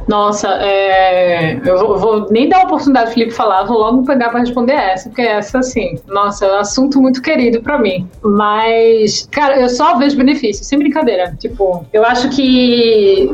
[0.07, 1.59] Nossa, é...
[1.65, 4.73] eu vou, vou, nem dar a oportunidade do Felipe falar, vou logo pegar para responder
[4.73, 8.07] essa, porque essa, assim, nossa, é um assunto muito querido para mim.
[8.21, 11.35] Mas, cara, eu só vejo benefício, sem brincadeira.
[11.39, 13.29] Tipo, eu acho que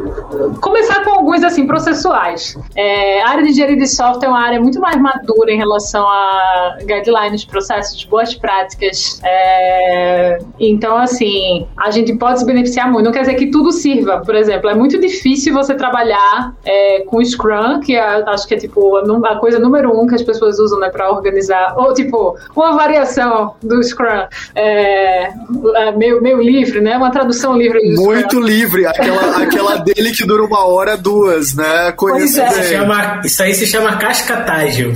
[0.60, 2.58] começar com alguns assim processuais.
[2.76, 6.08] É, a área de engenharia de software é uma área muito mais madura em relação
[6.08, 9.20] a guidelines, processos, boas práticas.
[9.24, 13.06] É, então, assim, a gente pode se beneficiar muito.
[13.06, 14.22] Não quer dizer que tudo sirva.
[14.26, 18.58] Por exemplo, é muito difícil você trabalhar é, com Scrum, que é, acho que é
[18.58, 22.74] tipo a, coisa número um que as pessoas usam né, para organizar, ou tipo uma
[22.74, 25.32] variação do Scrum, é,
[25.76, 26.98] é meio, meio livre, né?
[26.98, 27.82] Uma tradução livre.
[27.96, 31.92] Muito livre livre, aquela, aquela dele que dura uma hora, duas, né?
[31.94, 32.64] Conheço é.
[32.64, 34.94] chama, isso aí se chama cascatagem.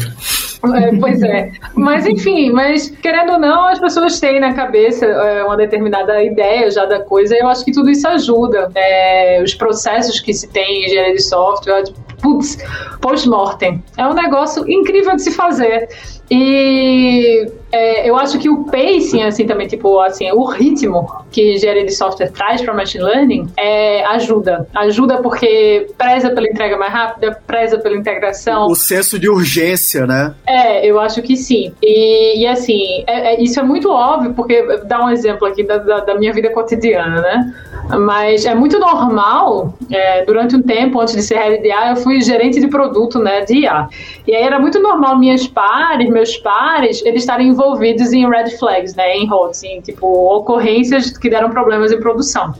[0.73, 1.51] É, pois é.
[1.75, 6.69] Mas enfim, mas querendo ou não, as pessoas têm na cabeça é, uma determinada ideia
[6.71, 8.71] já da coisa, e eu acho que tudo isso ajuda.
[8.75, 11.83] É, os processos que se tem em engenharia de software,
[12.21, 12.57] putz,
[13.01, 13.83] post-mortem.
[13.97, 15.87] É um negócio incrível de se fazer.
[16.31, 17.45] E
[17.75, 21.93] é, eu acho que o pacing, assim, também, tipo, assim, o ritmo que engenharia de
[21.93, 24.65] software traz para machine learning é, ajuda.
[24.73, 28.67] Ajuda porque preza pela entrega mais rápida, preza pela integração.
[28.67, 30.33] O senso de urgência, né?
[30.47, 31.73] É, eu acho que sim.
[31.83, 35.77] E, e assim, é, é, isso é muito óbvio, porque dá um exemplo aqui da,
[35.77, 37.53] da, da minha vida cotidiana, né?
[37.99, 41.97] Mas é muito normal, é, durante um tempo, antes de ser head de IA, eu
[41.97, 43.89] fui gerente de produto né, de IA.
[44.25, 47.64] E aí era muito normal minhas pares, meus pares, eles estarem envolvidos
[48.13, 52.53] em red flags, né, em HOTS, em tipo, ocorrências que deram problemas em produção.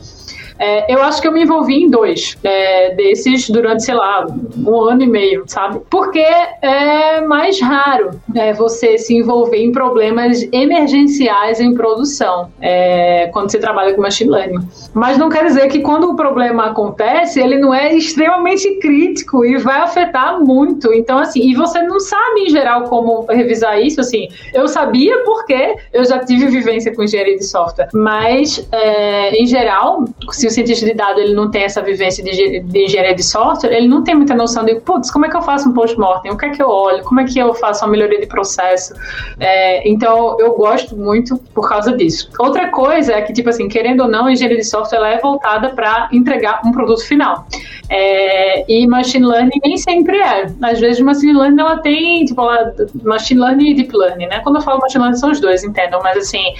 [0.58, 4.26] É, eu acho que eu me envolvi em dois é, desses durante, sei lá,
[4.58, 5.80] um ano e meio, sabe?
[5.90, 6.24] Porque
[6.62, 13.58] é mais raro é, você se envolver em problemas emergenciais em produção é, quando você
[13.58, 14.66] trabalha com machine learning.
[14.94, 19.58] Mas não quer dizer que quando o problema acontece, ele não é extremamente crítico e
[19.58, 20.92] vai afetar muito.
[20.92, 24.28] Então, assim, e você não sabe em geral como revisar isso, assim.
[24.54, 30.04] Eu sabia porque eu já tive vivência com engenharia de software, mas é, em geral,
[30.30, 33.72] se o cientista de dados ele não tem essa vivência de, de engenharia de software,
[33.72, 36.32] ele não tem muita noção de, putz, como é que eu faço um post-mortem?
[36.32, 37.02] O que é que eu olho?
[37.04, 38.94] Como é que eu faço uma melhoria de processo.
[39.40, 42.30] É, então, eu gosto muito por causa disso.
[42.38, 45.18] Outra coisa é que, tipo assim, querendo ou não, a engenharia de software ela é
[45.18, 47.46] voltada para entregar um produto final.
[47.88, 50.46] É, e machine learning nem sempre é.
[50.62, 54.40] Às vezes, machine learning ela tem, tipo, ela, machine learning e deep learning, né?
[54.40, 56.54] Quando eu falo machine learning, são os dois, entendam, mas assim,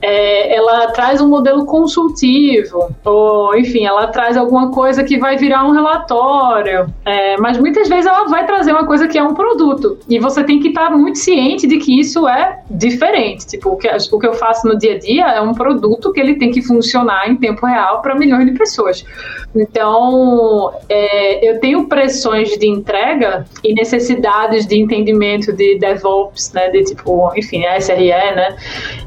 [0.00, 5.64] é, ela traz um modelo consultivo, ou enfim, ela traz alguma coisa que vai virar
[5.64, 9.98] um relatório, é, mas muitas vezes ela vai trazer uma coisa que é um produto,
[10.08, 13.46] e você tem que estar muito ciente de que isso é diferente.
[13.46, 16.20] Tipo, o que, o que eu faço no dia a dia é um produto que
[16.20, 19.04] ele tem que funcionar em tempo real para milhões de pessoas.
[19.54, 26.84] Então, é, eu tenho pressões de entrega e necessidades de entendimento de DevOps, né, de
[26.84, 28.56] tipo, enfim, SRE, né,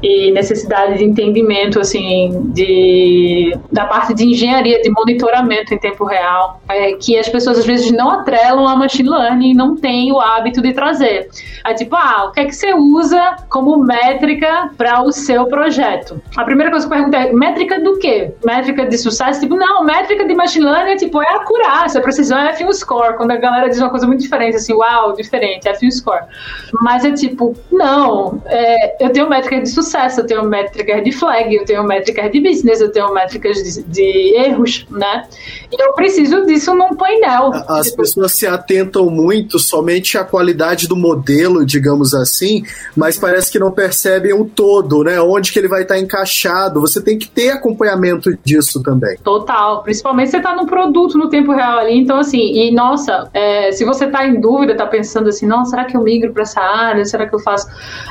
[0.02, 6.62] e necessidade de entendimento assim de da parte de engenharia de monitoramento em tempo real
[6.68, 10.18] é, que as pessoas às vezes não atrelam a machine learning e não têm o
[10.18, 11.28] hábito de trazer.
[11.64, 16.20] É tipo ah o que é que você usa como métrica para o seu projeto?
[16.36, 18.32] A primeira coisa que eu pergunto é métrica do quê?
[18.44, 19.40] Métrica de sucesso?
[19.40, 23.16] Tipo não métrica de machine learning é tipo é acurácia a precisão é F score
[23.16, 26.24] quando a galera diz uma coisa muito diferente assim uau diferente F score.
[26.80, 31.12] Mas é tipo não é, eu tenho métrica de sucesso eu tenho métrica métricas de
[31.12, 35.26] flag, eu tenho métricas de business, eu tenho métricas de, de erros, né?
[35.70, 37.50] E eu preciso disso num painel.
[37.68, 37.98] As tipo...
[37.98, 42.64] pessoas se atentam muito somente à qualidade do modelo, digamos assim,
[42.96, 45.20] mas parece que não percebem o todo, né?
[45.20, 46.80] Onde que ele vai estar encaixado.
[46.80, 49.16] Você tem que ter acompanhamento disso também.
[49.18, 49.82] Total.
[49.82, 51.98] Principalmente você está no produto no tempo real ali.
[51.98, 55.84] Então, assim, e nossa, é, se você está em dúvida, está pensando assim, nossa, será
[55.84, 57.04] que eu migro para essa área?
[57.04, 57.66] Será que eu faço,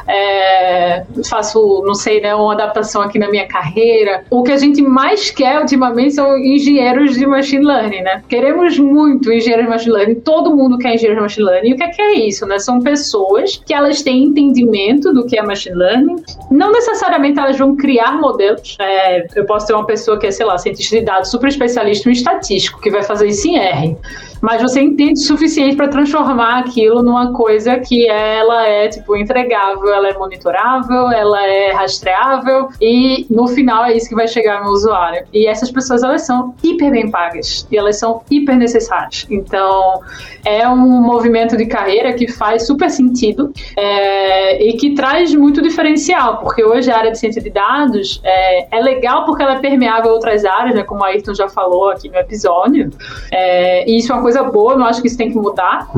[0.07, 4.23] é, faço, não sei, né, uma adaptação aqui na minha carreira.
[4.29, 8.23] O que a gente mais quer ultimamente são engenheiros de machine learning, né?
[8.27, 11.69] Queremos muito engenheiros de machine learning, todo mundo quer engenheiro de machine learning.
[11.69, 12.59] E o que é, que é isso, né?
[12.59, 16.15] São pessoas que elas têm entendimento do que é machine learning.
[16.49, 18.77] Não necessariamente elas vão criar modelos.
[18.79, 22.09] É, eu posso ter uma pessoa que é, sei lá, cientista de dados, super especialista
[22.09, 23.97] em estatístico, que vai fazer isso em R
[24.41, 29.93] mas você entende o suficiente para transformar aquilo numa coisa que ela é tipo entregável,
[29.93, 34.71] ela é monitorável, ela é rastreável e no final é isso que vai chegar no
[34.71, 35.25] usuário.
[35.31, 39.27] E essas pessoas elas são hiper bem pagas e elas são hiper necessárias.
[39.29, 40.01] Então
[40.43, 46.37] é um movimento de carreira que faz super sentido é, e que traz muito diferencial,
[46.37, 50.11] porque hoje a área de ciência de dados é, é legal porque ela é permeável
[50.11, 52.89] a outras áreas, né, como a Ayrton já falou aqui no episódio.
[53.31, 55.89] É, e isso é uma coisa coisa boa, não acho que isso tem que mudar,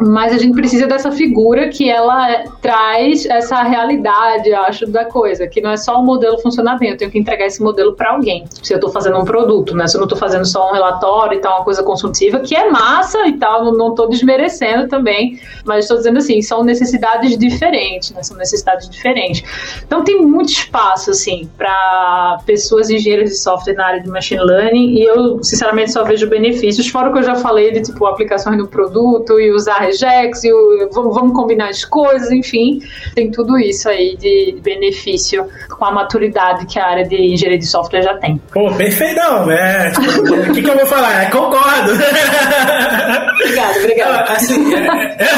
[0.00, 5.60] mas a gente precisa dessa figura que ela traz essa realidade, acho, da coisa, que
[5.60, 8.44] não é só o modelo funcionar bem, eu tenho que entregar esse modelo para alguém.
[8.62, 9.86] Se eu estou fazendo um produto, né?
[9.86, 12.70] Se eu não estou fazendo só um relatório e tal, uma coisa consultiva, que é
[12.70, 18.22] massa e tal, não estou desmerecendo também, mas estou dizendo assim, são necessidades diferentes, né?
[18.22, 19.44] São necessidades diferentes.
[19.86, 24.94] Então tem muito espaço, assim, para pessoas engenheiras de software na área de machine learning
[24.94, 28.56] e eu, sinceramente, só vejo benefícios, fora o que eu já falei de tipo aplicações
[28.56, 32.80] no produto e usar regex e o, vamos, vamos combinar as coisas, enfim,
[33.14, 37.66] tem tudo isso aí de benefício com a maturidade que a área de engenharia de
[37.66, 38.40] software já tem.
[38.52, 39.92] Pô, perfeitão, né?
[39.96, 41.24] o que, que, eu vou falar?
[41.24, 41.92] É, concordo.
[43.42, 44.30] obrigado, obrigado.
[44.34, 45.34] Assim, é, é,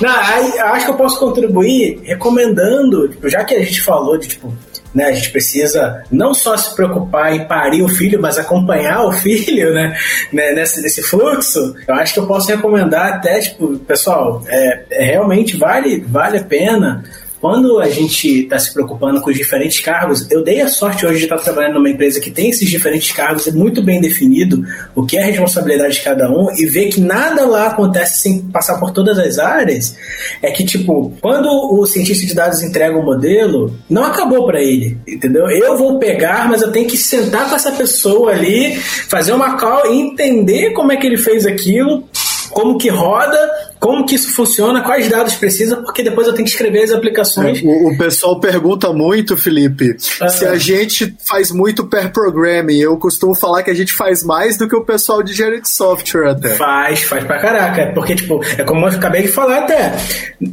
[0.00, 4.28] não, aí, acho que eu posso contribuir recomendando, tipo, já que a gente falou de
[4.28, 4.52] tipo
[4.94, 5.04] né?
[5.06, 9.72] A gente precisa não só se preocupar em parir o filho, mas acompanhar o filho,
[9.72, 9.96] né?
[10.32, 10.52] né?
[10.52, 11.74] Nesse, nesse fluxo.
[11.86, 16.44] Eu acho que eu posso recomendar até, tipo, pessoal, é, é realmente vale, vale a
[16.44, 17.04] pena
[17.40, 21.18] quando a gente está se preocupando com os diferentes cargos, eu dei a sorte hoje
[21.18, 24.64] de estar trabalhando numa empresa que tem esses diferentes cargos, é muito bem definido
[24.94, 28.42] o que é a responsabilidade de cada um e ver que nada lá acontece sem
[28.42, 29.96] passar por todas as áreas.
[30.42, 34.98] É que, tipo, quando o cientista de dados entrega um modelo, não acabou para ele,
[35.06, 35.48] entendeu?
[35.48, 39.92] Eu vou pegar, mas eu tenho que sentar com essa pessoa ali, fazer uma call
[39.92, 42.04] e entender como é que ele fez aquilo
[42.50, 43.38] como que roda,
[43.78, 47.62] como que isso funciona, quais dados precisa, porque depois eu tenho que escrever as aplicações.
[47.62, 50.28] O, o pessoal pergunta muito, Felipe, ah.
[50.28, 52.78] se a gente faz muito per programming.
[52.78, 55.68] Eu costumo falar que a gente faz mais do que o pessoal de engenharia de
[55.68, 56.54] software até.
[56.54, 57.92] Faz, faz pra caraca.
[57.94, 59.92] Porque, tipo, é como eu acabei de falar até.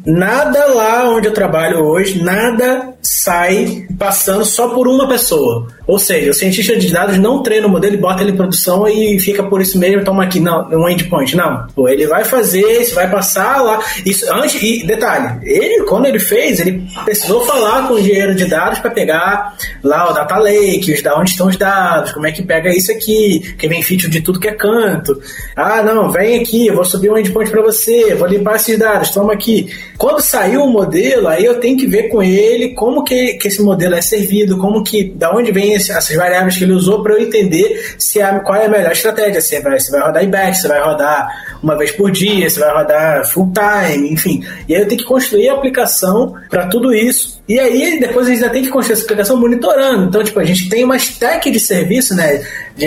[0.05, 5.67] Nada lá onde eu trabalho hoje, nada sai passando só por uma pessoa.
[5.88, 9.19] Ou seja, o cientista de dados não treina o modelo bota ele em produção e
[9.19, 11.36] fica por isso mesmo, toma aqui, não, um endpoint.
[11.36, 11.67] Não.
[11.75, 13.83] Pô, ele vai fazer, isso vai passar lá.
[14.05, 18.45] Isso, antes, e detalhe, ele, quando ele fez, ele precisou falar com o engenheiro de
[18.45, 22.41] dados para pegar lá o data lake, da onde estão os dados, como é que
[22.41, 25.19] pega isso aqui, que vem feature de tudo que é canto.
[25.55, 29.11] Ah, não, vem aqui, eu vou subir um endpoint para você, vou limpar esses dados,
[29.11, 29.69] toma aqui.
[29.97, 33.61] Quando saiu o modelo, aí eu tenho que ver com ele como que, que esse
[33.61, 37.13] modelo é servido, como que, da onde vem esse, essas variáveis que ele usou para
[37.13, 39.41] eu entender se a, qual é a melhor estratégia.
[39.41, 41.30] Se vai, se vai rodar em batch, se vai rodar
[41.61, 44.45] uma vez por dia, se vai rodar full time, enfim.
[44.67, 47.36] E aí eu tenho que construir a aplicação para tudo isso.
[47.47, 50.05] E aí depois a gente ainda tem que construir essa aplicação monitorando.
[50.05, 52.43] Então, tipo, a gente tem uma stack de serviço, né?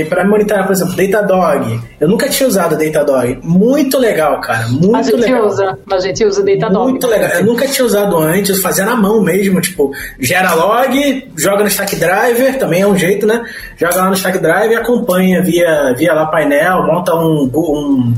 [0.08, 1.80] Para monitorar, por exemplo, Datadog.
[2.00, 3.38] Eu nunca tinha usado Datadog.
[3.42, 4.66] Muito legal, cara.
[4.68, 5.46] Muito a gente legal.
[5.46, 6.90] usa, a gente usa Datadog.
[6.90, 7.30] Muito legal.
[7.30, 11.96] Eu nunca tinha usado antes, fazia na mão mesmo, tipo, gera log, joga no Stack
[11.96, 13.44] Driver, também é um jeito, né?
[13.76, 18.14] Joga lá no Stack Driver e acompanha via, via lá painel, monta um, um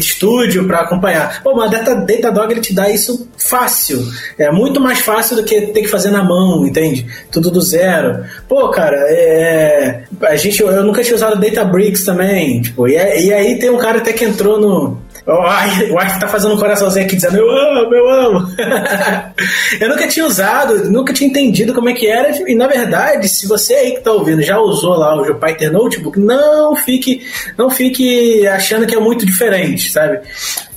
[0.00, 1.42] Studio para acompanhar.
[1.42, 4.02] Pô, mas Data, Datadog ele te dá isso fácil.
[4.38, 7.06] É muito mais fácil do que ter que fazer na mão, entende?
[7.30, 8.24] Tudo do zero.
[8.48, 12.62] Pô, cara, é, a gente, eu nunca tinha usado Databricks também.
[12.62, 16.54] Tipo, e, e aí tem um cara até que entrou no, o Ark tá fazendo
[16.54, 18.48] um coraçãozinho aqui dizendo eu amo, eu amo.
[19.80, 22.30] eu nunca tinha usado, nunca tinha entendido como é que era.
[22.48, 26.18] E na verdade, se você aí que tá ouvindo já usou lá o Jupyter Notebook,
[26.18, 27.24] não fique,
[27.56, 30.20] não fique achando que é muito diferente, sabe?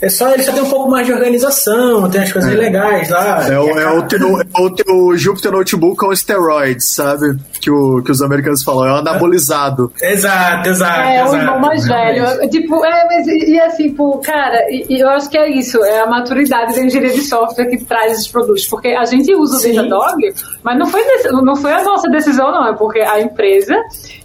[0.05, 2.55] É só, ele só tem um pouco mais de organização, tem as coisas é.
[2.55, 3.47] legais lá.
[3.49, 7.35] É o, é, o teu, é o teu Jupyter Notebook com steroids, sabe?
[7.59, 9.91] Que, o, que os americanos falam, é o anabolizado.
[9.99, 10.99] exato, exato.
[10.99, 12.49] É, exato, o irmão mais velho.
[12.51, 16.01] Tipo, é, mas e, assim, pô, cara, e, e, eu acho que é isso, é
[16.01, 18.67] a maturidade da engenharia de software que traz esses produtos.
[18.67, 21.01] Porque a gente usa o Datadog, mas não foi,
[21.31, 23.75] não foi a nossa decisão, não, é porque a empresa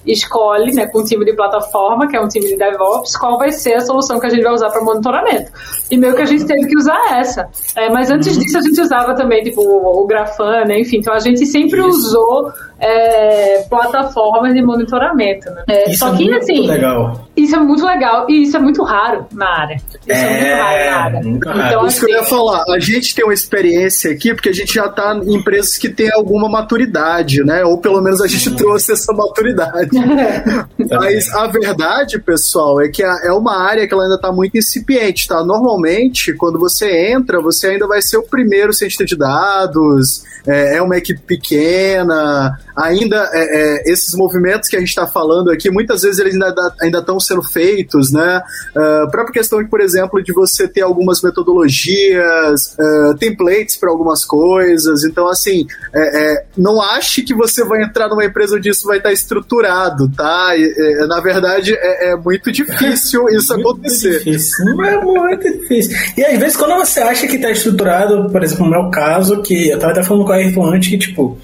[0.06, 3.52] escolhe, né, com o time de plataforma, que é um time de DevOps, qual vai
[3.52, 5.50] ser a solução que a gente vai usar para monitoramento.
[5.90, 7.48] E meio que a gente teve que usar essa.
[7.76, 8.42] É, mas antes uhum.
[8.42, 10.98] disso a gente usava também, tipo, o, o Grafana, enfim.
[10.98, 11.88] Então a gente sempre Isso.
[11.88, 15.50] usou é, plataformas de monitoramento.
[15.50, 15.64] Né?
[15.68, 17.28] É, isso só é que, é muito assim, legal.
[17.36, 19.76] Isso é muito legal e isso é muito raro na área.
[19.76, 21.20] Isso é, é muito raro na área.
[21.24, 22.64] Então, isso assim, que eu ia assim, falar.
[22.68, 26.10] A gente tem uma experiência aqui porque a gente já está em empresas que têm
[26.12, 27.64] alguma maturidade, né?
[27.64, 28.56] Ou pelo menos a gente hum.
[28.56, 29.90] trouxe essa maturidade.
[30.90, 35.28] Mas a verdade, pessoal, é que é uma área que ela ainda está muito incipiente,
[35.28, 35.44] tá?
[35.44, 40.82] Normalmente, quando você entra, você ainda vai ser o primeiro cientista de dados, é, é
[40.82, 46.02] uma equipe pequena, ainda é, é, esses movimentos que a gente está falando aqui, muitas
[46.02, 46.34] vezes eles
[46.80, 48.42] ainda estão sendo feitos, né?
[48.70, 55.04] Uh, própria questão, por exemplo, de você ter algumas metodologias, uh, templates para algumas coisas.
[55.04, 58.98] Então, assim, é, é, não ache que você vai entrar numa empresa onde isso vai
[58.98, 60.56] estar tá estruturado, tá?
[60.56, 64.18] E, é, na verdade, é, muito difícil isso muito acontecer.
[64.18, 64.84] Difícil.
[64.84, 65.96] É muito difícil.
[66.16, 69.68] E às vezes, quando você acha que está estruturado, por exemplo, no meu caso, que
[69.68, 71.38] eu estava até falando com a Ayrton antes, que, tipo,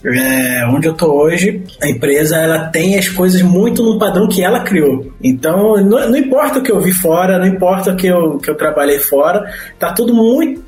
[0.72, 4.60] onde eu tô hoje, a empresa ela tem as coisas muito no padrão que ela
[4.60, 5.12] criou.
[5.22, 8.50] Então, não, não, importa o que eu vi fora, não importa o que eu, que
[8.50, 10.65] eu trabalhei fora, tá tudo muito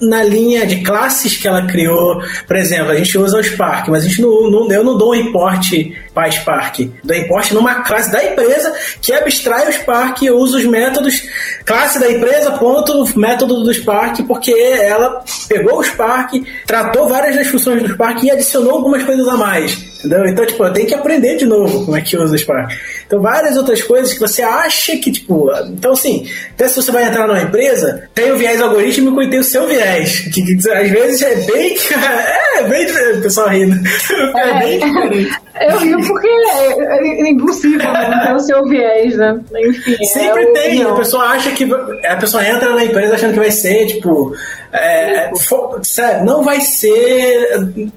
[0.00, 2.22] na linha de classes que ela criou.
[2.46, 5.10] Por exemplo, a gente usa o Spark, mas a gente não, não eu não dou
[5.10, 10.30] um reporte para Spark, dou reporte numa classe da empresa que abstrai o Spark e
[10.30, 11.22] usa os métodos
[11.64, 16.32] classe da empresa, ponto, método do Spark, porque ela pegou o Spark,
[16.66, 19.95] tratou várias das funções do Spark e adicionou algumas coisas a mais.
[19.98, 20.26] Entendeu?
[20.26, 22.72] Então, tipo, eu tenho que aprender de novo como é que usa o Spark.
[23.06, 25.50] Então, várias outras coisas que você acha que, tipo.
[25.68, 29.38] Então, assim, até se você vai entrar numa empresa, tem o viés algorítmico e tem
[29.38, 30.20] o seu viés.
[30.32, 31.76] Que, que às vezes é bem.
[32.56, 32.86] É, bem
[33.18, 33.76] o pessoal rindo.
[34.34, 35.30] É, é bem diferente.
[35.60, 38.26] Eu rio porque é, é impossível né?
[38.26, 39.40] ter o seu viés, né?
[39.68, 40.04] Enfim.
[40.04, 40.82] Sempre é tem.
[40.82, 41.64] A pessoa acha que.
[42.04, 44.34] A pessoa entra na empresa achando que vai ser, tipo
[44.72, 45.80] é, for,
[46.24, 47.48] não vai ser,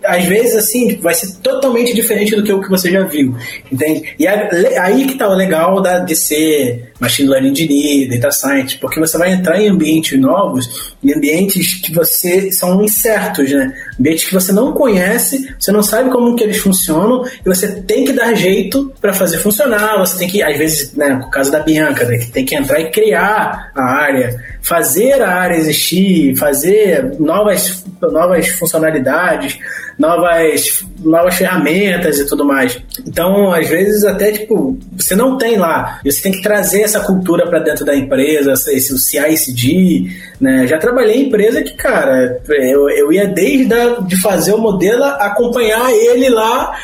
[0.03, 3.35] às vezes, assim, vai ser totalmente diferente do que o que você já viu,
[3.71, 4.15] entende?
[4.17, 8.99] E aí que tá o legal da, de ser machine learning engineer, data science, porque
[8.99, 13.73] você vai entrar em ambientes novos, em ambientes que você são incertos, né?
[13.99, 18.03] Ambientes que você não conhece, você não sabe como que eles funcionam e você tem
[18.03, 19.97] que dar jeito para fazer funcionar.
[19.99, 22.79] Você tem que, às vezes, né, no caso da Bianca, né, que tem que entrar
[22.79, 29.57] e criar a área fazer a área existir, fazer novas, novas funcionalidades,
[29.97, 32.81] novas, novas ferramentas e tudo mais.
[33.05, 37.47] Então, às vezes, até tipo, você não tem lá, você tem que trazer essa cultura
[37.47, 40.67] para dentro da empresa, esse o CI/CD, né?
[40.67, 45.03] Já trabalhei em empresa que, cara, eu, eu ia desde a, de fazer o modelo,
[45.03, 46.77] acompanhar ele lá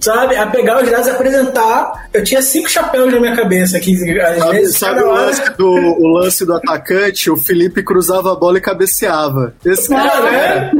[0.00, 0.36] sabe?
[0.36, 2.08] A pegar os dados e apresentar.
[2.12, 3.94] Eu tinha cinco chapéus na minha cabeça aqui.
[4.20, 7.30] Às sabe, vezes, sabe o, lance do, o lance do atacante?
[7.30, 9.54] O Felipe cruzava a bola e cabeceava.
[9.64, 10.70] Esse cara, é,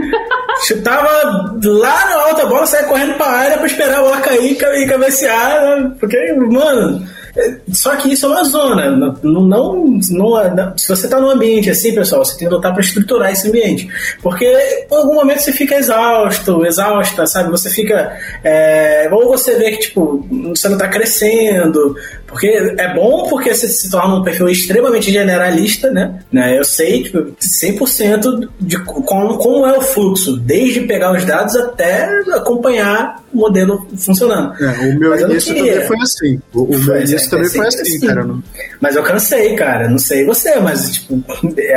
[0.67, 4.87] Chutava lá na alta bola, saia correndo pra área pra esperar a bola cair e
[4.87, 5.61] cabecear.
[5.63, 5.93] Né?
[5.99, 7.20] Porque, mano
[7.73, 8.91] só que isso é uma zona.
[8.91, 10.03] Não, não, não,
[10.77, 13.89] se você está num ambiente assim, pessoal, você tem que lutar para estruturar esse ambiente.
[14.23, 17.51] Porque em algum momento você fica exausto, exausta, sabe?
[17.51, 18.17] Você fica.
[18.43, 21.97] É, ou você vê que, tipo, você não está crescendo.
[22.31, 22.47] Porque
[22.79, 26.21] é bom porque você se torna um perfil extremamente generalista, né?
[26.31, 26.57] né?
[26.57, 32.09] Eu sei, tipo, 100% de como, como é o fluxo, desde pegar os dados até
[32.33, 34.55] acompanhar o modelo funcionando.
[34.63, 36.41] É, o meu início também foi assim.
[36.55, 38.25] O, o meu início também foi assim, assim, cara.
[38.25, 38.43] Não...
[38.81, 39.89] Mas eu cansei, cara.
[39.89, 41.23] Não sei você, mas tipo,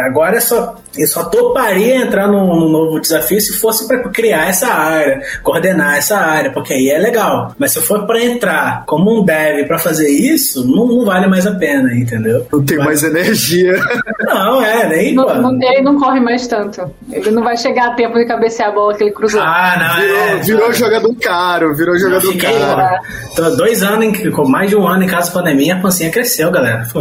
[0.05, 4.49] agora é só, eu só toparia entrar num, num novo desafio se fosse para criar
[4.49, 7.53] essa área, coordenar essa área, porque aí é legal.
[7.57, 11.45] Mas se for para entrar como um dev para fazer isso, não, não, vale mais
[11.45, 12.45] a pena, entendeu?
[12.51, 13.73] Não tem mais energia.
[14.23, 15.13] Não, é, nem.
[15.13, 16.89] Não, não, ele não corre mais tanto.
[17.11, 19.41] Ele não vai chegar a tempo de cabecear a bola que ele cruzou.
[19.41, 23.03] Ah, não, virou, é, virou jogador caro, virou jogador fiquei, caro.
[23.35, 26.09] Tô dois anos, em, com mais de um ano em casa da pandemia, a pancinha
[26.09, 26.87] cresceu, galera.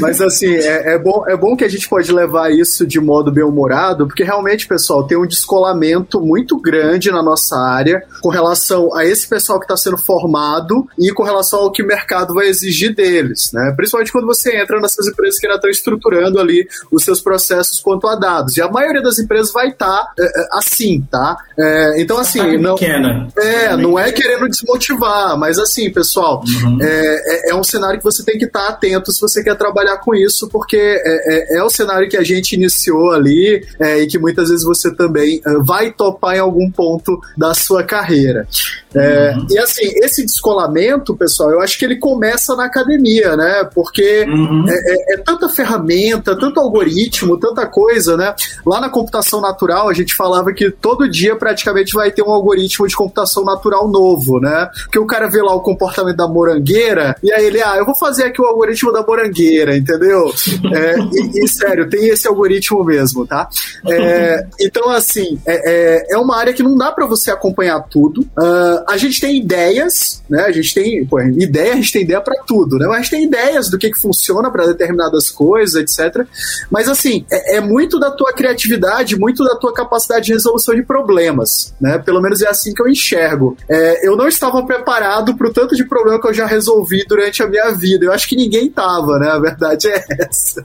[0.00, 3.32] Mas assim, é, é, bom, é bom que a gente pode levar isso de modo
[3.32, 8.94] bem humorado, porque realmente, pessoal, tem um descolamento muito grande na nossa área com relação
[8.94, 12.46] a esse pessoal que está sendo formado e com relação ao que o mercado vai
[12.48, 13.72] exigir deles, né?
[13.74, 18.06] Principalmente quando você entra nessas empresas que ainda estão estruturando ali os seus processos quanto
[18.06, 18.58] a dados.
[18.58, 21.36] E a maioria das empresas vai estar tá, é, é assim, tá?
[21.58, 23.28] É, então, assim, não, pequena.
[23.38, 26.78] é, não é querendo desmotivar, mas assim, pessoal, uhum.
[26.82, 29.56] é, é, é, um cenário que você tem que estar tá atento se você quer
[29.56, 34.06] trabalhar com isso, porque é, é, é o cenário que a gente iniciou ali e
[34.06, 38.46] que muitas vezes você também vai topar em algum ponto da sua carreira.
[38.94, 39.46] Uhum.
[39.50, 43.68] E assim, esse descolamento, pessoal, eu acho que ele começa na academia, né?
[43.74, 44.64] Porque uhum.
[44.68, 48.34] é, é, é, tanta ferramenta, tanto algoritmo, tanta coisa, né?
[48.66, 52.86] Lá na computação natural, a gente falava que todo dia praticamente vai ter um algoritmo
[52.86, 54.68] de computação natural novo, né?
[54.90, 57.94] Que o cara vê lá o comportamento da morangueira e aí ele, ah, eu vou
[57.94, 60.32] fazer aqui o algoritmo da morangueira, entendeu?
[60.72, 63.48] É, e, e, sério, tem esse algoritmo mesmo, tá?
[63.86, 68.22] É, então, assim, é, é, é uma área que não dá para você acompanhar tudo.
[68.22, 69.36] Uh, a gente tem
[69.92, 70.42] ideias, né?
[70.42, 72.86] A gente tem, pô, ideia, a gente tem ideia para tudo, né?
[72.86, 76.26] Mas a gente tem ideias do que, que funciona para determinadas coisas, etc.
[76.70, 80.82] Mas assim, é, é, muito da tua criatividade, muito da tua capacidade de resolução de
[80.82, 81.98] problemas, né?
[81.98, 83.56] Pelo menos é assim que eu enxergo.
[83.68, 87.42] É, eu não estava preparado para o tanto de problema que eu já resolvi durante
[87.42, 88.06] a minha vida.
[88.06, 89.28] Eu acho que ninguém tava, né?
[89.28, 90.64] A verdade é essa.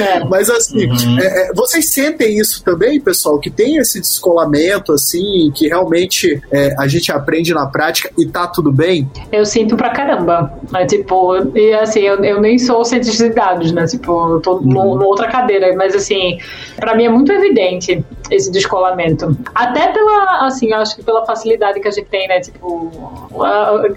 [0.00, 0.24] É.
[0.24, 1.18] Mas assim, uhum.
[1.18, 6.74] É, é, vocês sentem isso também, pessoal, que tem esse descolamento, assim, que realmente é,
[6.78, 9.10] a gente aprende aprende na prática e tá tudo bem?
[9.30, 10.52] Eu sinto pra caramba.
[10.70, 13.86] Mas, tipo, e assim, eu, eu nem sou cientista de dados, né?
[13.86, 14.62] Tipo, eu tô uhum.
[14.62, 16.38] numa outra cadeira, mas assim,
[16.76, 19.36] pra mim é muito evidente esse descolamento.
[19.54, 22.40] Até pela, assim, eu acho que pela facilidade que a gente tem, né?
[22.40, 22.90] Tipo,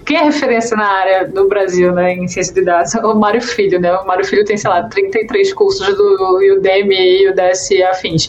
[0.04, 2.94] quem é referência na área do Brasil, né, em ciência de dados?
[2.94, 3.92] O Mário Filho, né?
[3.96, 8.28] O Mário Filho tem, sei lá, 33 cursos do Udemy e Udesc e afins.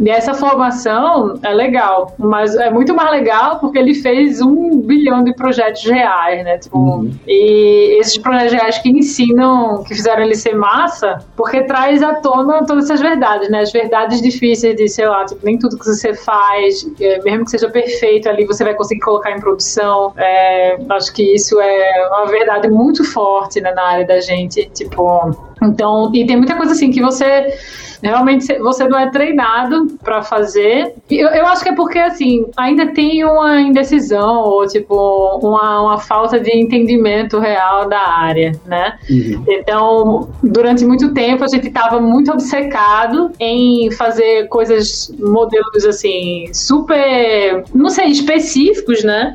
[0.00, 5.22] E essa formação é legal, mas é muito mais legal porque ele fez um bilhão
[5.22, 6.58] de projetos reais, né?
[6.58, 7.14] Tipo, uhum.
[7.26, 12.66] E esses projetos reais que ensinam, que fizeram ele ser massa, porque traz à tona
[12.66, 13.60] todas essas verdades, né?
[13.60, 17.52] As verdades difíceis de, sei lá, tipo, nem tudo que você faz, é, mesmo que
[17.52, 20.12] seja perfeito ali, você vai conseguir colocar em produção.
[20.16, 24.68] É, acho que isso é uma verdade muito forte né, na área da gente.
[24.74, 25.30] Tipo,
[25.62, 27.54] então, e tem muita coisa assim que você
[28.02, 30.94] realmente você não é treinado para fazer.
[31.10, 35.98] Eu, eu, acho que é porque, assim, ainda tem uma indecisão ou, tipo, uma, uma
[35.98, 38.98] falta de entendimento real da área, né?
[39.08, 39.44] Uhum.
[39.48, 47.64] Então, durante muito tempo, a gente estava muito obcecado em fazer coisas, modelos, assim, super,
[47.74, 49.34] não sei, específicos, né?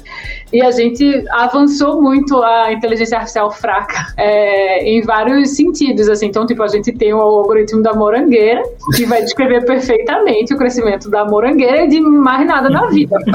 [0.54, 6.28] E a gente avançou muito a inteligência artificial fraca é, em vários sentidos, assim.
[6.28, 8.62] Então, tipo, a gente tem o algoritmo da morangueira,
[8.96, 13.16] que vai descrever perfeitamente o crescimento da morangueira e de mais nada na vida,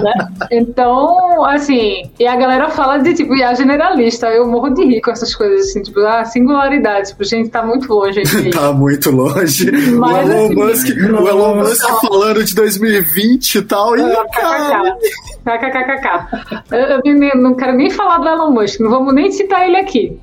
[0.00, 0.12] né?
[0.50, 4.28] Então, assim, e a galera fala de, tipo, IA generalista.
[4.28, 7.08] Eu morro de rir com essas coisas, assim, tipo, a singularidade.
[7.08, 8.22] Tipo, gente, tá muito longe.
[8.52, 9.70] tá muito longe.
[9.92, 14.02] Mas, o Elon assim, Musk, o Elon Musk falando de 2020 e tal, e,
[14.32, 14.96] cara...
[15.44, 16.59] KKKKK.
[16.70, 20.18] Eu, eu, não quero nem falar do Elon Musk, não vamos nem citar ele aqui.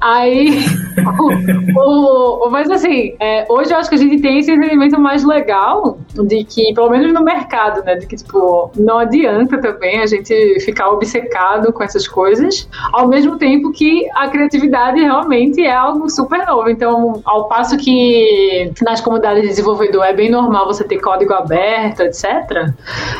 [0.00, 0.64] Aí,
[1.76, 5.24] o, o, mas assim, é, hoje eu acho que a gente tem esse entendimento mais
[5.24, 10.06] legal de que, pelo menos no mercado, né, de que, tipo, não adianta também a
[10.06, 16.08] gente ficar obcecado com essas coisas, ao mesmo tempo que a criatividade realmente é algo
[16.08, 16.68] super novo.
[16.68, 22.00] Então, ao passo que nas comunidades de desenvolvedor é bem normal você ter código aberto,
[22.00, 22.72] etc.,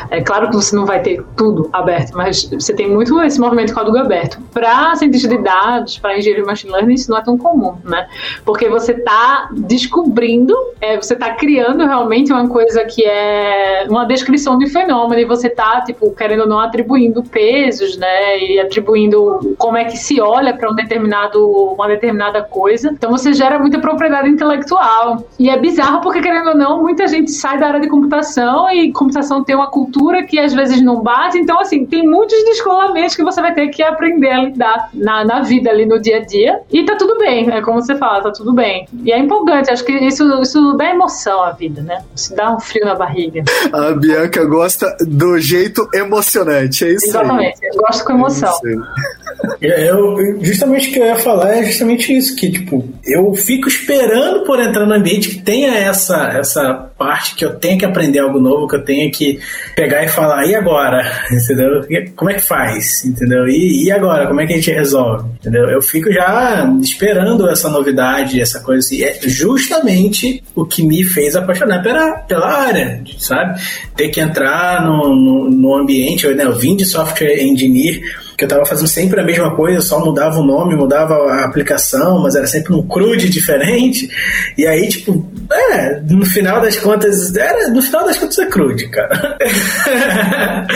[0.09, 3.67] é claro que você não vai ter tudo aberto, mas você tem muito esse movimento
[3.67, 4.39] de código aberto.
[4.53, 8.07] Para cientista de dados, para engenheiro de machine learning, isso não é tão comum, né?
[8.45, 14.57] Porque você está descobrindo, é, você está criando realmente uma coisa que é uma descrição
[14.57, 18.39] de fenômeno e você está, tipo, querendo ou não, atribuindo pesos, né?
[18.39, 22.89] E atribuindo como é que se olha para um determinado, uma determinada coisa.
[22.91, 25.27] Então você gera muita propriedade intelectual.
[25.37, 28.91] E é bizarro porque, querendo ou não, muita gente sai da área de computação e
[28.91, 33.23] computação tem uma cultura que às vezes não bate então, assim, tem muitos descolamentos que
[33.23, 36.61] você vai ter que aprender a lidar na, na vida ali no dia a dia.
[36.71, 38.87] E tá tudo bem, é como você fala, tá tudo bem.
[39.03, 42.03] E é empolgante, acho que isso, isso dá emoção à vida, né?
[42.15, 43.43] Isso dá um frio na barriga.
[43.71, 47.71] A Bianca gosta do jeito emocionante, é isso Exatamente, aí.
[47.73, 48.53] eu gosto com emoção.
[48.65, 49.22] É
[49.61, 54.45] eu, justamente o que eu ia falar é justamente isso, que tipo, eu fico esperando
[54.45, 58.39] por entrar no ambiente que tenha essa, essa parte que eu tenho que aprender algo
[58.39, 59.39] novo, que eu tenho que
[59.75, 61.03] pegar e falar, e agora?
[61.31, 61.85] Entendeu?
[62.15, 63.03] Como é que faz?
[63.03, 63.47] Entendeu?
[63.47, 64.27] E, e agora?
[64.27, 65.29] Como é que a gente resolve?
[65.41, 65.69] Entendeu?
[65.69, 69.03] Eu fico já esperando essa novidade, essa coisa assim.
[69.03, 73.59] É justamente o que me fez apaixonar pela, pela área, sabe?
[73.95, 78.01] Ter que entrar no, no, no ambiente, eu, né, eu vim de software engineer
[78.37, 82.21] que eu tava fazendo sempre a mesma coisa, só mudava o nome, mudava a aplicação,
[82.21, 84.09] mas era sempre um crude diferente.
[84.57, 88.89] E aí, tipo, é, no final das contas, era, no final das contas é crude,
[88.89, 89.37] cara.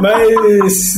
[0.00, 0.94] mas,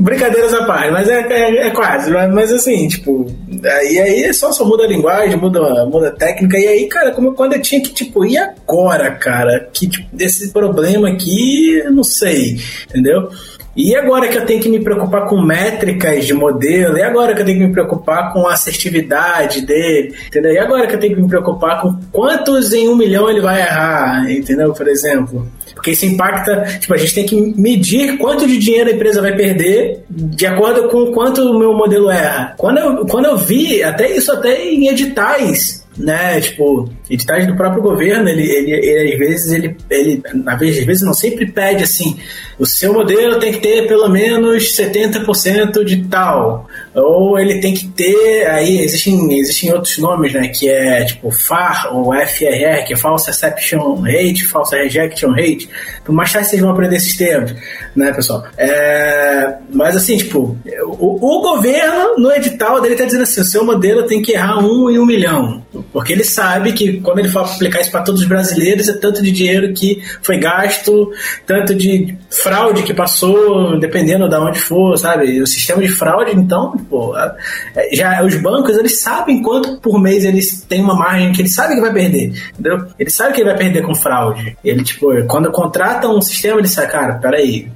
[0.00, 4.52] brincadeiras à parte, mas é, é, é quase, mas, mas, assim, tipo, e aí só,
[4.52, 7.80] só muda a linguagem, muda, muda a técnica, e aí, cara, como quando eu tinha
[7.80, 9.68] que, tipo, e agora, cara?
[9.72, 12.58] Que, tipo, esse problema aqui, não sei,
[12.88, 13.28] entendeu?
[13.76, 16.96] E agora que eu tenho que me preocupar com métricas de modelo?
[16.96, 20.14] E agora que eu tenho que me preocupar com a assertividade dele?
[20.26, 20.52] Entendeu?
[20.52, 23.60] E agora que eu tenho que me preocupar com quantos em um milhão ele vai
[23.60, 24.30] errar?
[24.30, 24.72] Entendeu?
[24.72, 25.46] Por exemplo.
[25.74, 26.62] Porque isso impacta.
[26.80, 30.88] Tipo, a gente tem que medir quanto de dinheiro a empresa vai perder de acordo
[30.88, 32.54] com quanto o meu modelo erra.
[32.56, 37.82] Quando eu, quando eu vi, até isso até em editais né, tipo, editais do próprio
[37.82, 42.18] governo, ele, ele, ele às vezes, ele, ele, às vezes não, sempre pede assim,
[42.58, 47.86] o seu modelo tem que ter pelo menos 70% de tal, ou ele tem que
[47.88, 52.96] ter, aí existem, existem outros nomes, né, que é tipo FAR ou FRR, que é
[52.96, 55.68] False Acception Rate, False Rejection Rate,
[56.04, 57.54] por mais tarde vocês vão aprender esses termos,
[57.94, 60.56] né, pessoal, é, mas assim, tipo,
[60.98, 64.58] o, o governo no edital dele tá dizendo assim, o seu modelo tem que errar
[64.58, 65.62] um em um milhão,
[65.92, 69.22] porque ele sabe que quando ele for aplicar isso para todos os brasileiros, é tanto
[69.22, 71.12] de dinheiro que foi gasto,
[71.46, 75.40] tanto de fraude que passou, dependendo de onde for, sabe?
[75.40, 80.24] O sistema de fraude, então, pô, é, já os bancos, eles sabem quanto por mês
[80.24, 82.86] eles têm uma margem que eles sabem que vai perder, entendeu?
[82.98, 84.56] Ele sabe que ele vai perder com fraude.
[84.64, 87.70] Ele, tipo, quando contrata um sistema, ele sabe, cara, peraí,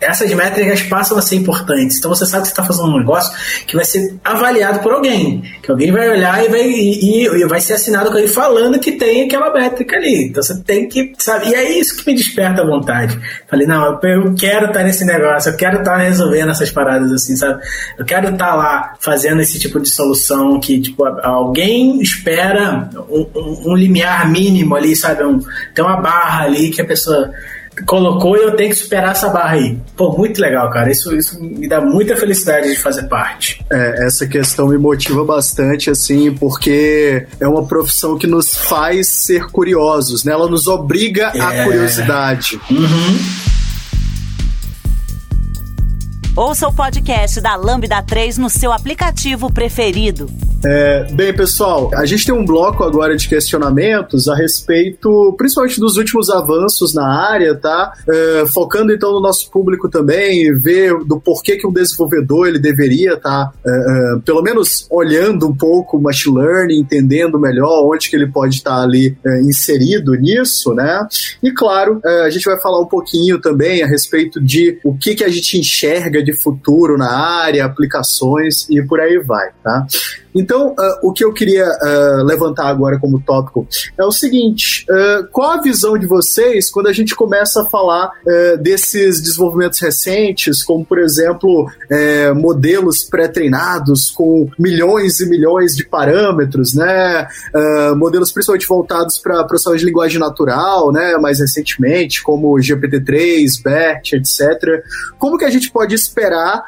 [0.00, 1.98] essas métricas passam a ser importantes.
[1.98, 3.32] Então você sabe que você está fazendo um negócio
[3.66, 7.60] que vai ser avaliado por alguém, que alguém vai olhar e vai, e, e vai
[7.60, 10.26] ser assinado com ele falando que tem aquela métrica ali.
[10.28, 11.48] Então você tem que, sabe?
[11.48, 13.18] E é isso que me desperta a vontade.
[13.48, 17.62] Falei, não, eu quero estar nesse negócio, eu quero estar resolvendo essas paradas assim, sabe?
[17.98, 23.70] Eu quero estar lá fazendo esse tipo de solução que, tipo, alguém espera um, um,
[23.70, 25.24] um limiar mínimo ali, sabe?
[25.24, 25.40] Um,
[25.74, 27.30] tem uma barra ali que a pessoa
[27.86, 29.76] colocou e eu tenho que superar essa barra aí.
[29.96, 30.90] Pô, muito legal, cara.
[30.90, 33.64] Isso, isso me dá muita felicidade de fazer parte.
[33.70, 39.46] É, essa questão me motiva bastante, assim, porque é uma profissão que nos faz ser
[39.46, 40.32] curiosos, né?
[40.32, 41.40] Ela nos obriga é.
[41.40, 42.60] à curiosidade.
[42.70, 43.43] Uhum.
[46.36, 50.28] Ouça o podcast da Lambda 3 no seu aplicativo preferido.
[50.66, 55.98] É, bem, pessoal, a gente tem um bloco agora de questionamentos a respeito, principalmente dos
[55.98, 57.92] últimos avanços na área, tá?
[58.08, 63.12] É, focando então no nosso público também, ver do porquê que um desenvolvedor ele deveria
[63.12, 68.08] estar, tá, é, é, pelo menos olhando um pouco o machine learning, entendendo melhor onde
[68.08, 71.06] que ele pode estar tá ali é, inserido nisso, né?
[71.42, 75.14] E claro, é, a gente vai falar um pouquinho também a respeito de o que
[75.14, 79.86] que a gente enxerga de futuro na área, aplicações e por aí vai, tá?
[80.34, 85.28] Então, uh, o que eu queria uh, levantar agora como tópico é o seguinte: uh,
[85.30, 88.10] qual a visão de vocês quando a gente começa a falar
[88.60, 91.70] desses desenvolvimentos recentes, como, por exemplo,
[92.34, 97.28] modelos pré-treinados com milhões e milhões de parâmetros, né?
[97.96, 101.16] modelos principalmente voltados para processamento de linguagem natural, né?
[101.18, 104.82] mais recentemente, como GPT-3, BERT, etc.
[105.18, 106.62] Como que a gente pode esperar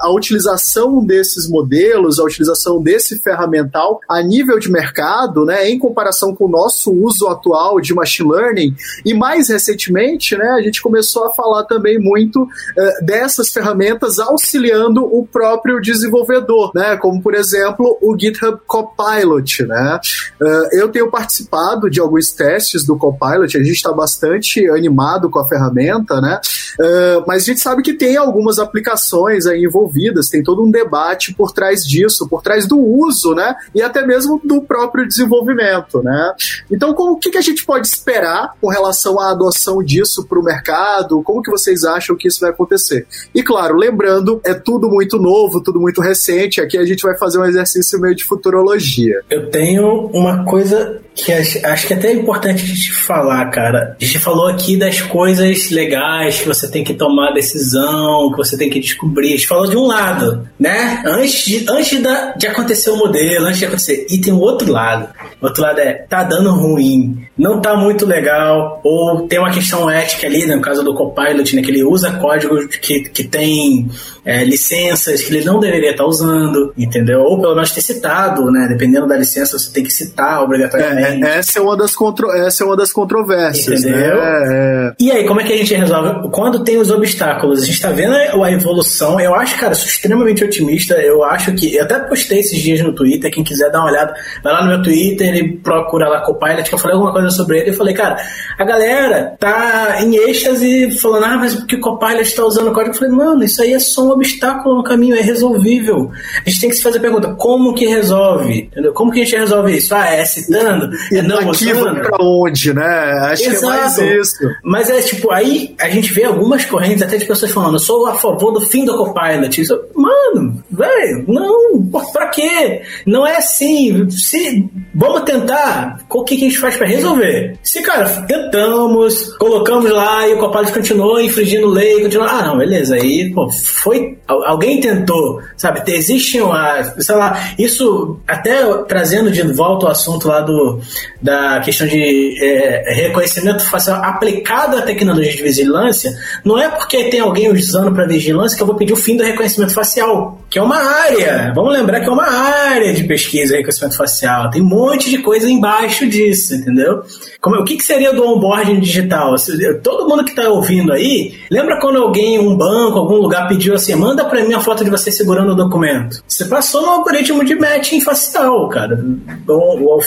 [0.00, 5.78] a utilização desses modelos, a utilização desses esse ferramental a nível de mercado, né, em
[5.78, 8.74] comparação com o nosso uso atual de machine learning.
[9.04, 15.04] E mais recentemente, né, a gente começou a falar também muito uh, dessas ferramentas auxiliando
[15.04, 20.00] o próprio desenvolvedor, né, como por exemplo o GitHub Copilot, né.
[20.40, 25.38] Uh, eu tenho participado de alguns testes do Copilot, a gente está bastante animado com
[25.38, 26.40] a ferramenta, né,
[26.80, 31.34] uh, mas a gente sabe que tem algumas aplicações aí envolvidas, tem todo um debate
[31.34, 32.95] por trás disso, por trás do uso,
[33.34, 33.54] né?
[33.74, 36.34] E até mesmo do próprio desenvolvimento, né?
[36.70, 40.38] Então, como, o que, que a gente pode esperar com relação à adoção disso para
[40.38, 41.22] o mercado?
[41.22, 43.06] Como que vocês acham que isso vai acontecer?
[43.34, 46.60] E claro, lembrando, é tudo muito novo, tudo muito recente.
[46.60, 49.22] Aqui a gente vai fazer um exercício meio de futurologia.
[49.30, 53.96] Eu tenho uma coisa que acho que até é importante a gente falar, cara.
[53.98, 58.56] A gente falou aqui das coisas legais que você tem que tomar decisão, que você
[58.58, 59.28] tem que descobrir.
[59.28, 61.02] A gente falou de um lado, né?
[61.06, 64.06] Antes de, antes da, de acontecer o modelo, antes de acontecer.
[64.10, 65.08] E tem o outro lado.
[65.40, 69.88] O outro lado é, tá dando ruim, não tá muito legal, ou tem uma questão
[69.88, 70.56] ética ali, né?
[70.56, 71.62] no caso do Copilot, né?
[71.62, 73.88] Que ele usa código que, que tem
[74.22, 77.20] é, licenças que ele não deveria estar usando, entendeu?
[77.20, 78.66] Ou pelo menos ter citado, né?
[78.68, 81.05] Dependendo da licença, você tem que citar obrigatoriamente.
[81.05, 82.30] É, é, essa, é uma das contro...
[82.32, 83.82] essa é uma das controvérsias.
[83.82, 83.90] Né?
[83.90, 84.16] Entendeu?
[84.16, 84.94] Né?
[84.98, 86.28] E aí, como é que a gente resolve?
[86.30, 89.20] Quando tem os obstáculos, a gente tá vendo a evolução.
[89.20, 90.94] Eu acho, cara, sou extremamente otimista.
[90.94, 91.74] Eu acho que.
[91.74, 93.30] Eu até postei esses dias no Twitter.
[93.30, 96.74] Quem quiser dar uma olhada, vai lá no meu Twitter e procura lá Copilot, que
[96.74, 97.70] eu falei alguma coisa sobre ele.
[97.70, 98.16] Eu falei, cara,
[98.58, 102.94] a galera tá em êxtase falando, ah, mas porque o Copilot está usando o código?
[102.94, 106.10] Eu falei, mano, isso aí é só um obstáculo no caminho, é resolvível.
[106.44, 108.68] A gente tem que se fazer a pergunta, como que resolve?
[108.72, 108.92] Entendeu?
[108.92, 109.94] Como que a gente resolve isso?
[109.94, 110.90] Ah, é citando?
[111.12, 113.12] É não daqui pra onde, né?
[113.22, 113.60] Acho Exato.
[113.60, 114.36] que é mais isso.
[114.62, 118.06] Mas é tipo, aí a gente vê algumas correntes até de pessoas falando, eu sou
[118.06, 119.60] a favor do fim do Copilot.
[119.60, 121.82] Isso, mano, velho, não,
[122.12, 122.82] pra quê?
[123.06, 124.08] Não é assim.
[124.10, 127.58] Se, vamos tentar, o que, que a gente faz para resolver?
[127.62, 132.94] Se, cara, tentamos, colocamos lá e o Copilot continuou infringindo lei, continuou, ah, não, beleza,
[132.94, 139.86] aí, pô, foi, alguém tentou, sabe, existe uma, sei lá, isso até trazendo de volta
[139.86, 140.80] o assunto lá do,
[141.20, 147.20] da questão de é, reconhecimento facial aplicado à tecnologia de vigilância, não é porque tem
[147.20, 150.62] alguém usando para vigilância que eu vou pedir o fim do reconhecimento facial, que é
[150.62, 151.52] uma área.
[151.54, 154.50] Vamos lembrar que é uma área de pesquisa reconhecimento facial.
[154.50, 157.02] Tem um monte de coisa embaixo disso, entendeu?
[157.40, 159.34] Como, o que, que seria do onboarding digital?
[159.82, 163.94] Todo mundo que está ouvindo aí, lembra quando alguém, um banco, algum lugar pediu assim,
[163.94, 166.22] manda para mim a foto de você segurando o documento?
[166.26, 168.98] Você passou no algoritmo de matching facial, cara.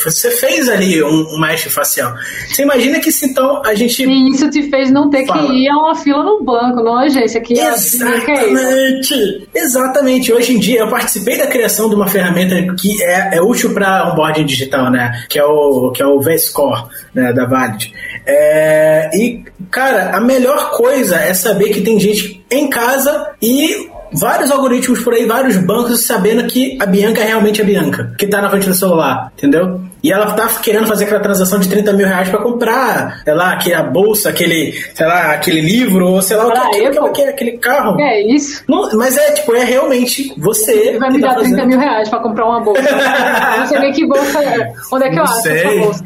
[0.04, 2.14] Você fez ali um, um facial.
[2.48, 4.04] Você imagina que se então a gente.
[4.04, 5.48] E isso te fez não ter Fala.
[5.48, 7.42] que ir a uma fila no banco, não, agência.
[7.42, 9.48] Que Exatamente.
[9.54, 10.32] É Exatamente.
[10.32, 14.12] Hoje em dia eu participei da criação de uma ferramenta que é, é útil para
[14.12, 15.26] onboarding digital, né?
[15.30, 17.34] Que é o, que é o V-Score, né?
[17.34, 17.94] Da Valid.
[18.26, 24.52] É, e, cara, a melhor coisa é saber que tem gente em casa e vários
[24.52, 28.42] algoritmos por aí, vários bancos sabendo que a Bianca é realmente a Bianca, que tá
[28.42, 29.82] na frente do celular, entendeu?
[30.02, 33.54] E ela tá querendo fazer aquela transação de 30 mil reais pra comprar, sei lá,
[33.54, 37.10] aquele, a bolsa, aquele, sei lá, aquele livro, ou sei lá, o que, que ela
[37.12, 38.00] quer, aquele carro.
[38.00, 38.64] É isso.
[38.68, 40.72] Não, mas é, tipo, é realmente você.
[40.72, 42.82] Ele vai me dar tá 30 mil reais pra comprar uma bolsa.
[43.60, 44.72] não sei nem que bolsa é.
[44.92, 46.06] Onde é que eu acho essa bolsa?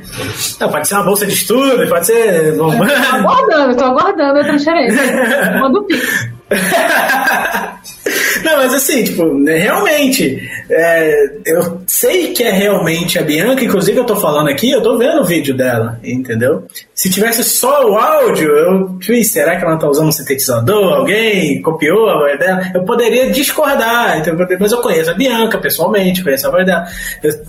[0.60, 2.57] Não, pode ser uma bolsa de estudo, pode ser.
[2.57, 5.02] tô aguardando, tô aguardando a transferência.
[5.60, 6.34] Manda o pix.
[8.44, 13.98] Não, mas assim, tipo, né, realmente, é, eu sei que é realmente a Bianca, inclusive
[13.98, 16.66] eu tô falando aqui, eu tô vendo o vídeo dela, entendeu?
[16.94, 20.94] Se tivesse só o áudio, eu, será que ela tá usando um sintetizador?
[20.94, 22.62] Alguém copiou a voz dela?
[22.74, 24.48] Eu poderia discordar, entendeu?
[24.60, 26.86] mas eu conheço a Bianca pessoalmente, conheço a voz dela,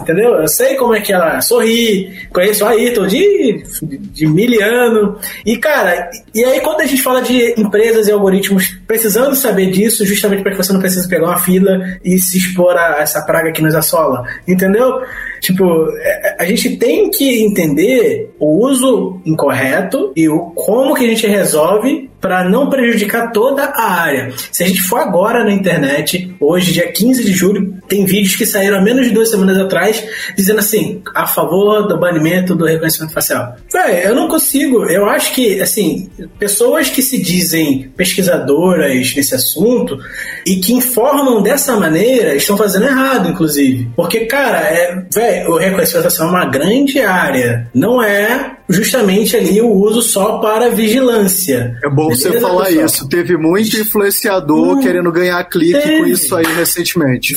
[0.00, 0.34] entendeu?
[0.34, 5.56] Eu sei como é que ela sorri, conheço a Ayrton de, de, de miliano, e
[5.56, 10.44] cara, e aí quando a gente fala de empresas e algoritmos precisando saber disso, justamente
[10.44, 13.60] para que você não precise pegar uma fila e se expor a essa praga que
[13.60, 15.02] nos assola, entendeu?
[15.40, 15.64] Tipo,
[15.98, 21.08] é, é, a gente tem que entender o uso incorreto e o como que a
[21.08, 24.32] gente resolve para não prejudicar toda a área.
[24.52, 28.46] Se a gente for agora na internet, hoje, dia 15 de julho, tem vídeos que
[28.46, 30.04] saíram há menos de duas semanas atrás
[30.36, 33.56] dizendo assim, a favor do banimento do reconhecimento facial.
[33.72, 34.84] Véi, eu não consigo.
[34.84, 36.08] Eu acho que, assim,
[36.38, 39.98] pessoas que se dizem pesquisadoras nesse assunto
[40.46, 43.90] e que informam dessa maneira estão fazendo errado, inclusive.
[43.96, 47.68] Porque, cara, é, véi, o reconhecimento facial é uma grande área.
[47.74, 51.76] Não é justamente ali o uso só para vigilância.
[51.84, 52.86] É bom Beleza, você falar pessoal?
[52.86, 53.08] isso.
[53.08, 55.98] Teve muito influenciador hum, querendo ganhar clique teve.
[55.98, 57.34] com isso aí recentemente.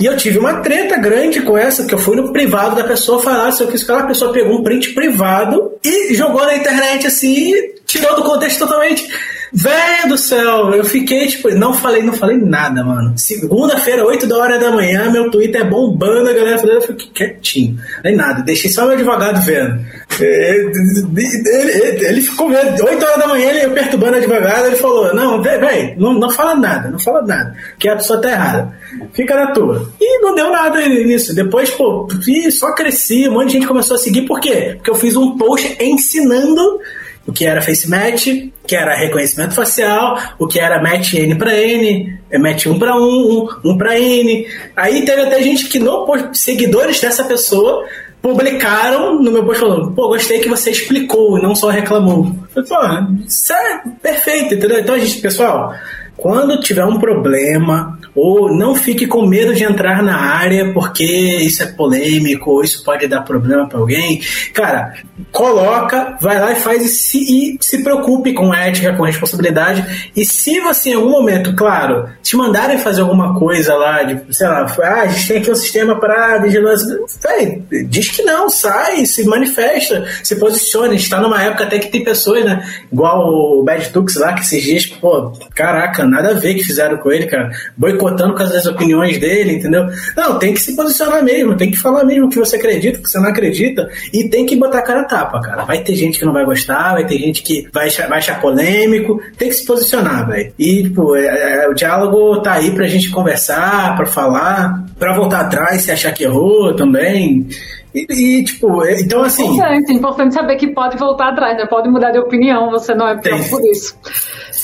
[0.00, 3.22] e eu tive uma treta grande com essa, que eu fui no privado da pessoa
[3.22, 7.06] falar se eu quis que a pessoa pegou um print privado e jogou na internet
[7.06, 7.52] assim,
[7.86, 9.06] tirou do contexto totalmente.
[9.52, 13.14] Velho do céu, eu fiquei, tipo, não falei, não falei nada, mano.
[13.16, 17.28] Segunda-feira, 8 da hora da manhã, meu Twitter é bombando, a galera falando, eu fiquei
[17.28, 17.78] quietinho.
[18.04, 19.80] Nem nada, deixei só meu advogado vendo.
[20.20, 20.72] Ele,
[21.16, 25.42] ele, ele ficou vendo, 8 horas da manhã, ele perturbando o advogado, ele falou, não,
[25.42, 28.78] velho, não, não fala nada, não fala nada, que a pessoa tá errada.
[29.12, 29.90] Fica na tua.
[30.00, 31.34] E não deu nada nisso.
[31.34, 32.08] Depois, pô,
[32.50, 34.74] só cresci, um monte de gente começou a seguir, por quê?
[34.76, 36.80] Porque eu fiz um post ensinando
[37.28, 38.26] o que era face match,
[38.66, 42.96] que era reconhecimento facial, o que era match N para N, é match 1 para
[42.96, 44.46] 1, 1 para N.
[44.74, 47.84] Aí teve até gente que não seguidores dessa pessoa
[48.22, 52.34] publicaram no meu post falando, pô, gostei que você explicou e não só reclamou.
[52.56, 54.78] Eu falei, pô, isso é perfeito, entendeu?
[54.78, 55.74] Então, a gente, pessoal,
[56.18, 61.62] quando tiver um problema, ou não fique com medo de entrar na área porque isso
[61.62, 64.20] é polêmico, ou isso pode dar problema para alguém.
[64.52, 64.94] Cara,
[65.30, 70.10] coloca, vai lá e faz e se, e se preocupe com ética, com responsabilidade.
[70.16, 74.48] E se você em algum momento, claro, te mandarem fazer alguma coisa lá, de, sei
[74.48, 79.06] lá, ah, a gente tem aqui um sistema para vigilância, véi, diz que não, sai,
[79.06, 80.94] se manifesta, se posiciona.
[80.94, 82.66] A gente tá numa época até que tem pessoas, né?
[82.92, 86.96] Igual o Bad Tux lá, que esses dias, pô, caraca, nada a ver que fizeram
[86.98, 87.50] com ele, cara.
[87.76, 89.86] Boicotando com as opiniões dele, entendeu?
[90.16, 93.18] Não, tem que se posicionar mesmo, tem que falar mesmo que você acredita, que você
[93.18, 95.64] não acredita, e tem que botar a cara a tapa, cara.
[95.64, 98.40] Vai ter gente que não vai gostar, vai ter gente que vai achar, vai achar
[98.40, 100.52] polêmico, tem que se posicionar, velho.
[100.58, 105.40] E, tipo, é, é, o diálogo tá aí pra gente conversar, pra falar, pra voltar
[105.40, 107.46] atrás se achar que errou também.
[107.94, 109.44] E, e, tipo, é, então assim.
[109.44, 111.66] Importante, importante saber que pode voltar atrás, né?
[111.66, 113.96] Pode mudar de opinião, você não é pior por isso.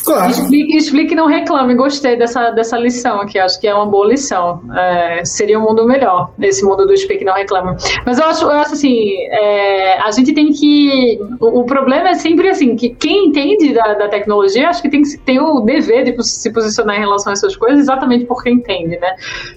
[0.05, 0.31] Claro.
[0.31, 1.75] Explique, explique não reclame.
[1.75, 3.39] Gostei dessa, dessa lição aqui.
[3.39, 4.61] Acho que é uma boa lição.
[4.77, 7.77] É, seria um mundo melhor, esse mundo do explique não reclame.
[8.05, 11.19] Mas eu acho, eu acho assim, é, a gente tem que.
[11.41, 15.03] O, o, problema é sempre assim, que quem entende da, da tecnologia, acho que tem,
[15.25, 19.17] tem o dever de se posicionar em relação a essas coisas exatamente porque entende, né?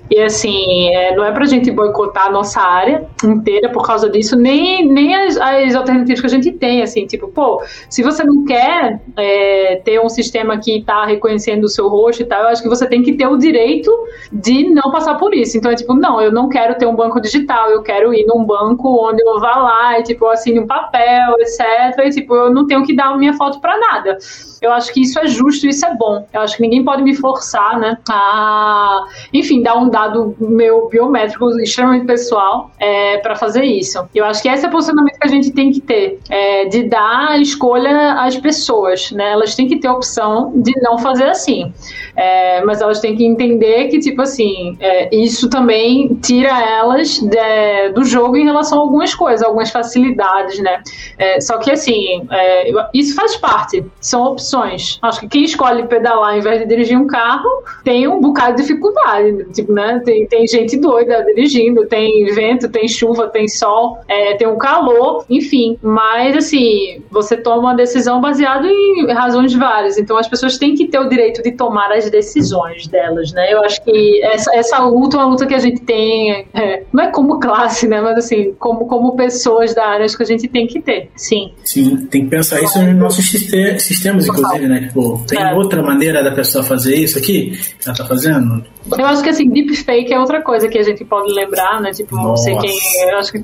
[0.10, 4.36] E assim, é, não é pra gente boicotar a nossa área inteira por causa disso,
[4.36, 8.46] nem, nem as, as alternativas que a gente tem, assim, tipo, pô, se você não
[8.46, 12.48] quer é, ter um sistema sistema que está reconhecendo o seu rosto e tal, eu
[12.50, 13.92] acho que você tem que ter o direito
[14.32, 15.58] de não passar por isso.
[15.58, 18.44] Então é tipo, não, eu não quero ter um banco digital, eu quero ir num
[18.44, 22.06] banco onde eu vá lá e tipo, eu assine um papel, etc.
[22.06, 24.18] E tipo, eu não tenho que dar minha foto para nada.
[24.62, 26.26] Eu acho que isso é justo, isso é bom.
[26.34, 29.04] Eu acho que ninguém pode me forçar, né, a,
[29.34, 34.08] enfim, dar um dado meu biométrico extremamente pessoal é, para fazer isso.
[34.14, 36.84] Eu acho que esse é o posicionamento que a gente tem que ter, é, de
[36.84, 39.32] dar escolha às pessoas, né?
[39.32, 41.74] Elas têm que ter a opção de não fazer assim.
[42.18, 47.90] É, mas elas têm que entender que, tipo assim, é, isso também tira elas de,
[47.94, 50.82] do jogo em relação a algumas coisas, algumas facilidades, né?
[51.18, 55.00] É, só que, assim, é, isso faz parte, são opções.
[55.02, 57.50] Acho que quem escolhe pedalar ao invés de dirigir um carro
[57.84, 60.02] tem um bocado de dificuldade, tipo, né?
[60.04, 64.58] Tem, tem gente doida dirigindo, tem vento, tem chuva, tem tem sol, é, tem um
[64.58, 65.78] calor, enfim.
[65.82, 69.98] Mas, assim, você toma uma decisão baseada em razões várias.
[69.98, 73.52] Então, as pessoas têm que ter o direito de tomar as decisões delas, né?
[73.52, 77.04] Eu acho que essa, essa luta é uma luta que a gente tem, é, não
[77.04, 78.02] é como classe, né?
[78.02, 81.52] Mas, assim, como, como pessoas da área, acho que a gente tem que ter, sim.
[81.64, 84.88] Sim, tem que pensar isso nos nossos sistemas, inclusive, né?
[84.88, 85.54] Tipo, tem é.
[85.54, 88.64] outra maneira da pessoa fazer isso aqui que ela tá fazendo?
[88.98, 91.92] Eu acho que assim, deepfake é outra coisa que a gente pode lembrar, né?
[91.92, 92.50] Tipo, Nossa.
[92.50, 93.10] não sei quem.
[93.10, 93.44] Eu acho que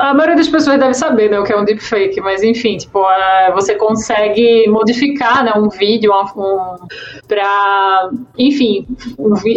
[0.00, 3.02] a maioria das pessoas deve saber, né, o que é um deepfake, mas enfim, tipo,
[3.54, 6.76] você consegue modificar, né, um vídeo um,
[7.26, 8.03] pra,
[8.38, 8.86] enfim,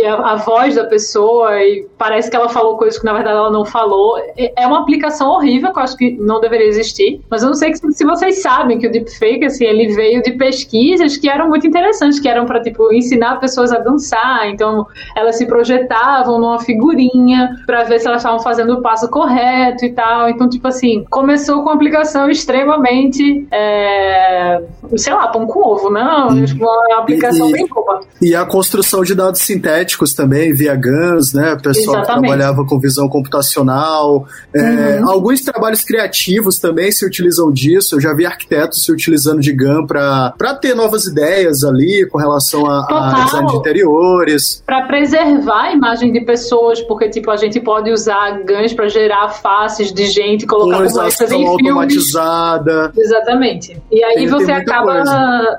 [0.05, 3.51] a, a, voz da pessoa e parece que ela falou coisas que na verdade ela
[3.51, 4.17] não falou.
[4.37, 7.55] É, é uma aplicação horrível que eu acho que não deveria existir, mas eu não
[7.55, 11.47] sei se, se vocês sabem que o deepfake, assim, ele veio de pesquisas que eram
[11.47, 16.39] muito interessantes, que eram para tipo ensinar pessoas a dançar, então ela elas se projetavam
[16.39, 20.29] numa figurinha para ver se elas estavam fazendo o passo correto e tal.
[20.29, 24.61] Então, tipo assim, começou com uma aplicação extremamente, é,
[24.95, 26.29] sei lá, pão com ovo, não?
[26.29, 26.45] Hum.
[26.57, 28.01] Uma aplicação e, bem boa.
[28.21, 31.53] E a construção de dados sintéticos também, via GANs, né?
[31.53, 34.27] O pessoal que trabalhava com visão computacional.
[34.53, 35.09] É, uhum.
[35.09, 37.95] Alguns trabalhos criativos também se utilizam disso.
[37.95, 42.65] Eu já vi arquitetos se utilizando de GAN para ter novas ideias ali com relação
[42.65, 44.64] a, a design de interiores.
[44.65, 49.30] Para preservar a imagem de pessoas, porque tipo, a gente pode usar GANs para gerar
[49.30, 52.91] faces de gente, colocar como extras em automatizada.
[52.97, 53.77] Exatamente.
[53.91, 55.03] E aí tem, você tem acaba.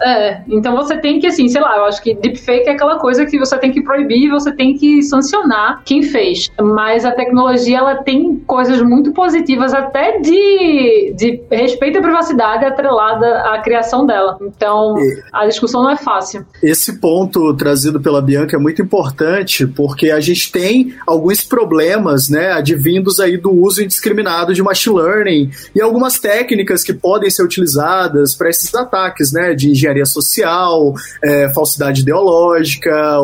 [0.03, 3.27] É, então você tem que, assim, sei lá, eu acho que deepfake é aquela coisa
[3.27, 6.51] que você tem que proibir, você tem que sancionar quem fez.
[6.61, 13.41] Mas a tecnologia, ela tem coisas muito positivas, até de, de respeito à privacidade atrelada
[13.53, 14.39] à criação dela.
[14.41, 14.95] Então,
[15.33, 16.45] a discussão não é fácil.
[16.63, 22.29] Esse ponto trazido pela Bianca é muito importante importante, porque a gente tem alguns problemas,
[22.29, 27.43] né, advindos aí do uso indiscriminado de machine learning e algumas técnicas que podem ser
[27.43, 32.48] utilizadas para esses ataques, né, de engenharia social, é, falsidade ideológica,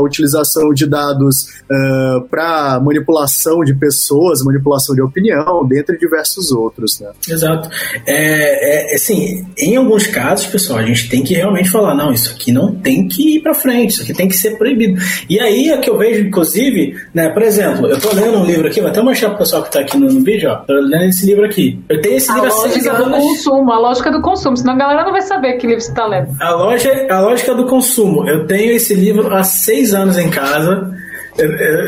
[0.01, 7.10] utilização de dados uh, para manipulação de pessoas, manipulação de opinião, dentre diversos outros, né.
[7.28, 7.68] Exato.
[8.06, 12.32] É, é, assim, em alguns casos, pessoal, a gente tem que realmente falar, não, isso
[12.32, 15.01] aqui não tem que ir para frente, isso aqui tem que ser proibido.
[15.28, 18.66] E aí é que eu vejo, inclusive, né, por exemplo, eu tô lendo um livro
[18.66, 20.56] aqui, vou até mostrar pro pessoal que tá aqui no, no vídeo, ó.
[20.56, 21.78] Tô lendo esse livro aqui.
[21.88, 23.05] Eu tenho esse a livro há seis anos.
[23.05, 25.94] do consumo, a lógica do consumo, senão a galera não vai saber que livro você
[25.94, 26.28] tá lendo.
[26.40, 28.28] A, loja, a lógica do consumo.
[28.28, 30.92] Eu tenho esse livro há seis anos em casa.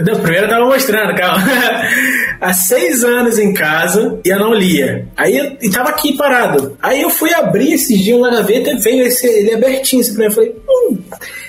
[0.05, 1.43] Não, primeiro eu tava mostrando, calma.
[2.41, 5.07] há seis anos em casa e eu não lia.
[5.17, 6.77] Aí eu, e tava aqui parado.
[6.83, 10.25] Aí eu fui abrir esses dias na gaveta e veio esse, ele abertinho assim pra
[10.25, 10.27] mim.
[10.27, 10.99] Eu falei, hum,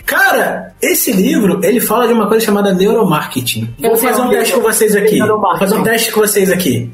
[0.08, 3.76] Cara, esse livro, ele fala de uma coisa chamada neuromarketing.
[3.84, 5.20] Eu Vou fazer um teste com vocês aqui.
[5.20, 6.90] Vou fazer um teste com vocês aqui.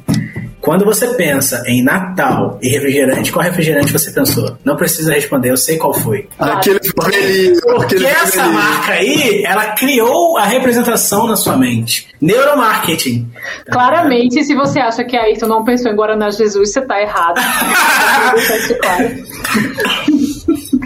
[0.64, 4.58] Quando você pensa em Natal e refrigerante, qual refrigerante você pensou?
[4.64, 6.30] Não precisa responder, eu sei qual foi.
[6.40, 7.60] Aquele vermelhinho.
[7.62, 12.08] Porque aquele essa marca aí, ela criou a representação na sua mente.
[12.22, 13.30] Neuromarketing.
[13.70, 17.42] Claramente, se você acha que a Ayrton não pensou em Guaraná Jesus, você tá errado.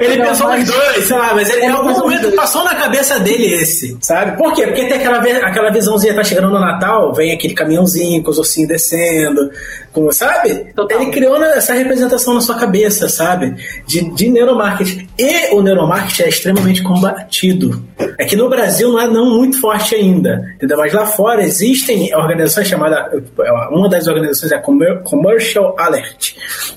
[0.00, 0.60] Ele não, pensou mas...
[0.60, 4.36] nos dois, sei lá, mas ele, em algum momento passou na cabeça dele esse, sabe?
[4.36, 4.66] Por quê?
[4.66, 8.68] Porque tem aquela, aquela visãozinha, tá chegando no Natal, vem aquele caminhãozinho com os ursinhos
[8.68, 9.50] descendo,
[9.98, 10.72] com, sabe?
[10.74, 11.00] Total.
[11.00, 13.54] Ele criou essa representação na sua cabeça, sabe?
[13.86, 15.08] De, de neuromarketing.
[15.18, 17.82] E o neuromarketing é extremamente combatido.
[18.16, 20.78] É que no Brasil não é não muito forte ainda, entendeu?
[20.78, 23.22] Mas lá fora existem organizações chamadas,
[23.70, 26.34] uma das organizações é a Commercial Alert,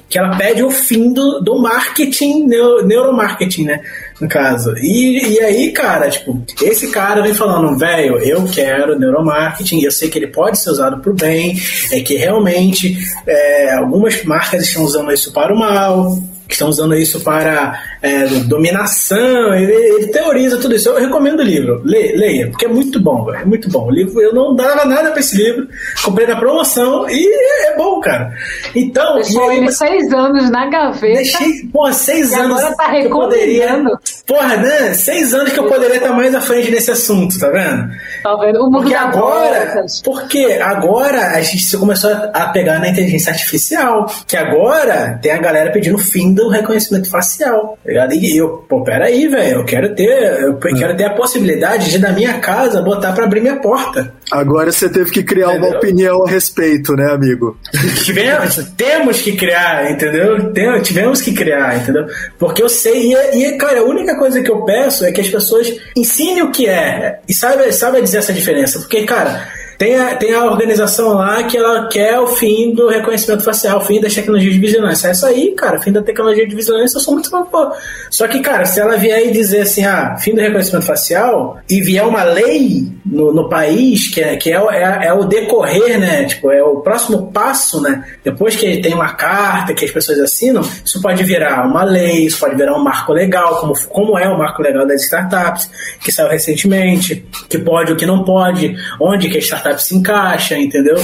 [0.10, 3.82] que ela pede o fim do, do marketing, neuro, neuromarketing, né?
[4.22, 4.76] No caso.
[4.78, 10.10] E, e aí, cara, tipo, esse cara vem falando, velho, eu quero neuromarketing, eu sei
[10.10, 11.60] que ele pode ser usado pro bem,
[11.92, 12.96] é que realmente
[13.26, 16.20] é, algumas marcas estão usando isso para o mal,
[16.54, 20.90] estão usando isso para é, dominação, ele, ele, teoriza tudo isso.
[20.90, 23.88] Eu recomendo o livro, Le, leia, porque é muito bom, é muito bom.
[23.88, 25.68] O livro, eu não dava nada para esse livro,
[26.04, 27.28] comprei na promoção e
[27.68, 28.34] é bom, cara.
[28.76, 29.16] Então.
[29.16, 31.16] Deixou ele seis anos na gaveta.
[31.16, 32.60] Deixei, porra, seis anos.
[32.60, 34.00] Agora tá recomendando.
[34.32, 34.94] Porra, né?
[34.94, 37.92] Seis anos que eu poderia estar mais à frente nesse assunto, tá vendo?
[38.24, 38.60] Tá vendo?
[38.62, 39.86] O mundo porque agora.
[40.06, 45.70] Porque agora a gente começou a pegar na inteligência artificial, que agora tem a galera
[45.74, 47.78] pedindo o fim do reconhecimento facial.
[47.84, 48.14] Tá ligado?
[48.14, 52.14] E eu, pô, peraí, velho, eu quero ter, eu quero ter a possibilidade de na
[52.14, 54.14] minha casa botar para abrir minha porta.
[54.32, 55.70] Agora você teve que criar entendeu?
[55.70, 57.58] uma opinião a respeito, né, amigo?
[58.04, 60.52] Tivemos, temos que criar, entendeu?
[60.54, 62.08] Tem, tivemos que criar, entendeu?
[62.40, 65.30] Porque eu sei, e, e, cara, a única coisa que eu peço é que as
[65.30, 68.80] pessoas ensinem o que é e saibam sabe dizer essa diferença.
[68.80, 69.48] Porque, cara,
[69.82, 73.82] tem a, tem a organização lá que ela quer o fim do reconhecimento facial, o
[73.82, 75.08] fim das tecnologias de vigilância.
[75.08, 77.74] É isso aí, cara, fim da tecnologia de vigilância, eu sou muito favor.
[78.12, 81.82] Só que, cara, se ela vier e dizer assim, ah, fim do reconhecimento facial, e
[81.82, 86.26] vier uma lei no, no país, que, é, que é, é, é, o decorrer, né?
[86.26, 88.06] Tipo, é o próximo passo, né?
[88.24, 92.40] Depois que tem uma carta que as pessoas assinam, isso pode virar uma lei, isso
[92.40, 96.30] pode virar um marco legal, como, como é o marco legal das startups, que saiu
[96.30, 100.96] recentemente, que pode, o que não pode, onde que a startup se encaixa, entendeu?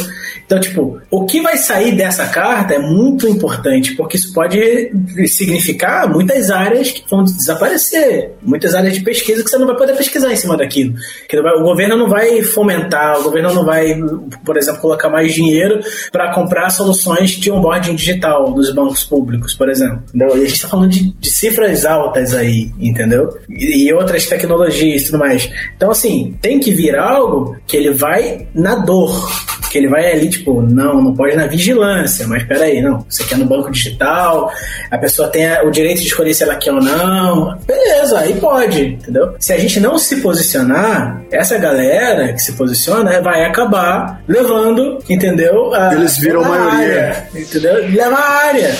[0.45, 4.91] Então, tipo, o que vai sair dessa carta é muito importante, porque isso pode
[5.27, 9.95] significar muitas áreas que vão desaparecer, muitas áreas de pesquisa que você não vai poder
[9.95, 10.93] pesquisar em cima daquilo.
[11.27, 13.99] Que o governo não vai fomentar, o governo não vai,
[14.45, 15.79] por exemplo, colocar mais dinheiro
[16.11, 20.03] para comprar soluções de onboarding digital dos bancos públicos, por exemplo.
[20.13, 23.37] E a gente está falando de, de, cifras altas aí, entendeu?
[23.49, 25.49] E, e outras tecnologias e tudo mais.
[25.75, 29.29] Então, assim, tem que vir algo que ele vai na dor
[29.69, 33.37] que ele vai ali, tipo, não, não pode na vigilância, mas peraí, não, você quer
[33.37, 34.51] no banco digital,
[34.89, 38.93] a pessoa tem o direito de escolher se ela quer ou não, beleza, aí pode,
[38.93, 39.35] entendeu?
[39.39, 45.73] Se a gente não se posicionar, essa galera que se posiciona vai acabar levando, entendeu?
[45.73, 46.77] A, Eles viram a maioria.
[46.77, 47.73] Área, entendeu?
[47.89, 48.75] Leva a área.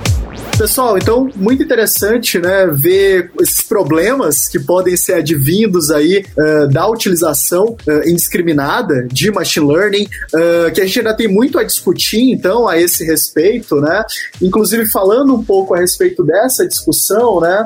[0.58, 6.88] Pessoal, então, muito interessante, né, ver esses problemas que podem ser advindos aí uh, da
[6.88, 12.32] utilização uh, indiscriminada de machine learning, uh, que a gente ainda tem muito a discutir,
[12.32, 14.06] então, a esse respeito, né?
[14.40, 17.66] Inclusive, falando um pouco a respeito dessa discussão, né,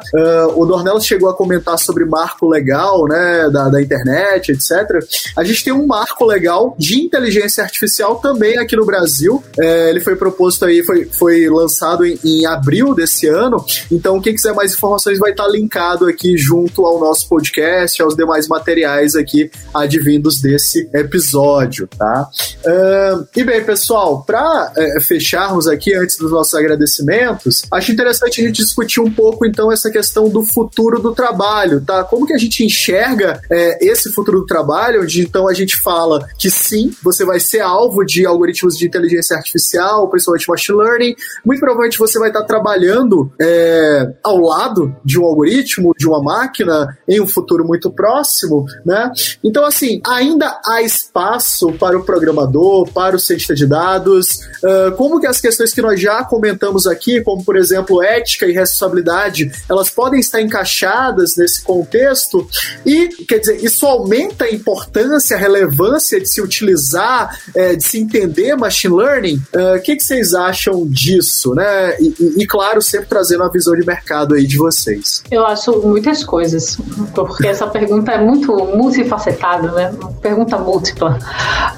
[0.56, 5.06] o Dornelas chegou a comentar sobre marco legal, né, da, da internet, etc.
[5.36, 9.44] A gente tem um marco legal de inteligência artificial também aqui no Brasil.
[9.58, 13.64] Ele foi proposto aí, foi, foi lançado em, em abril abril desse ano.
[13.92, 18.48] Então, quem quiser mais informações vai estar linkado aqui junto ao nosso podcast, aos demais
[18.48, 22.30] materiais aqui advindos desse episódio, tá?
[22.66, 28.46] Uh, e bem, pessoal, para uh, fecharmos aqui antes dos nossos agradecimentos, acho interessante a
[28.46, 32.04] gente discutir um pouco então essa questão do futuro do trabalho, tá?
[32.04, 36.28] Como que a gente enxerga uh, esse futuro do trabalho, onde então a gente fala
[36.38, 41.60] que sim, você vai ser alvo de algoritmos de inteligência artificial, principalmente machine learning, muito
[41.60, 46.98] provavelmente você vai estar trabalhando trabalhando é, ao lado de um algoritmo, de uma máquina,
[47.08, 49.10] em um futuro muito próximo, né?
[49.42, 55.20] Então, assim, ainda há espaço para o programador, para o cientista de dados, uh, como
[55.20, 59.90] que as questões que nós já comentamos aqui, como, por exemplo, ética e responsabilidade, elas
[59.90, 62.48] podem estar encaixadas nesse contexto
[62.86, 67.98] e, quer dizer, isso aumenta a importância, a relevância de se utilizar, é, de se
[67.98, 69.42] entender machine learning.
[69.54, 71.96] O uh, que, que vocês acham disso, né?
[72.00, 75.24] E, e, e claro, sempre trazendo a visão de mercado aí de vocês.
[75.30, 76.76] Eu acho muitas coisas,
[77.14, 79.94] porque essa pergunta é muito multifacetada, né?
[80.24, 81.20] Pergunta múltipla.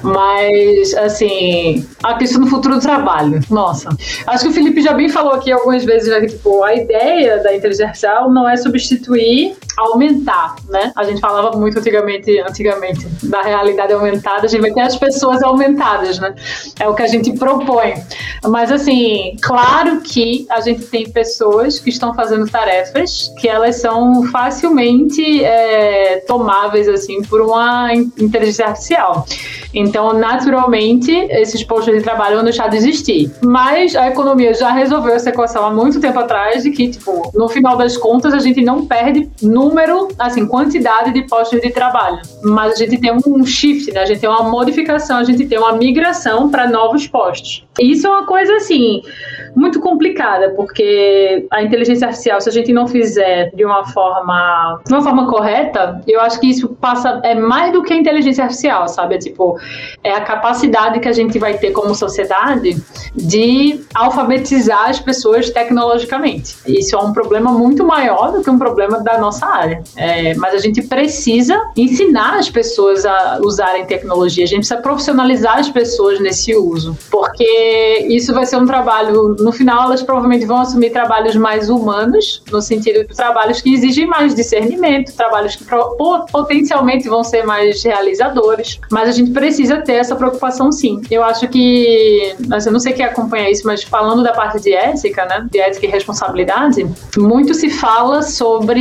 [0.02, 3.42] Mas, assim, a questão do futuro do trabalho.
[3.50, 3.90] Nossa.
[4.26, 7.44] Acho que o Felipe já bem falou aqui algumas vezes, né, que, tipo, a ideia
[7.44, 10.94] da inteligência artificial não é substituir, aumentar, né?
[10.96, 15.44] A gente falava muito antigamente, antigamente da realidade aumentada, a gente vai ter as pessoas
[15.44, 16.34] aumentadas, né?
[16.80, 17.96] É o que a gente propõe.
[18.46, 23.78] Mas, assim, claro que a gente gente tem pessoas que estão fazendo tarefas que elas
[23.78, 29.26] são facilmente é, tomáveis assim por uma inteligência artificial.
[29.74, 33.32] Então, naturalmente, esses postos de trabalho vão deixar de existir.
[33.44, 37.48] Mas a economia já resolveu essa equação há muito tempo atrás de que, tipo, no
[37.48, 42.20] final das contas, a gente não perde número, assim, quantidade de postos de trabalho.
[42.44, 44.02] Mas a gente tem um shift, né?
[44.02, 47.66] A gente tem uma modificação, a gente tem uma migração para novos postos.
[47.80, 49.02] Isso é uma coisa, assim,
[49.56, 54.92] muito complicada, porque a inteligência artificial, se a gente não fizer de uma forma, de
[54.94, 58.86] uma forma correta, eu acho que isso passa, é mais do que a inteligência artificial,
[58.90, 59.16] sabe?
[59.16, 59.58] É tipo,
[60.04, 62.76] é a capacidade que a gente vai ter como sociedade
[63.16, 66.58] de alfabetizar as pessoas tecnologicamente.
[66.68, 69.82] Isso é um problema muito maior do que um problema da nossa área.
[69.96, 75.58] É, mas a gente precisa ensinar as pessoas a usarem tecnologia, a gente precisa profissionalizar
[75.60, 80.60] as pessoas nesse uso, porque isso vai ser um trabalho, no final elas provavelmente vão
[80.62, 85.64] assumir trabalhos mais humanos, no sentido de trabalhos que exigem mais discernimento, trabalhos que
[86.32, 91.02] potencialmente vão ser mais realizadores, mas a gente precisa ter essa preocupação sim.
[91.10, 94.74] Eu acho que, mas eu não sei quem acompanha isso, mas falando da parte de
[94.74, 96.86] ética, né, de ética e responsabilidade,
[97.18, 98.80] muito se fala sobre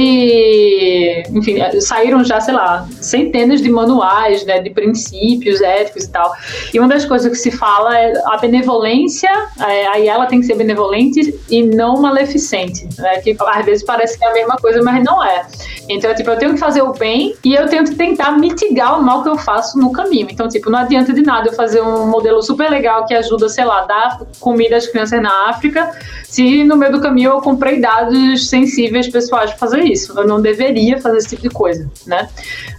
[1.31, 6.32] enfim, saíram já, sei lá, centenas de manuais, né, de princípios éticos e tal.
[6.73, 9.31] E uma das coisas que se fala é a benevolência,
[9.61, 14.18] é, aí ela tem que ser benevolente e não maleficente, né, que às vezes parece
[14.18, 15.47] que é a mesma coisa, mas não é.
[15.89, 19.02] Então, tipo, eu tenho que fazer o bem e eu tenho que tentar mitigar o
[19.02, 20.28] mal que eu faço no caminho.
[20.30, 23.64] Então, tipo, não adianta de nada eu fazer um modelo super legal que ajuda, sei
[23.64, 25.90] lá, dar comida às crianças na África,
[26.24, 30.18] se no meio do caminho eu comprei dados sensíveis pessoais para fazer isso.
[30.18, 32.28] Eu não deveria fazer esse tipo de coisa, né?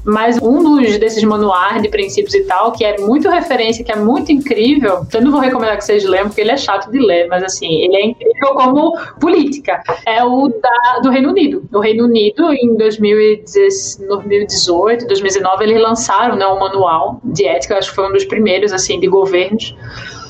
[0.03, 3.95] Mas um dos desses manuais de princípios e tal, que é muito referência, que é
[3.95, 7.27] muito incrível, eu não vou recomendar que vocês leiam, porque ele é chato de ler,
[7.27, 8.68] mas assim, ele é incrível como
[9.19, 9.81] política.
[10.05, 11.63] É o da, do Reino Unido.
[11.71, 17.95] No Reino Unido, em 2018, 2019, eles lançaram né, um manual de ética, acho que
[17.95, 19.75] foi um dos primeiros, assim, de governos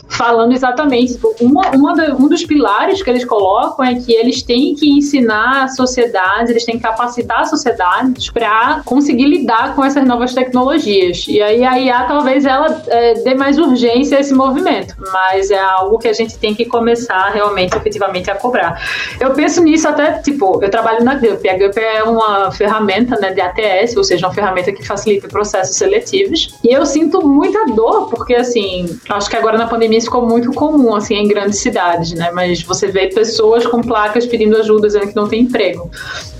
[0.10, 1.14] falando exatamente.
[1.14, 4.90] Tipo, uma, uma da, um dos pilares que eles colocam é que eles têm que
[4.90, 10.34] ensinar a sociedade, eles têm que capacitar a sociedade para conseguir lidar com essas novas
[10.34, 11.26] tecnologias.
[11.27, 15.60] E aí a IA talvez ela é, dê mais urgência a esse movimento, mas é
[15.60, 18.81] algo que a gente tem que começar realmente, efetivamente, a cobrar.
[19.19, 21.48] Eu penso nisso até, tipo, eu trabalho na GUP.
[21.48, 25.76] A GUP é uma ferramenta né, de ATS, ou seja, uma ferramenta que facilita processos
[25.76, 26.57] seletivos.
[26.64, 30.51] E eu sinto muita dor, porque, assim, acho que agora na pandemia isso ficou muito
[30.53, 32.31] comum, assim, em grandes cidades, né?
[32.31, 35.89] Mas você vê pessoas com placas pedindo ajuda, dizendo que não tem emprego.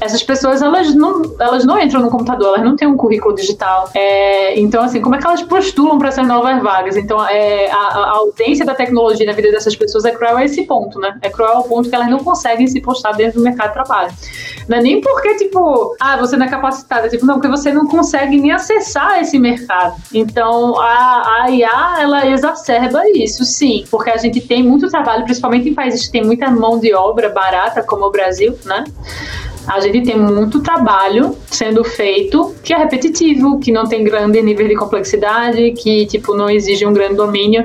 [0.02, 3.90] Essas pessoas, elas não, elas não entram no computador, elas não têm um currículo digital.
[3.94, 6.98] É, então, assim, como é que elas postulam para essas novas vagas?
[6.98, 10.64] Então, é, a, a, ausência da tecnologia na vida dessas pessoas é cruel a esse
[10.64, 11.18] ponto, né?
[11.22, 14.12] É cruel ao ponto que elas não conseguem se postar dentro do mercado de trabalho.
[14.68, 17.88] Não é nem porque, tipo, ah, você não é capacitada, tipo, não, porque você não
[17.88, 19.96] consegue nem acessar esse mercado.
[20.14, 25.70] Então, a, a IA, ela exacerba isso, sim, porque a gente tem muito trabalho, principalmente
[25.70, 28.84] em países que tem muita mão de obra barata, como o Brasil, né?
[29.68, 34.68] A gente tem muito trabalho sendo feito que é repetitivo, que não tem grande nível
[34.68, 37.64] de complexidade, que tipo não exige um grande domínio.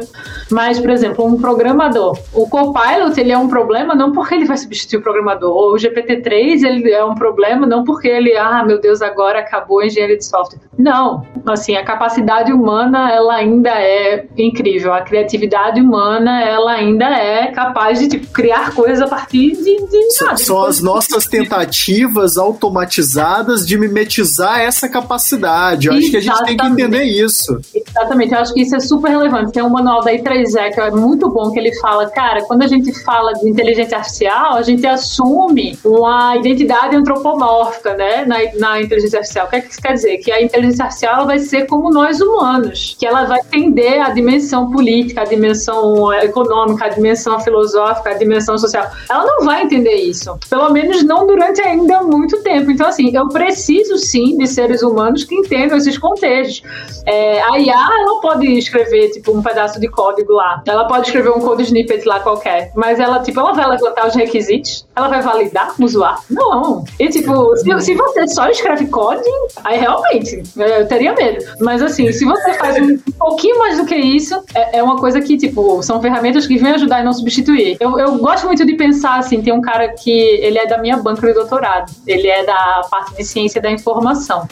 [0.50, 4.56] Mas, por exemplo, um programador, o Copilot ele é um problema não porque ele vai
[4.56, 8.80] substituir o programador, ou o GPT-3 ele é um problema não porque ele, ah, meu
[8.80, 10.60] Deus, agora acabou a engenharia de software.
[10.78, 17.50] Não, assim, a capacidade humana ela ainda é incrível, a criatividade humana ela ainda é
[17.52, 20.36] capaz de tipo, criar coisas a partir de, de nada.
[20.36, 25.89] São as nossas tentativas tentativas automatizadas de mimetizar essa capacidade.
[25.89, 27.61] Eu acho que a gente tem que entender isso.
[27.74, 29.52] Exatamente, eu acho que isso é super relevante.
[29.52, 32.66] Tem um manual da I3E que é muito bom, que ele fala, cara, quando a
[32.66, 39.19] gente fala de inteligência artificial, a gente assume uma identidade antropomórfica, né, na, na inteligência
[39.19, 39.47] artificial.
[39.47, 40.19] O que, é que isso quer dizer?
[40.19, 44.70] Que a inteligência artificial vai ser como nós humanos, que ela vai entender a dimensão
[44.70, 48.90] política, a dimensão econômica, a dimensão filosófica, a dimensão social.
[49.11, 50.39] Ela não vai entender isso.
[50.48, 52.70] Pelo menos não durante a ainda muito tempo.
[52.70, 56.62] Então, assim, eu preciso sim de seres humanos que entendam esses contextos.
[57.06, 60.62] É, a IA, ela pode escrever, tipo, um pedaço de código lá.
[60.66, 62.72] Ela pode escrever um code snippet lá qualquer.
[62.74, 64.86] Mas ela, tipo, ela vai levantar os requisitos?
[64.96, 66.20] Ela vai validar o usuário?
[66.30, 66.84] Não.
[66.98, 69.28] E, tipo, se, se você só escreve código,
[69.62, 71.44] aí realmente, eu teria medo.
[71.60, 75.20] Mas, assim, se você faz um pouquinho mais do que isso, é, é uma coisa
[75.20, 77.76] que, tipo, são ferramentas que vêm ajudar e não substituir.
[77.80, 80.96] Eu, eu gosto muito de pensar, assim, tem um cara que ele é da minha
[80.96, 81.93] banca de doutorado doutorado.
[82.07, 84.47] Ele é da parte de ciência da informação,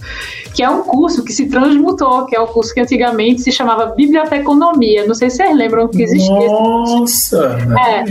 [0.54, 3.52] que é um curso que se transmutou, que é o um curso que antigamente se
[3.52, 5.06] chamava biblioteconomia.
[5.06, 6.48] Não sei se vocês lembram que existia.
[6.48, 7.58] Nossa!
[7.86, 8.04] É,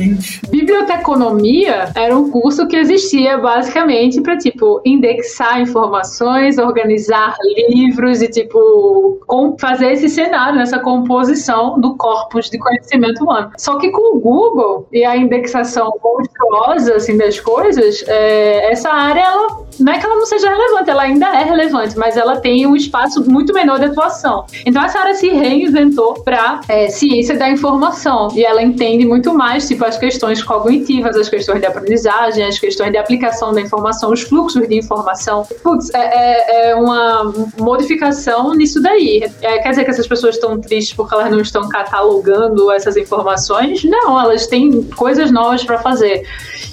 [0.50, 7.36] biblioteconomia era um curso que existia basicamente para tipo indexar informações, organizar
[7.70, 9.20] livros e tipo
[9.60, 13.52] fazer esse cenário, essa composição do corpus de conhecimento humano.
[13.58, 19.22] Só que com o Google e a indexação monstruosa assim das coisas, é, essa área,
[19.24, 22.66] ela, não é que ela não seja relevante, ela ainda é relevante, mas ela tem
[22.68, 24.46] um espaço muito menor de atuação.
[24.66, 29.68] Então essa área se reinventou para é, ciência da informação e ela entende muito mais,
[29.68, 34.22] tipo, as questões cognitivas, as questões de aprendizagem, as questões de aplicação da informação, os
[34.22, 35.46] fluxos de informação.
[35.64, 39.24] Putz, é, é, é uma modificação nisso daí.
[39.42, 43.84] É, quer dizer que essas pessoas estão tristes porque elas não estão catalogando essas informações?
[43.84, 46.26] Não, elas têm coisas novas para fazer.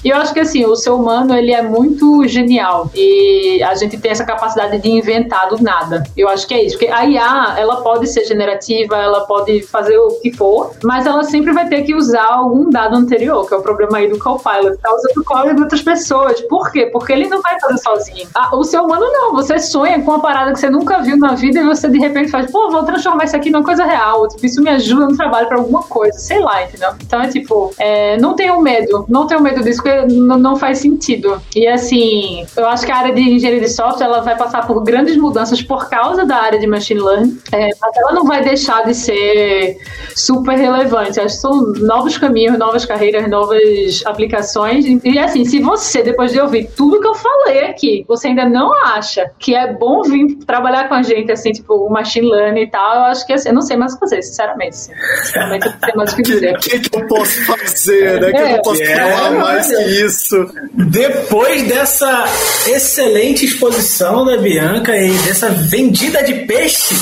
[0.05, 3.97] E eu acho que assim, o ser humano ele é muito genial e a gente
[3.99, 6.03] tem essa capacidade de inventar do nada.
[6.17, 9.97] Eu acho que é isso, porque a IA, ela pode ser generativa, ela pode fazer
[9.99, 13.57] o que for, mas ela sempre vai ter que usar algum dado anterior, que é
[13.57, 16.41] o problema aí do Copilot, tá usando o código de outras pessoas.
[16.43, 16.87] Por quê?
[16.87, 18.29] Porque ele não vai fazer sozinho.
[18.35, 21.35] Ah, o ser humano não, você sonha com uma parada que você nunca viu na
[21.35, 24.45] vida e você de repente faz, pô, vou transformar isso aqui numa coisa real, tipo,
[24.45, 26.91] isso me ajuda no trabalho para alguma coisa, sei lá, entendeu?
[27.01, 31.41] Então é tipo, é, não tenham medo, não tenham medo disso, porque não faz sentido.
[31.55, 34.67] E assim, eu acho acho que a área de engenharia de software ela vai passar
[34.67, 38.43] por grandes mudanças por causa da área de machine learning, é, mas ela não vai
[38.43, 39.77] deixar de ser
[40.15, 41.21] super relevante.
[41.21, 44.85] Acho que são novos caminhos, novas carreiras, novas aplicações.
[45.05, 48.73] E assim, se você, depois de ouvir tudo que eu falei aqui, você ainda não
[48.85, 52.71] acha que é bom vir trabalhar com a gente, assim, tipo, o machine learning e
[52.71, 54.77] tal, eu acho que assim, eu não sei mais o que fazer, sinceramente.
[54.77, 56.55] Sinceramente, eu não sei mais o que dizer.
[56.55, 58.27] O que, que, eu posso fazer, né?
[58.27, 60.47] O é, que eu posso é, falar mais que isso?
[60.75, 62.25] Depois dessa
[62.69, 64.97] excelente exposição da Bianca?
[64.97, 66.95] E dessa vendida de peixe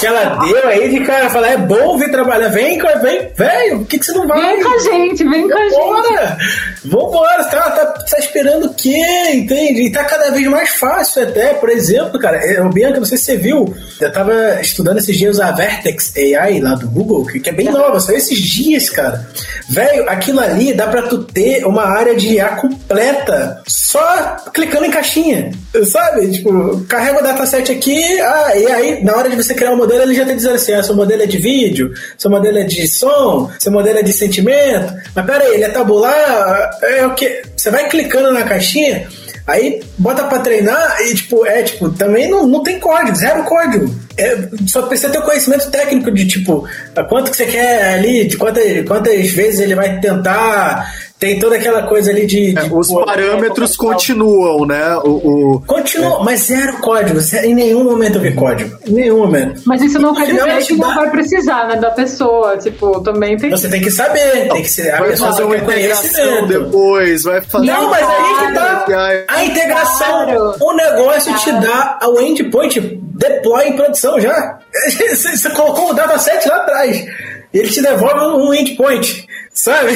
[0.00, 3.84] que ela deu aí de cara, falar, é bom vir trabalhar, vem, vem, vem, o
[3.84, 4.54] que, que você não vai?
[4.54, 6.76] Vem com a gente, vem com a gente.
[6.84, 9.82] Vambora, tá, tá, tá esperando o quê, entende?
[9.82, 13.24] E tá cada vez mais fácil até, por exemplo, cara, eu, Bianca, não sei se
[13.24, 17.50] você viu, eu tava estudando esses dias a Vertex AI lá do Google, que, que
[17.50, 19.26] é bem nova, só esses dias, cara.
[19.68, 24.90] Velho, aquilo ali dá pra tu ter uma área de IA completa só clicando em
[24.90, 25.50] caixinha,
[25.84, 26.30] sabe?
[26.30, 30.02] Tipo, carrega o dataset aqui, ah, e aí na hora de você criar um modelo,
[30.02, 32.86] ele já tá dizendo assim, ah, seu modelo é de vídeo, seu modelo é de
[32.88, 37.42] som, seu modelo é de sentimento, mas pera aí, ele é tabular, é o que?
[37.56, 39.08] Você vai clicando na caixinha,
[39.46, 43.94] Aí bota pra treinar e, tipo, é, tipo, também não, não tem código, zero código.
[44.18, 46.66] É, só precisa ter o conhecimento técnico de, tipo,
[47.08, 51.82] quanto que você quer ali, de quantas, quantas vezes ele vai tentar tem toda aquela
[51.84, 52.52] coisa ali de.
[52.52, 54.96] de é, os pô, parâmetros é, continuam, né?
[54.98, 56.24] O, o Continua, é.
[56.24, 57.18] mas zero código.
[57.42, 58.76] Em nenhum momento eu vi código.
[58.86, 59.62] Em nenhum momento.
[59.64, 61.76] Mas isso não quer dizer que não vai precisar, né?
[61.76, 62.58] Da pessoa.
[62.58, 63.50] Tipo, também tem.
[63.50, 64.48] Você tem que saber.
[64.48, 64.96] Tem que ser.
[64.98, 67.66] Vai fazer uma integração depois, vai fazer.
[67.66, 69.24] Não, mas aí que tá.
[69.28, 70.24] A integração.
[70.26, 70.54] Claro.
[70.60, 71.60] O negócio claro.
[71.60, 74.58] te dá o endpoint deploy em produção já.
[75.10, 77.06] Você colocou o dataset lá atrás.
[77.52, 79.26] Ele te devolve um endpoint.
[79.56, 79.94] Sabe?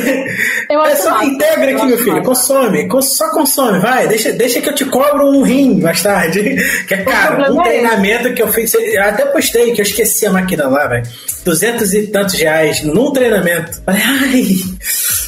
[0.70, 2.22] Eu é só integra aqui, meu filho.
[2.22, 2.88] Consome.
[3.02, 3.78] Só consome.
[3.78, 6.56] Vai, deixa, deixa que eu te cobro um rim mais tarde.
[6.88, 7.54] Que é caro.
[7.54, 8.72] Um é treinamento que eu fiz.
[8.74, 11.06] Eu até postei que eu esqueci a máquina lá, velho.
[11.44, 13.80] Duzentos e tantos reais num treinamento.
[13.86, 14.56] Ai.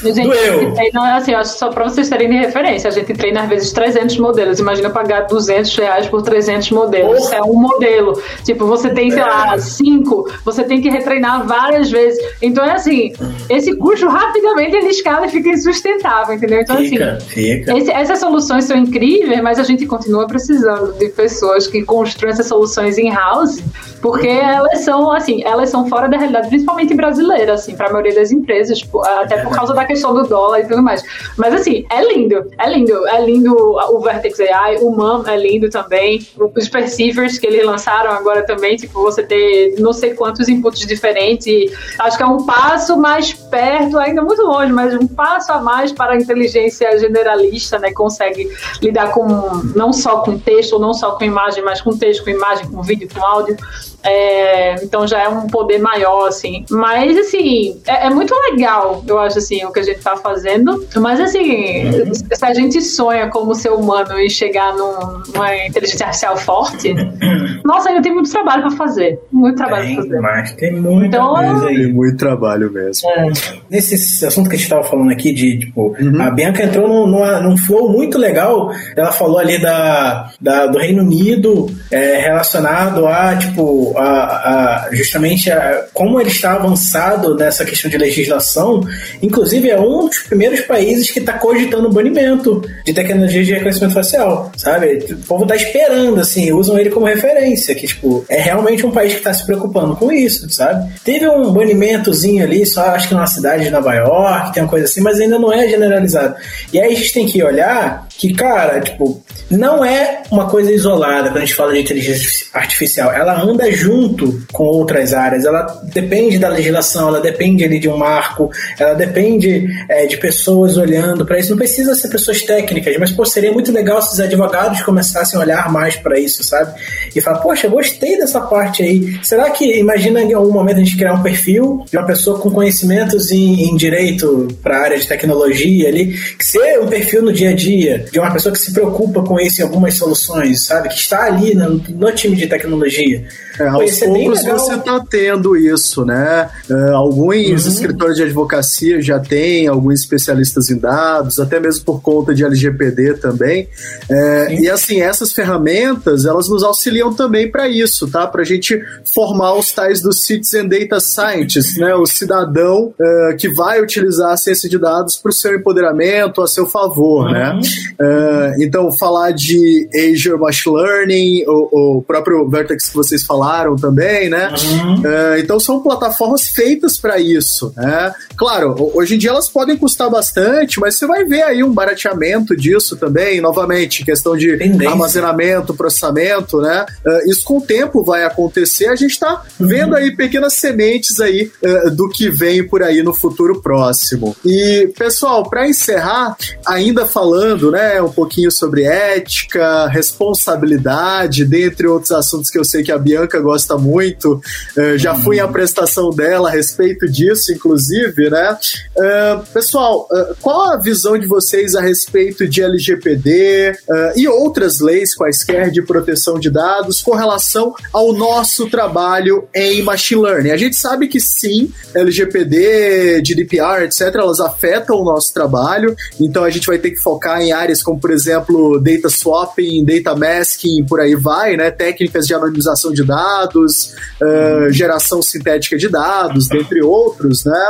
[0.03, 0.75] Gente, doeu.
[0.93, 4.19] Não, é assim, só pra vocês terem de referência, a gente treina às vezes 300
[4.19, 4.59] modelos.
[4.59, 7.21] Imagina pagar 200 reais por 300 modelos.
[7.21, 7.37] Porra.
[7.37, 8.21] É um modelo.
[8.45, 9.25] Tipo, você tem, sei é.
[9.25, 12.19] lá, cinco, você tem que retreinar várias vezes.
[12.41, 13.13] Então é assim,
[13.49, 16.61] esse custo rapidamente ele escala e fica insustentável, entendeu?
[16.61, 17.79] Então, fica, assim, fica.
[17.79, 22.47] Esse, essas soluções são incríveis, mas a gente continua precisando de pessoas que construam essas
[22.47, 23.63] soluções in-house,
[24.01, 28.15] porque elas são, assim, elas são fora da realidade, principalmente brasileira, assim, para a maioria
[28.15, 31.03] das empresas, tipo, até por causa da questão do dólar e tudo mais.
[31.37, 35.69] Mas, assim, é lindo, é lindo, é lindo o Vertex AI, o MAM é lindo
[35.71, 40.87] também, os Perceivers que eles lançaram agora também, tipo, você ter não sei quantos inputs
[40.87, 45.61] diferentes, acho que é um passo mais perto ainda muito longe, mas um passo a
[45.61, 47.93] mais para a inteligência generalista, né?
[47.93, 48.51] Consegue
[48.81, 49.27] lidar com
[49.75, 53.09] não só com texto, não só com imagem, mas com texto, com imagem, com vídeo,
[53.13, 53.57] com áudio.
[54.05, 56.65] É, então já é um poder maior, assim.
[56.71, 60.85] Mas, assim, é, é, muito legal, eu acho, assim, o que a gente tá fazendo.
[60.97, 62.15] Mas, assim, uhum.
[62.15, 66.95] se a gente sonha como ser humano e chegar num, numa inteligência artificial forte,
[67.65, 69.21] nossa, ainda tem muito trabalho para fazer.
[69.31, 70.21] Muito trabalho tem, pra fazer.
[70.21, 71.77] Mas tem muita então, coisa aí.
[71.77, 73.09] Tem muito trabalho mesmo.
[73.11, 73.33] É.
[73.71, 76.21] Nesse assunto que a gente tava falando aqui, de, tipo, uhum.
[76.21, 78.71] a Bianca entrou num, num, num flow muito legal.
[78.97, 85.51] Ela falou ali da, da do Reino Unido é, relacionado a, tipo, a, a, justamente
[85.51, 88.81] a, como ele está avançado nessa questão de legislação,
[89.21, 93.95] inclusive é um dos primeiros países que está cogitando o banimento de tecnologia de reconhecimento
[93.95, 94.99] facial, sabe?
[95.11, 99.13] O povo está esperando, assim, usam ele como referência, que, tipo, é realmente um país
[99.13, 100.93] que está se preocupando com isso, sabe?
[101.05, 104.87] Teve um banimentozinho ali, só acho que numa cidade de Nova York, tem uma coisa
[104.87, 106.35] assim, mas ainda não é generalizado.
[106.73, 111.29] E aí a gente tem que olhar que, cara, tipo, não é uma coisa isolada
[111.29, 113.13] quando a gente fala de inteligência artificial.
[113.13, 115.45] Ela anda junto com outras áreas.
[115.45, 115.63] Ela
[115.93, 121.27] depende da legislação, ela depende ali de um marco, ela depende é, de pessoas olhando
[121.27, 121.51] para isso.
[121.51, 125.43] Não precisa ser pessoas técnicas, mas pô, seria muito legal se os advogados começassem a
[125.43, 126.73] olhar mais para isso, sabe?
[127.15, 129.19] E falar, poxa, gostei dessa parte aí.
[129.23, 132.51] Será que, imagina em algum momento a gente criar um perfil de uma pessoa com
[132.51, 137.33] conhecimentos em, em direito para a área de tecnologia ali, que ser um perfil no
[137.33, 140.89] dia a dia, de uma pessoa que se preocupa com isso em algumas soluções, sabe?
[140.89, 143.25] Que está ali no, no time de tecnologia.
[143.59, 146.49] É, aos poucos você está tendo isso, né?
[146.71, 147.73] Uh, alguns uhum.
[147.73, 153.15] escritórios de advocacia já têm, alguns especialistas em dados, até mesmo por conta de LGPD
[153.15, 153.69] também.
[154.09, 158.27] É, e assim, essas ferramentas, elas nos auxiliam também para isso, tá?
[158.27, 161.95] Para a gente formar os tais dos Citizen Data Scientists, né?
[161.95, 166.47] O cidadão uh, que vai utilizar a ciência de dados para o seu empoderamento, a
[166.47, 167.51] seu favor, né?
[167.51, 167.57] uhum.
[167.57, 167.61] né?
[168.01, 174.29] Uh, então, falar de Azure Machine Learning, o, o, próprio Vertex que vocês falaram também,
[174.29, 174.49] né?
[174.49, 175.01] Uhum.
[175.01, 178.13] Uh, então, são plataformas feitas para isso, né?
[178.37, 182.57] Claro, hoje em dia elas podem custar bastante, mas você vai ver aí um barateamento
[182.57, 184.91] disso também, novamente, questão de Tendência.
[184.91, 186.85] armazenamento, processamento, né?
[187.05, 189.67] Uh, isso com o tempo vai acontecer, a gente está uhum.
[189.67, 191.51] vendo aí pequenas sementes aí
[191.93, 194.37] do que vem por aí no futuro próximo.
[194.45, 196.37] E, pessoal, para encerrar,
[196.67, 202.93] ainda falando, né, um pouquinho sobre ética, responsabilidade, dentre outros assuntos que eu sei que
[202.93, 204.41] a Bianca gosta muito.
[204.77, 208.59] Uh, já fui em apresentação dela a respeito disso, inclusive, né?
[208.97, 213.73] Uh, pessoal, uh, qual a visão de vocês a respeito de LGPD
[214.17, 220.23] e outras leis quaisquer de proteção de dados com relação ao nosso trabalho em machine
[220.23, 220.51] learning?
[220.51, 226.51] A gente sabe que sim, LGPD, GDPR, etc., elas afetam o nosso trabalho, então a
[226.51, 231.01] gente vai ter que focar em áreas como, por exemplo, data swapping, data masking, por
[231.01, 231.71] aí vai, né?
[231.71, 237.69] Técnicas de anonimização de dados, uh, geração sintética de dados, dentre outros, né?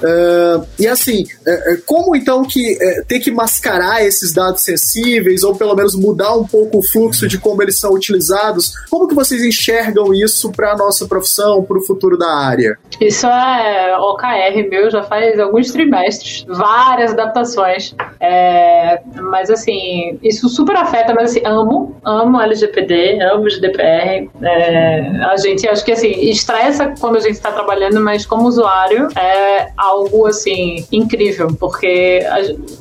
[0.00, 5.74] Uh, e assim, uh, como então que ter que mascarar esses dados sensíveis, ou pelo
[5.74, 10.14] menos mudar um pouco o fluxo de como eles são utilizados, como que vocês enxergam
[10.14, 12.78] isso para a nossa profissão, para o futuro da área?
[13.00, 17.94] Isso é OKR meu já faz alguns trimestres, várias adaptações.
[18.20, 24.30] É, mas assim, isso super afeta, mas assim, amo, amo LGPD, amo GDPR.
[24.42, 29.08] É, a gente acho que assim, estressa quando a gente está trabalhando, mas como usuário
[29.16, 32.20] é algo assim incrível, porque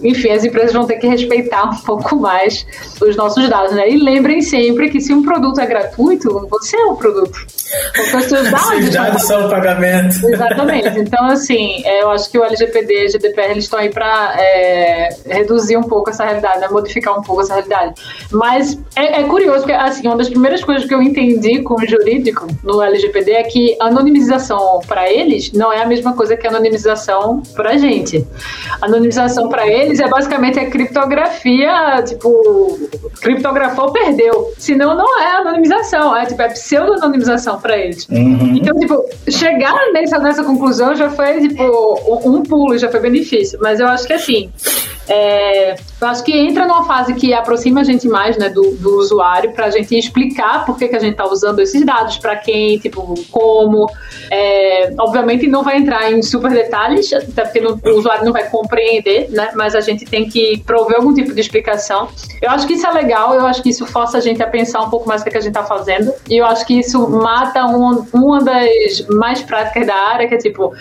[0.02, 2.66] enfim, as empresas vão ter que respeitar um pouco mais
[3.02, 3.90] os nossos dados, né?
[3.90, 7.40] E lembrem sempre que se um produto é gratuito, você é o produto.
[7.96, 10.28] Porque os seus dados, dados são o pagamento.
[10.28, 11.00] Exatamente.
[11.00, 14.36] Então, assim, é, eu acho que o LGPD e o GDPR eles estão aí para
[14.40, 16.68] é, reduzir um pouco essa realidade, né?
[16.70, 18.02] modificar um pouco essa realidade.
[18.32, 21.88] Mas é, é, curioso, porque assim, uma das primeiras coisas que eu entendi com o
[21.88, 27.42] jurídico no LGPD é que anonimização para eles não é a mesma coisa que anonimização
[27.56, 28.26] para a gente.
[28.82, 32.80] Anonimização para eles é basicamente a criptografia, tipo,
[33.22, 34.54] criptografou, perdeu.
[34.58, 38.08] Senão não é anonimização, é tipo, é pseudo-anonimização para eles.
[38.10, 38.56] Uhum.
[38.56, 43.60] Então, tipo, chegar nessa, nessa conclusão já foi, tipo, um pulo, já foi benefício.
[43.62, 44.52] Mas eu acho que assim,
[45.08, 48.98] é, eu acho que entra numa fase que aproxima a gente mais né, do, do
[48.98, 52.36] usuário para a gente explicar por que, que a gente está usando esses dados, para
[52.38, 53.88] quem, tipo, como.
[54.32, 58.50] É, obviamente não vai entrar em super detalhes, até porque não, o usuário não vai
[58.50, 59.52] compreender, né?
[59.56, 62.08] Mas a gente tem que prover algum tipo de explicação.
[62.42, 64.82] Eu acho que isso é legal, eu acho que isso força a gente a pensar
[64.82, 66.14] um pouco mais o que, que a gente está fazendo.
[66.30, 70.38] E eu acho que isso mata um, uma das mais práticas da área, que é
[70.38, 70.74] tipo,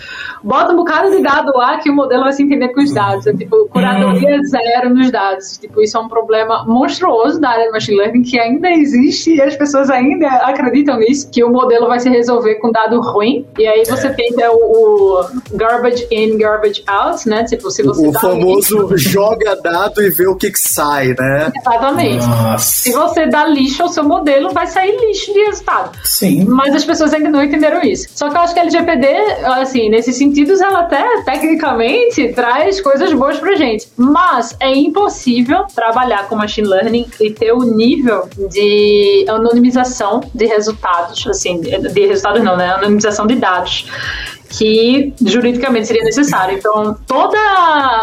[0.43, 3.27] bota um bocado de dado lá que o modelo vai se entender com os dados.
[3.27, 3.69] É tipo,
[4.11, 5.57] curadoria zero nos dados.
[5.57, 9.41] Tipo, isso é um problema monstruoso da área de machine learning que ainda existe e
[9.41, 13.45] as pessoas ainda acreditam nisso, que o modelo vai se resolver com dado ruim.
[13.57, 14.13] E aí você é.
[14.13, 17.43] tem o, o, garbage in, garbage out, né?
[17.43, 21.51] Tipo, se você o famoso lixo, joga dado e vê o que, que sai, né?
[21.55, 22.25] Exatamente.
[22.25, 22.65] Nossa.
[22.65, 25.97] Se você dá lixo ao seu modelo, vai sair lixo de resultado.
[26.03, 26.45] Sim.
[26.45, 28.07] Mas as pessoas ainda não entenderam isso.
[28.13, 29.07] Só que eu acho que a LGPD,
[29.45, 33.87] assim, nesses sentidos, ela até tecnicamente traz coisas boas pra gente.
[34.01, 41.27] Mas é impossível trabalhar com machine learning e ter o nível de anonimização de resultados,
[41.27, 42.71] assim, de resultados não, né?
[42.71, 43.85] Anonimização de dados
[44.57, 46.57] que juridicamente seria necessário.
[46.57, 47.37] Então, toda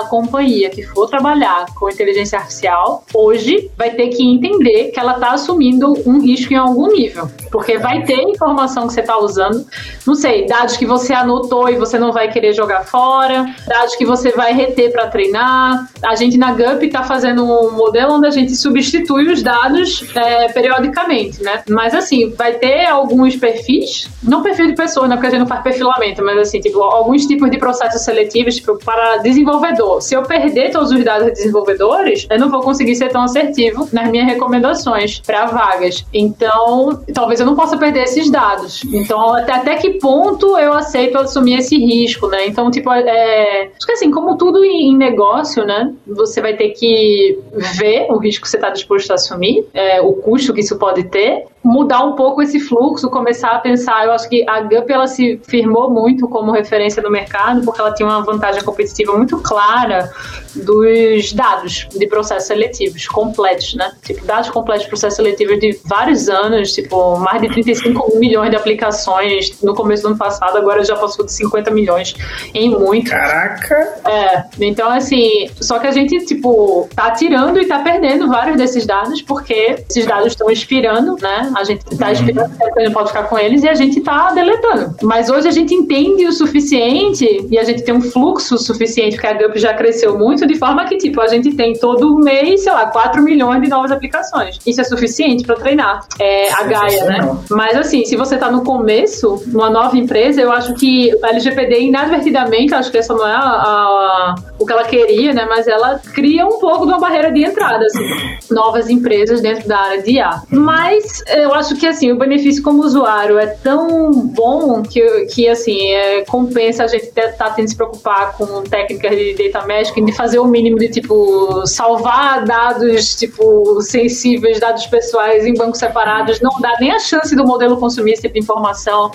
[0.09, 5.33] companhia que for trabalhar com inteligência artificial hoje vai ter que entender que ela está
[5.33, 9.65] assumindo um risco em algum nível, porque vai ter informação que você está usando,
[10.07, 14.05] não sei, dados que você anotou e você não vai querer jogar fora, dados que
[14.05, 15.89] você vai reter para treinar.
[16.03, 20.49] A gente na GUP está fazendo um modelo onde a gente substitui os dados é,
[20.49, 21.63] periodicamente, né?
[21.69, 25.17] Mas assim, vai ter alguns perfis, não perfil de pessoa, né?
[25.17, 28.79] Porque a gente não faz perfilamento, mas assim, tipo, alguns tipos de processos seletivos, tipo,
[28.85, 30.01] para desenvolvedor.
[30.01, 33.89] Se eu perder todos os dados de desenvolvedores, eu não vou conseguir ser tão assertivo
[33.93, 36.05] nas minhas recomendações para vagas.
[36.13, 38.83] Então, talvez eu não possa perder esses dados.
[38.93, 42.47] Então, até, até que ponto eu aceito assumir esse risco, né?
[42.47, 45.95] Então, tipo, é, acho que assim, como tudo em, negócio, né?
[46.07, 47.39] Você vai ter que
[47.79, 51.05] ver o risco que você está disposto a assumir, é, o custo que isso pode
[51.05, 54.07] ter, mudar um pouco esse fluxo, começar a pensar.
[54.07, 57.93] Eu acho que a Gup ela se firmou muito como referência no mercado, porque ela
[57.93, 60.11] tinha uma vantagem competitiva muito clara
[60.55, 63.93] dos dados de processos seletivos completos, né?
[64.03, 68.57] Tipo, dados completos de processos seletivos de vários anos, tipo, mais de 35 milhões de
[68.57, 72.15] aplicações no começo do ano passado, agora já passou de 50 milhões
[72.55, 73.11] em muito.
[73.11, 73.75] Caraca!
[74.07, 78.87] É, então assim, só que a gente, tipo, tá tirando e tá perdendo vários desses
[78.87, 81.51] dados, porque esses dados estão expirando, né?
[81.59, 84.95] A gente tá expirando, a gente pode ficar com eles e a gente tá deletando.
[85.03, 89.27] Mas hoje a gente entende o suficiente e a gente tem um fluxo suficiente, porque
[89.27, 92.73] a Gup já cresceu muito, de forma que, tipo, a gente tem todo mês, sei
[92.73, 94.59] lá, 4 milhões de novas aplicações.
[94.67, 97.39] Isso é suficiente para treinar é, a Gaia, né?
[97.51, 101.81] Mas assim, se você tá no começo, numa nova empresa, eu acho que a LGPD,
[101.81, 105.47] inadvertidamente, acho que essa não é a, a, o que ela queria, né?
[105.49, 108.05] Mas ela cria um pouco de uma barreira de entrada, assim,
[108.51, 110.43] novas empresas dentro da área de IA.
[110.51, 115.93] Mas eu acho que, assim, o benefício como usuário é tão bom que, que assim,
[115.93, 119.93] é, compensa a gente estar tá tendo que se preocupar com técnicas de data mesh,
[119.93, 126.41] de fazer o mínimo de, tipo, salvar dados, tipo, sensíveis, dados pessoais em bancos separados,
[126.41, 129.11] não dá nem a chance do modelo consumir esse tipo de informação.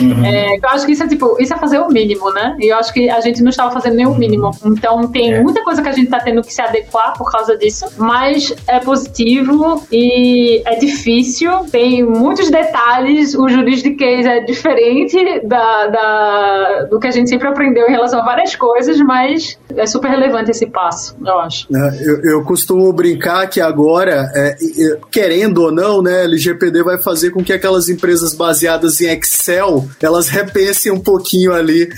[0.00, 0.24] Uhum.
[0.24, 2.56] É, eu acho que isso é, tipo, isso é fazer o mínimo, né?
[2.60, 4.50] E eu acho que a gente não estava fazendo nem o mínimo.
[4.64, 5.42] Então, tem é.
[5.42, 8.78] muita coisa que a gente está tendo que se adequar por causa disso, mas é
[8.80, 15.16] positivo e é difícil, tem muitos detalhes, o juridiquês é diferente
[15.46, 19.86] da, da, do que a gente sempre aprendeu em relação a várias coisas, mas é
[19.86, 21.68] super relevante esse passo, eu acho.
[21.74, 24.56] É, eu, eu costumo brincar que agora, é,
[25.10, 30.28] querendo ou não, né, LGPD vai fazer com que aquelas empresas baseadas em Excel, elas
[30.28, 31.88] repensem um pouquinho ali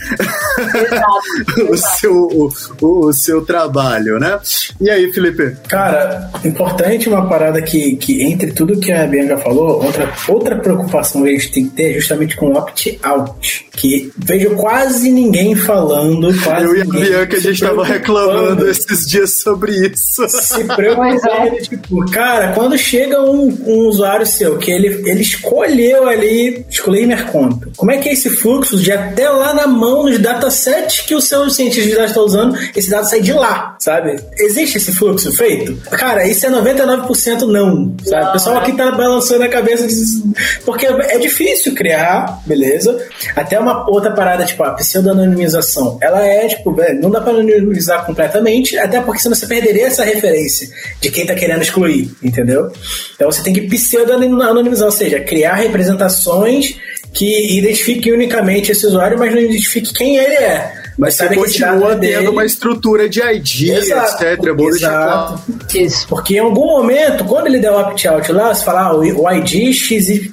[1.71, 4.39] o, seu, o, o, o, seu trabalho, né?
[4.81, 5.57] E aí, Felipe?
[5.69, 11.23] Cara, importante uma parada que, que entre tudo que a Bianca falou, outra, outra preocupação
[11.23, 16.33] que a gente tem que ter é justamente com opt-out, que vejo quase ninguém falando,
[16.43, 20.29] quase Eu e a Bianca, a gente estava reclamando esses dias sobre isso.
[20.29, 21.61] Se preocupando, é.
[21.61, 27.25] tipo, cara, quando chega um, um, usuário seu, que ele, ele escolheu ali, escolher minha
[27.25, 31.15] conta, como é que é esse fluxo de até lá na mão nos datasets que
[31.15, 34.17] o seu cientista de dados está usando, esse dado sai de lá, sabe?
[34.39, 35.77] Existe esse fluxo feito?
[35.91, 38.27] Cara, isso é 99% não, sabe?
[38.27, 40.23] o pessoal aqui tá balançando a cabeça, diz,
[40.65, 43.07] porque é difícil criar, beleza?
[43.37, 48.07] Até uma outra parada, tipo, a pseudo-anonimização, ela é, tipo, velho, não dá pra anonimizar
[48.07, 50.69] completamente, até porque senão você perderia essa referência
[51.01, 52.73] de quem tá querendo excluir, entendeu?
[53.15, 56.77] Então você tem que pseudo-anonimizar, ou seja, criar representações
[57.13, 60.73] que identifiquem unicamente esse usuário, mas não identifique quem ele é.
[61.01, 64.23] Mas você continua tendo uma estrutura de ID, Exato.
[64.23, 64.47] etc.
[64.47, 65.43] É bom Exato.
[65.75, 66.07] Isso.
[66.07, 69.73] Porque em algum momento, quando ele der o opt-out lá, você fala ah, o ID
[69.73, 70.31] XYZ,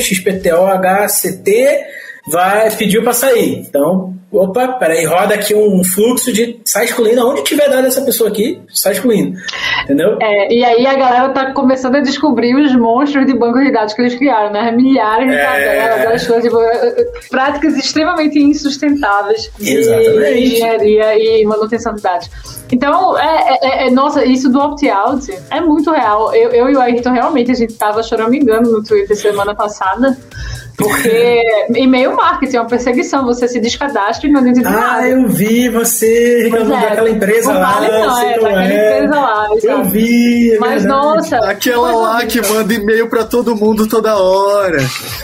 [0.00, 1.80] XPTO, HCT,
[2.26, 3.58] vai pediu para sair.
[3.58, 8.30] Então, opa, peraí, roda aqui um fluxo de sai excluindo, onde tiver dado essa pessoa
[8.30, 9.38] aqui, sai excluindo.
[9.84, 10.18] Entendeu?
[10.20, 13.92] É, e aí a galera tá começando a descobrir os monstros de banco de dados
[13.92, 14.72] que eles criaram, né?
[14.72, 15.88] Milhares de é...
[15.88, 16.58] tabelas, coisas, tipo,
[17.30, 20.54] práticas extremamente insustentáveis de Exatamente.
[20.54, 22.30] engenharia e manutenção de dados.
[22.72, 26.34] Então, é, é, é, nossa, isso do opt-out é muito real.
[26.34, 30.16] Eu, eu e o Ayrton, realmente, a gente tava choramingando no Twitter semana passada,
[30.78, 31.42] porque
[31.76, 35.08] e-mail marketing é uma perseguição, você se descadastra e Ah, nada.
[35.08, 37.72] eu vi você reclamando é, daquela empresa lá.
[37.72, 38.64] Vale não, é, daquela é.
[38.66, 39.46] empresa lá.
[39.62, 40.52] Eu vi.
[40.52, 41.36] É Mas, nossa.
[41.38, 44.78] Aquela lá que manda e-mail pra todo mundo toda hora.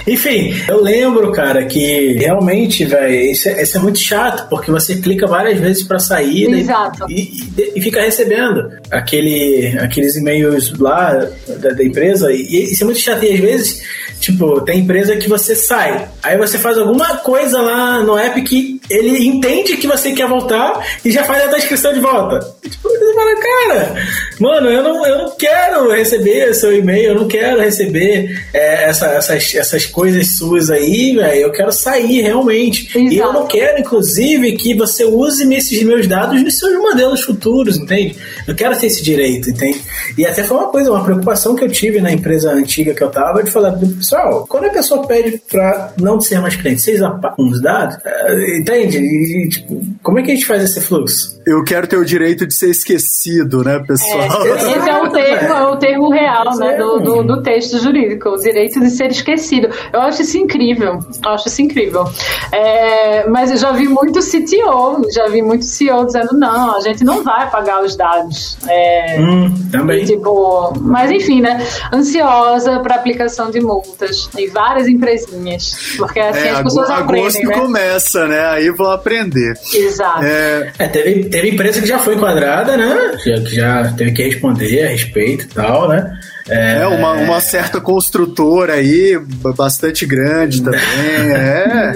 [0.06, 4.96] Enfim, eu lembro, cara, que realmente, velho, isso, é, isso, é muito chato, porque você
[4.96, 7.06] clica várias vezes pra sair né, Exato.
[7.08, 11.12] E, e, fica recebendo aquele, aqueles e-mails lá
[11.58, 12.32] da, da, empresa.
[12.32, 13.24] E isso é muito chato.
[13.24, 13.82] E às vezes,
[14.20, 18.80] tipo, tem empresa que você sai, aí você faz alguma coisa lá no app que
[18.90, 22.40] ele entende que você quer voltar e já faz a transcrição de volta.
[22.62, 24.06] Tipo, você fala, cara,
[24.40, 29.06] mano, eu não, eu não quero receber seu e-mail, eu não quero receber é, essa,
[29.08, 31.40] essas, essas coisas suas aí, velho.
[31.40, 32.86] Eu quero sair realmente.
[32.86, 33.14] Exato.
[33.14, 37.76] E eu não quero, inclusive, que você use esses meus dados nos seus modelos futuros,
[37.76, 38.16] entende?
[38.46, 39.82] Eu quero ter esse direito, entende?
[40.16, 43.10] E até foi uma coisa, uma preocupação que eu tive na empresa antiga que eu
[43.10, 47.48] tava, de falar, pessoal, quando a pessoa pede pra não ser mais cliente, vocês apagam
[47.48, 48.98] os dados, é, entende?
[48.98, 51.38] E, tipo, como é que a gente faz esse fluxo?
[51.46, 54.46] Eu quero ter o direito de ser esquecido, né, pessoal?
[54.46, 58.28] É, esse é o termo, é o termo real, né, do, do, do, texto jurídico,
[58.28, 59.68] o direito de ser esquecido.
[59.92, 62.04] Eu acho isso incrível, eu acho isso incrível.
[62.52, 67.02] É, mas eu já vi muito CTO, já vi muito CEO dizendo, não, a gente
[67.02, 68.58] não vai pagar os dados.
[68.68, 70.04] É, hum, também.
[70.04, 76.50] Tipo, mas enfim, né, ansiosa para aplicação de multas em várias empresinhas, porque assim é,
[76.50, 77.54] as pessoas aprendem, agosto né?
[77.54, 79.54] começa, né, aí vão aprender.
[79.74, 80.24] Exato.
[80.24, 83.18] É, é teve, teve empresa que já foi enquadrada, né?
[83.24, 86.18] Já, que já teve que responder a respeito e tal, né?
[86.48, 89.18] É, é uma, uma, certa construtora aí,
[89.56, 90.78] bastante grande também.
[91.28, 91.92] É.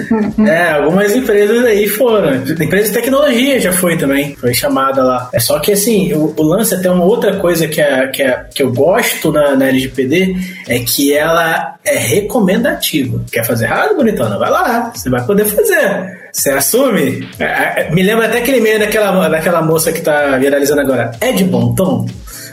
[0.47, 2.35] é, algumas empresas aí foram.
[2.35, 5.29] Empresa de tecnologia já foi também, foi chamada lá.
[5.33, 8.45] É só que assim, o, o lance até uma outra coisa que, é, que, é,
[8.53, 10.35] que eu gosto na, na LGPD
[10.67, 13.23] é que ela é recomendativa.
[13.31, 14.37] Quer fazer errado, bonitona?
[14.37, 16.23] Vai lá, você vai poder fazer.
[16.31, 17.27] Você assume?
[17.39, 17.43] É,
[17.81, 21.11] é, me lembra até aquele meio daquela, daquela moça que tá viralizando agora.
[21.21, 22.07] É de bom tom?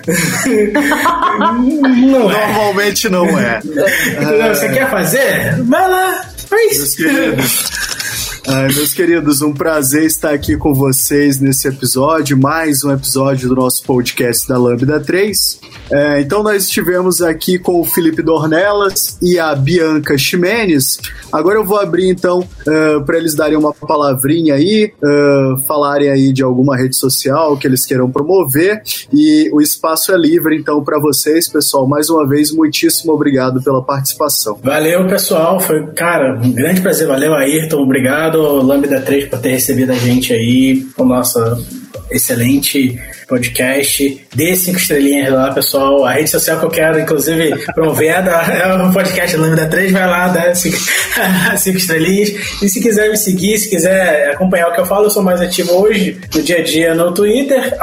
[2.06, 2.46] não é.
[2.46, 3.60] Normalmente não é.
[4.54, 5.62] Você quer fazer?
[5.62, 6.24] Vai lá.
[6.48, 6.96] Faz.
[8.52, 13.54] Ai, meus queridos, um prazer estar aqui com vocês nesse episódio, mais um episódio do
[13.54, 15.60] nosso podcast da Lambda 3.
[15.92, 20.98] É, então, nós estivemos aqui com o Felipe Dornelas e a Bianca Ximenes.
[21.32, 26.10] Agora eu vou abrir, então, uh, é, para eles darem uma palavrinha aí, uh, falarem
[26.10, 28.82] aí de alguma rede social que eles queiram promover.
[29.12, 31.86] E o espaço é livre, então, para vocês, pessoal.
[31.86, 34.58] Mais uma vez, muitíssimo obrigado pela participação.
[34.60, 35.60] Valeu, pessoal.
[35.60, 37.06] Foi, cara, um grande prazer.
[37.06, 37.82] Valeu, Ayrton.
[37.82, 41.58] Obrigado obrigado, Lambda 3, por ter recebido a gente aí com nossa
[42.10, 43.00] excelente
[43.30, 44.26] podcast.
[44.34, 46.04] Dê cinco estrelinhas lá, pessoal.
[46.04, 49.92] A rede social que eu quero, inclusive, promover é o podcast Lambda 3.
[49.92, 50.76] Vai lá, dá cinco,
[51.56, 52.30] cinco estrelinhas.
[52.60, 55.40] E se quiser me seguir, se quiser acompanhar o que eu falo, eu sou mais
[55.40, 57.76] ativo hoje, no dia a dia, no Twitter,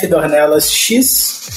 [0.00, 0.90] fdornelasx.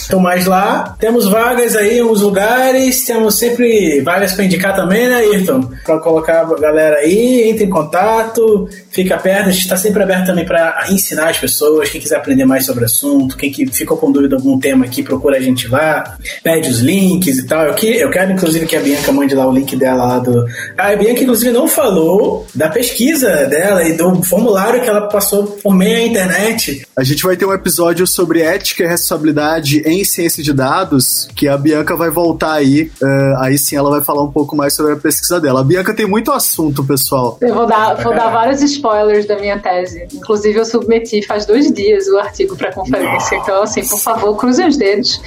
[0.08, 0.96] Estou mais lá.
[1.00, 3.06] Temos vagas aí em uns lugares.
[3.06, 5.70] Temos sempre vagas para indicar também, né, Ayrton?
[5.84, 9.50] Para colocar a galera aí, entre em contato, fica perto.
[9.50, 11.87] A gente está sempre aberto também para ensinar as pessoas.
[11.92, 14.86] Quem quiser aprender mais sobre o assunto quem que ficou com dúvida de algum tema
[14.86, 17.66] aqui, procura a gente lá, pede os links e tal.
[17.66, 20.46] Eu, que, eu quero, inclusive, que a Bianca mande lá o link dela lá do.
[20.78, 25.74] A Bianca, inclusive, não falou da pesquisa dela e do formulário que ela passou por
[25.74, 26.88] meio da internet.
[26.96, 31.48] A gente vai ter um episódio sobre ética e responsabilidade em ciência de dados, que
[31.48, 32.92] a Bianca vai voltar aí.
[33.02, 35.62] Uh, aí sim ela vai falar um pouco mais sobre a pesquisa dela.
[35.62, 37.38] A Bianca tem muito assunto, pessoal.
[37.42, 40.08] Eu vou dar, vou dar vários spoilers da minha tese.
[40.14, 43.36] Inclusive, eu submeti faz dois dias o artigo para conferência conferência.
[43.38, 45.22] Então, assim, por favor, cruzem os dedos.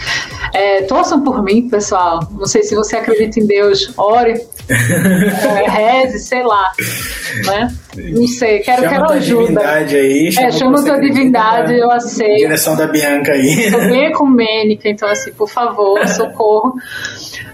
[0.55, 2.21] É, torçam por mim, pessoal.
[2.33, 4.35] Não sei se você acredita em Deus, ore,
[4.69, 6.73] é, reze, sei lá.
[7.47, 7.75] Né?
[7.97, 9.69] Não sei, quero, chama quero ajuda.
[9.69, 12.39] Aí, chama é, chama tua divindade, eu aceito.
[12.39, 13.71] Direção da Bianca aí.
[13.71, 16.75] Sou bem ecumênica, então, assim, por favor, socorro.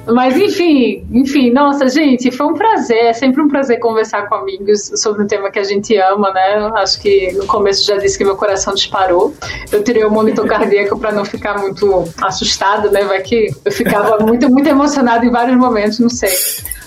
[0.07, 4.93] Mas enfim, enfim, nossa, gente, foi um prazer, é sempre um prazer conversar com amigos
[4.95, 6.71] sobre um tema que a gente ama, né?
[6.77, 9.35] Acho que no começo já disse que meu coração disparou.
[9.71, 13.05] Eu tirei o monitor cardíaco para não ficar muito assustado, né?
[13.05, 16.31] Vai que eu ficava muito, muito emocionado em vários momentos, não sei.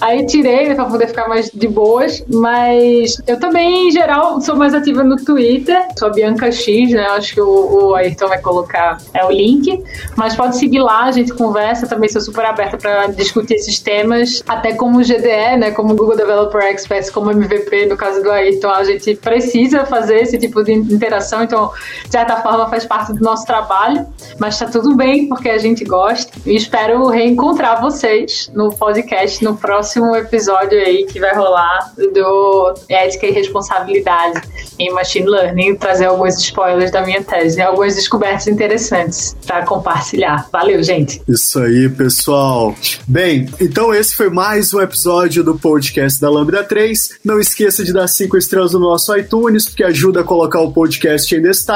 [0.02, 4.56] Aí tirei né, para poder ficar mais de boas, mas eu também, em geral, sou
[4.56, 5.78] mais ativa no Twitter.
[5.98, 7.06] Sou Bianca X, né?
[7.08, 9.84] Acho que o, o Ayrton vai colocar é, o link.
[10.16, 11.86] Mas pode seguir lá, a gente conversa.
[11.86, 15.72] Também sou super aberta para discutir esses temas, até como GDE, né?
[15.72, 20.38] Como Google Developer Experts, como MVP, no caso do Ayrton, a gente precisa fazer esse
[20.38, 21.44] tipo de interação.
[21.44, 21.72] Então,
[22.06, 24.06] de certa forma, faz parte do nosso trabalho.
[24.38, 26.32] Mas tá tudo bem, porque a gente gosta.
[26.46, 33.28] E espero reencontrar vocês no podcast no próximo episódio aí que vai rolar do Ética
[33.28, 34.42] e Responsabilidade
[34.78, 40.48] em Machine Learning, trazer alguns spoilers da minha tese, algumas descobertas interessantes para compartilhar.
[40.52, 41.22] Valeu, gente.
[41.28, 42.76] Isso aí, pessoal.
[43.08, 47.20] Bem, então esse foi mais um episódio do podcast da Lambda 3.
[47.24, 51.34] Não esqueça de dar cinco estrelas no nosso iTunes, porque ajuda a colocar o podcast
[51.36, 51.69] em destaque.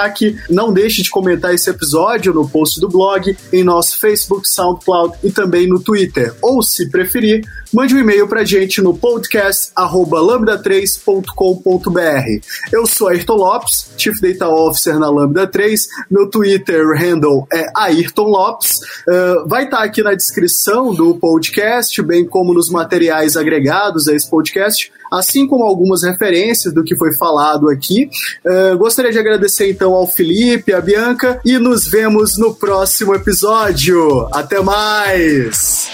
[0.49, 5.31] Não deixe de comentar esse episódio no post do blog, em nosso Facebook, SoundCloud e
[5.31, 6.33] também no Twitter.
[6.41, 12.47] Ou, se preferir, mande um e-mail pra gente no podcast lambda3.com.br.
[12.71, 15.87] Eu sou Ayrton Lopes, Chief Data Officer na Lambda 3.
[16.09, 18.79] Meu Twitter handle é Ayrton Lopes.
[19.07, 24.13] Uh, vai estar tá aqui na descrição do podcast, bem como nos materiais agregados a
[24.13, 28.09] esse podcast assim como algumas referências do que foi falado aqui.
[28.45, 34.27] Uh, gostaria de agradecer então ao Felipe, à Bianca e nos vemos no próximo episódio.
[34.31, 35.89] Até mais!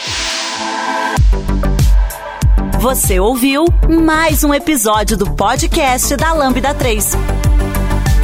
[2.79, 7.38] Você ouviu mais um episódio do podcast da Lambda 3.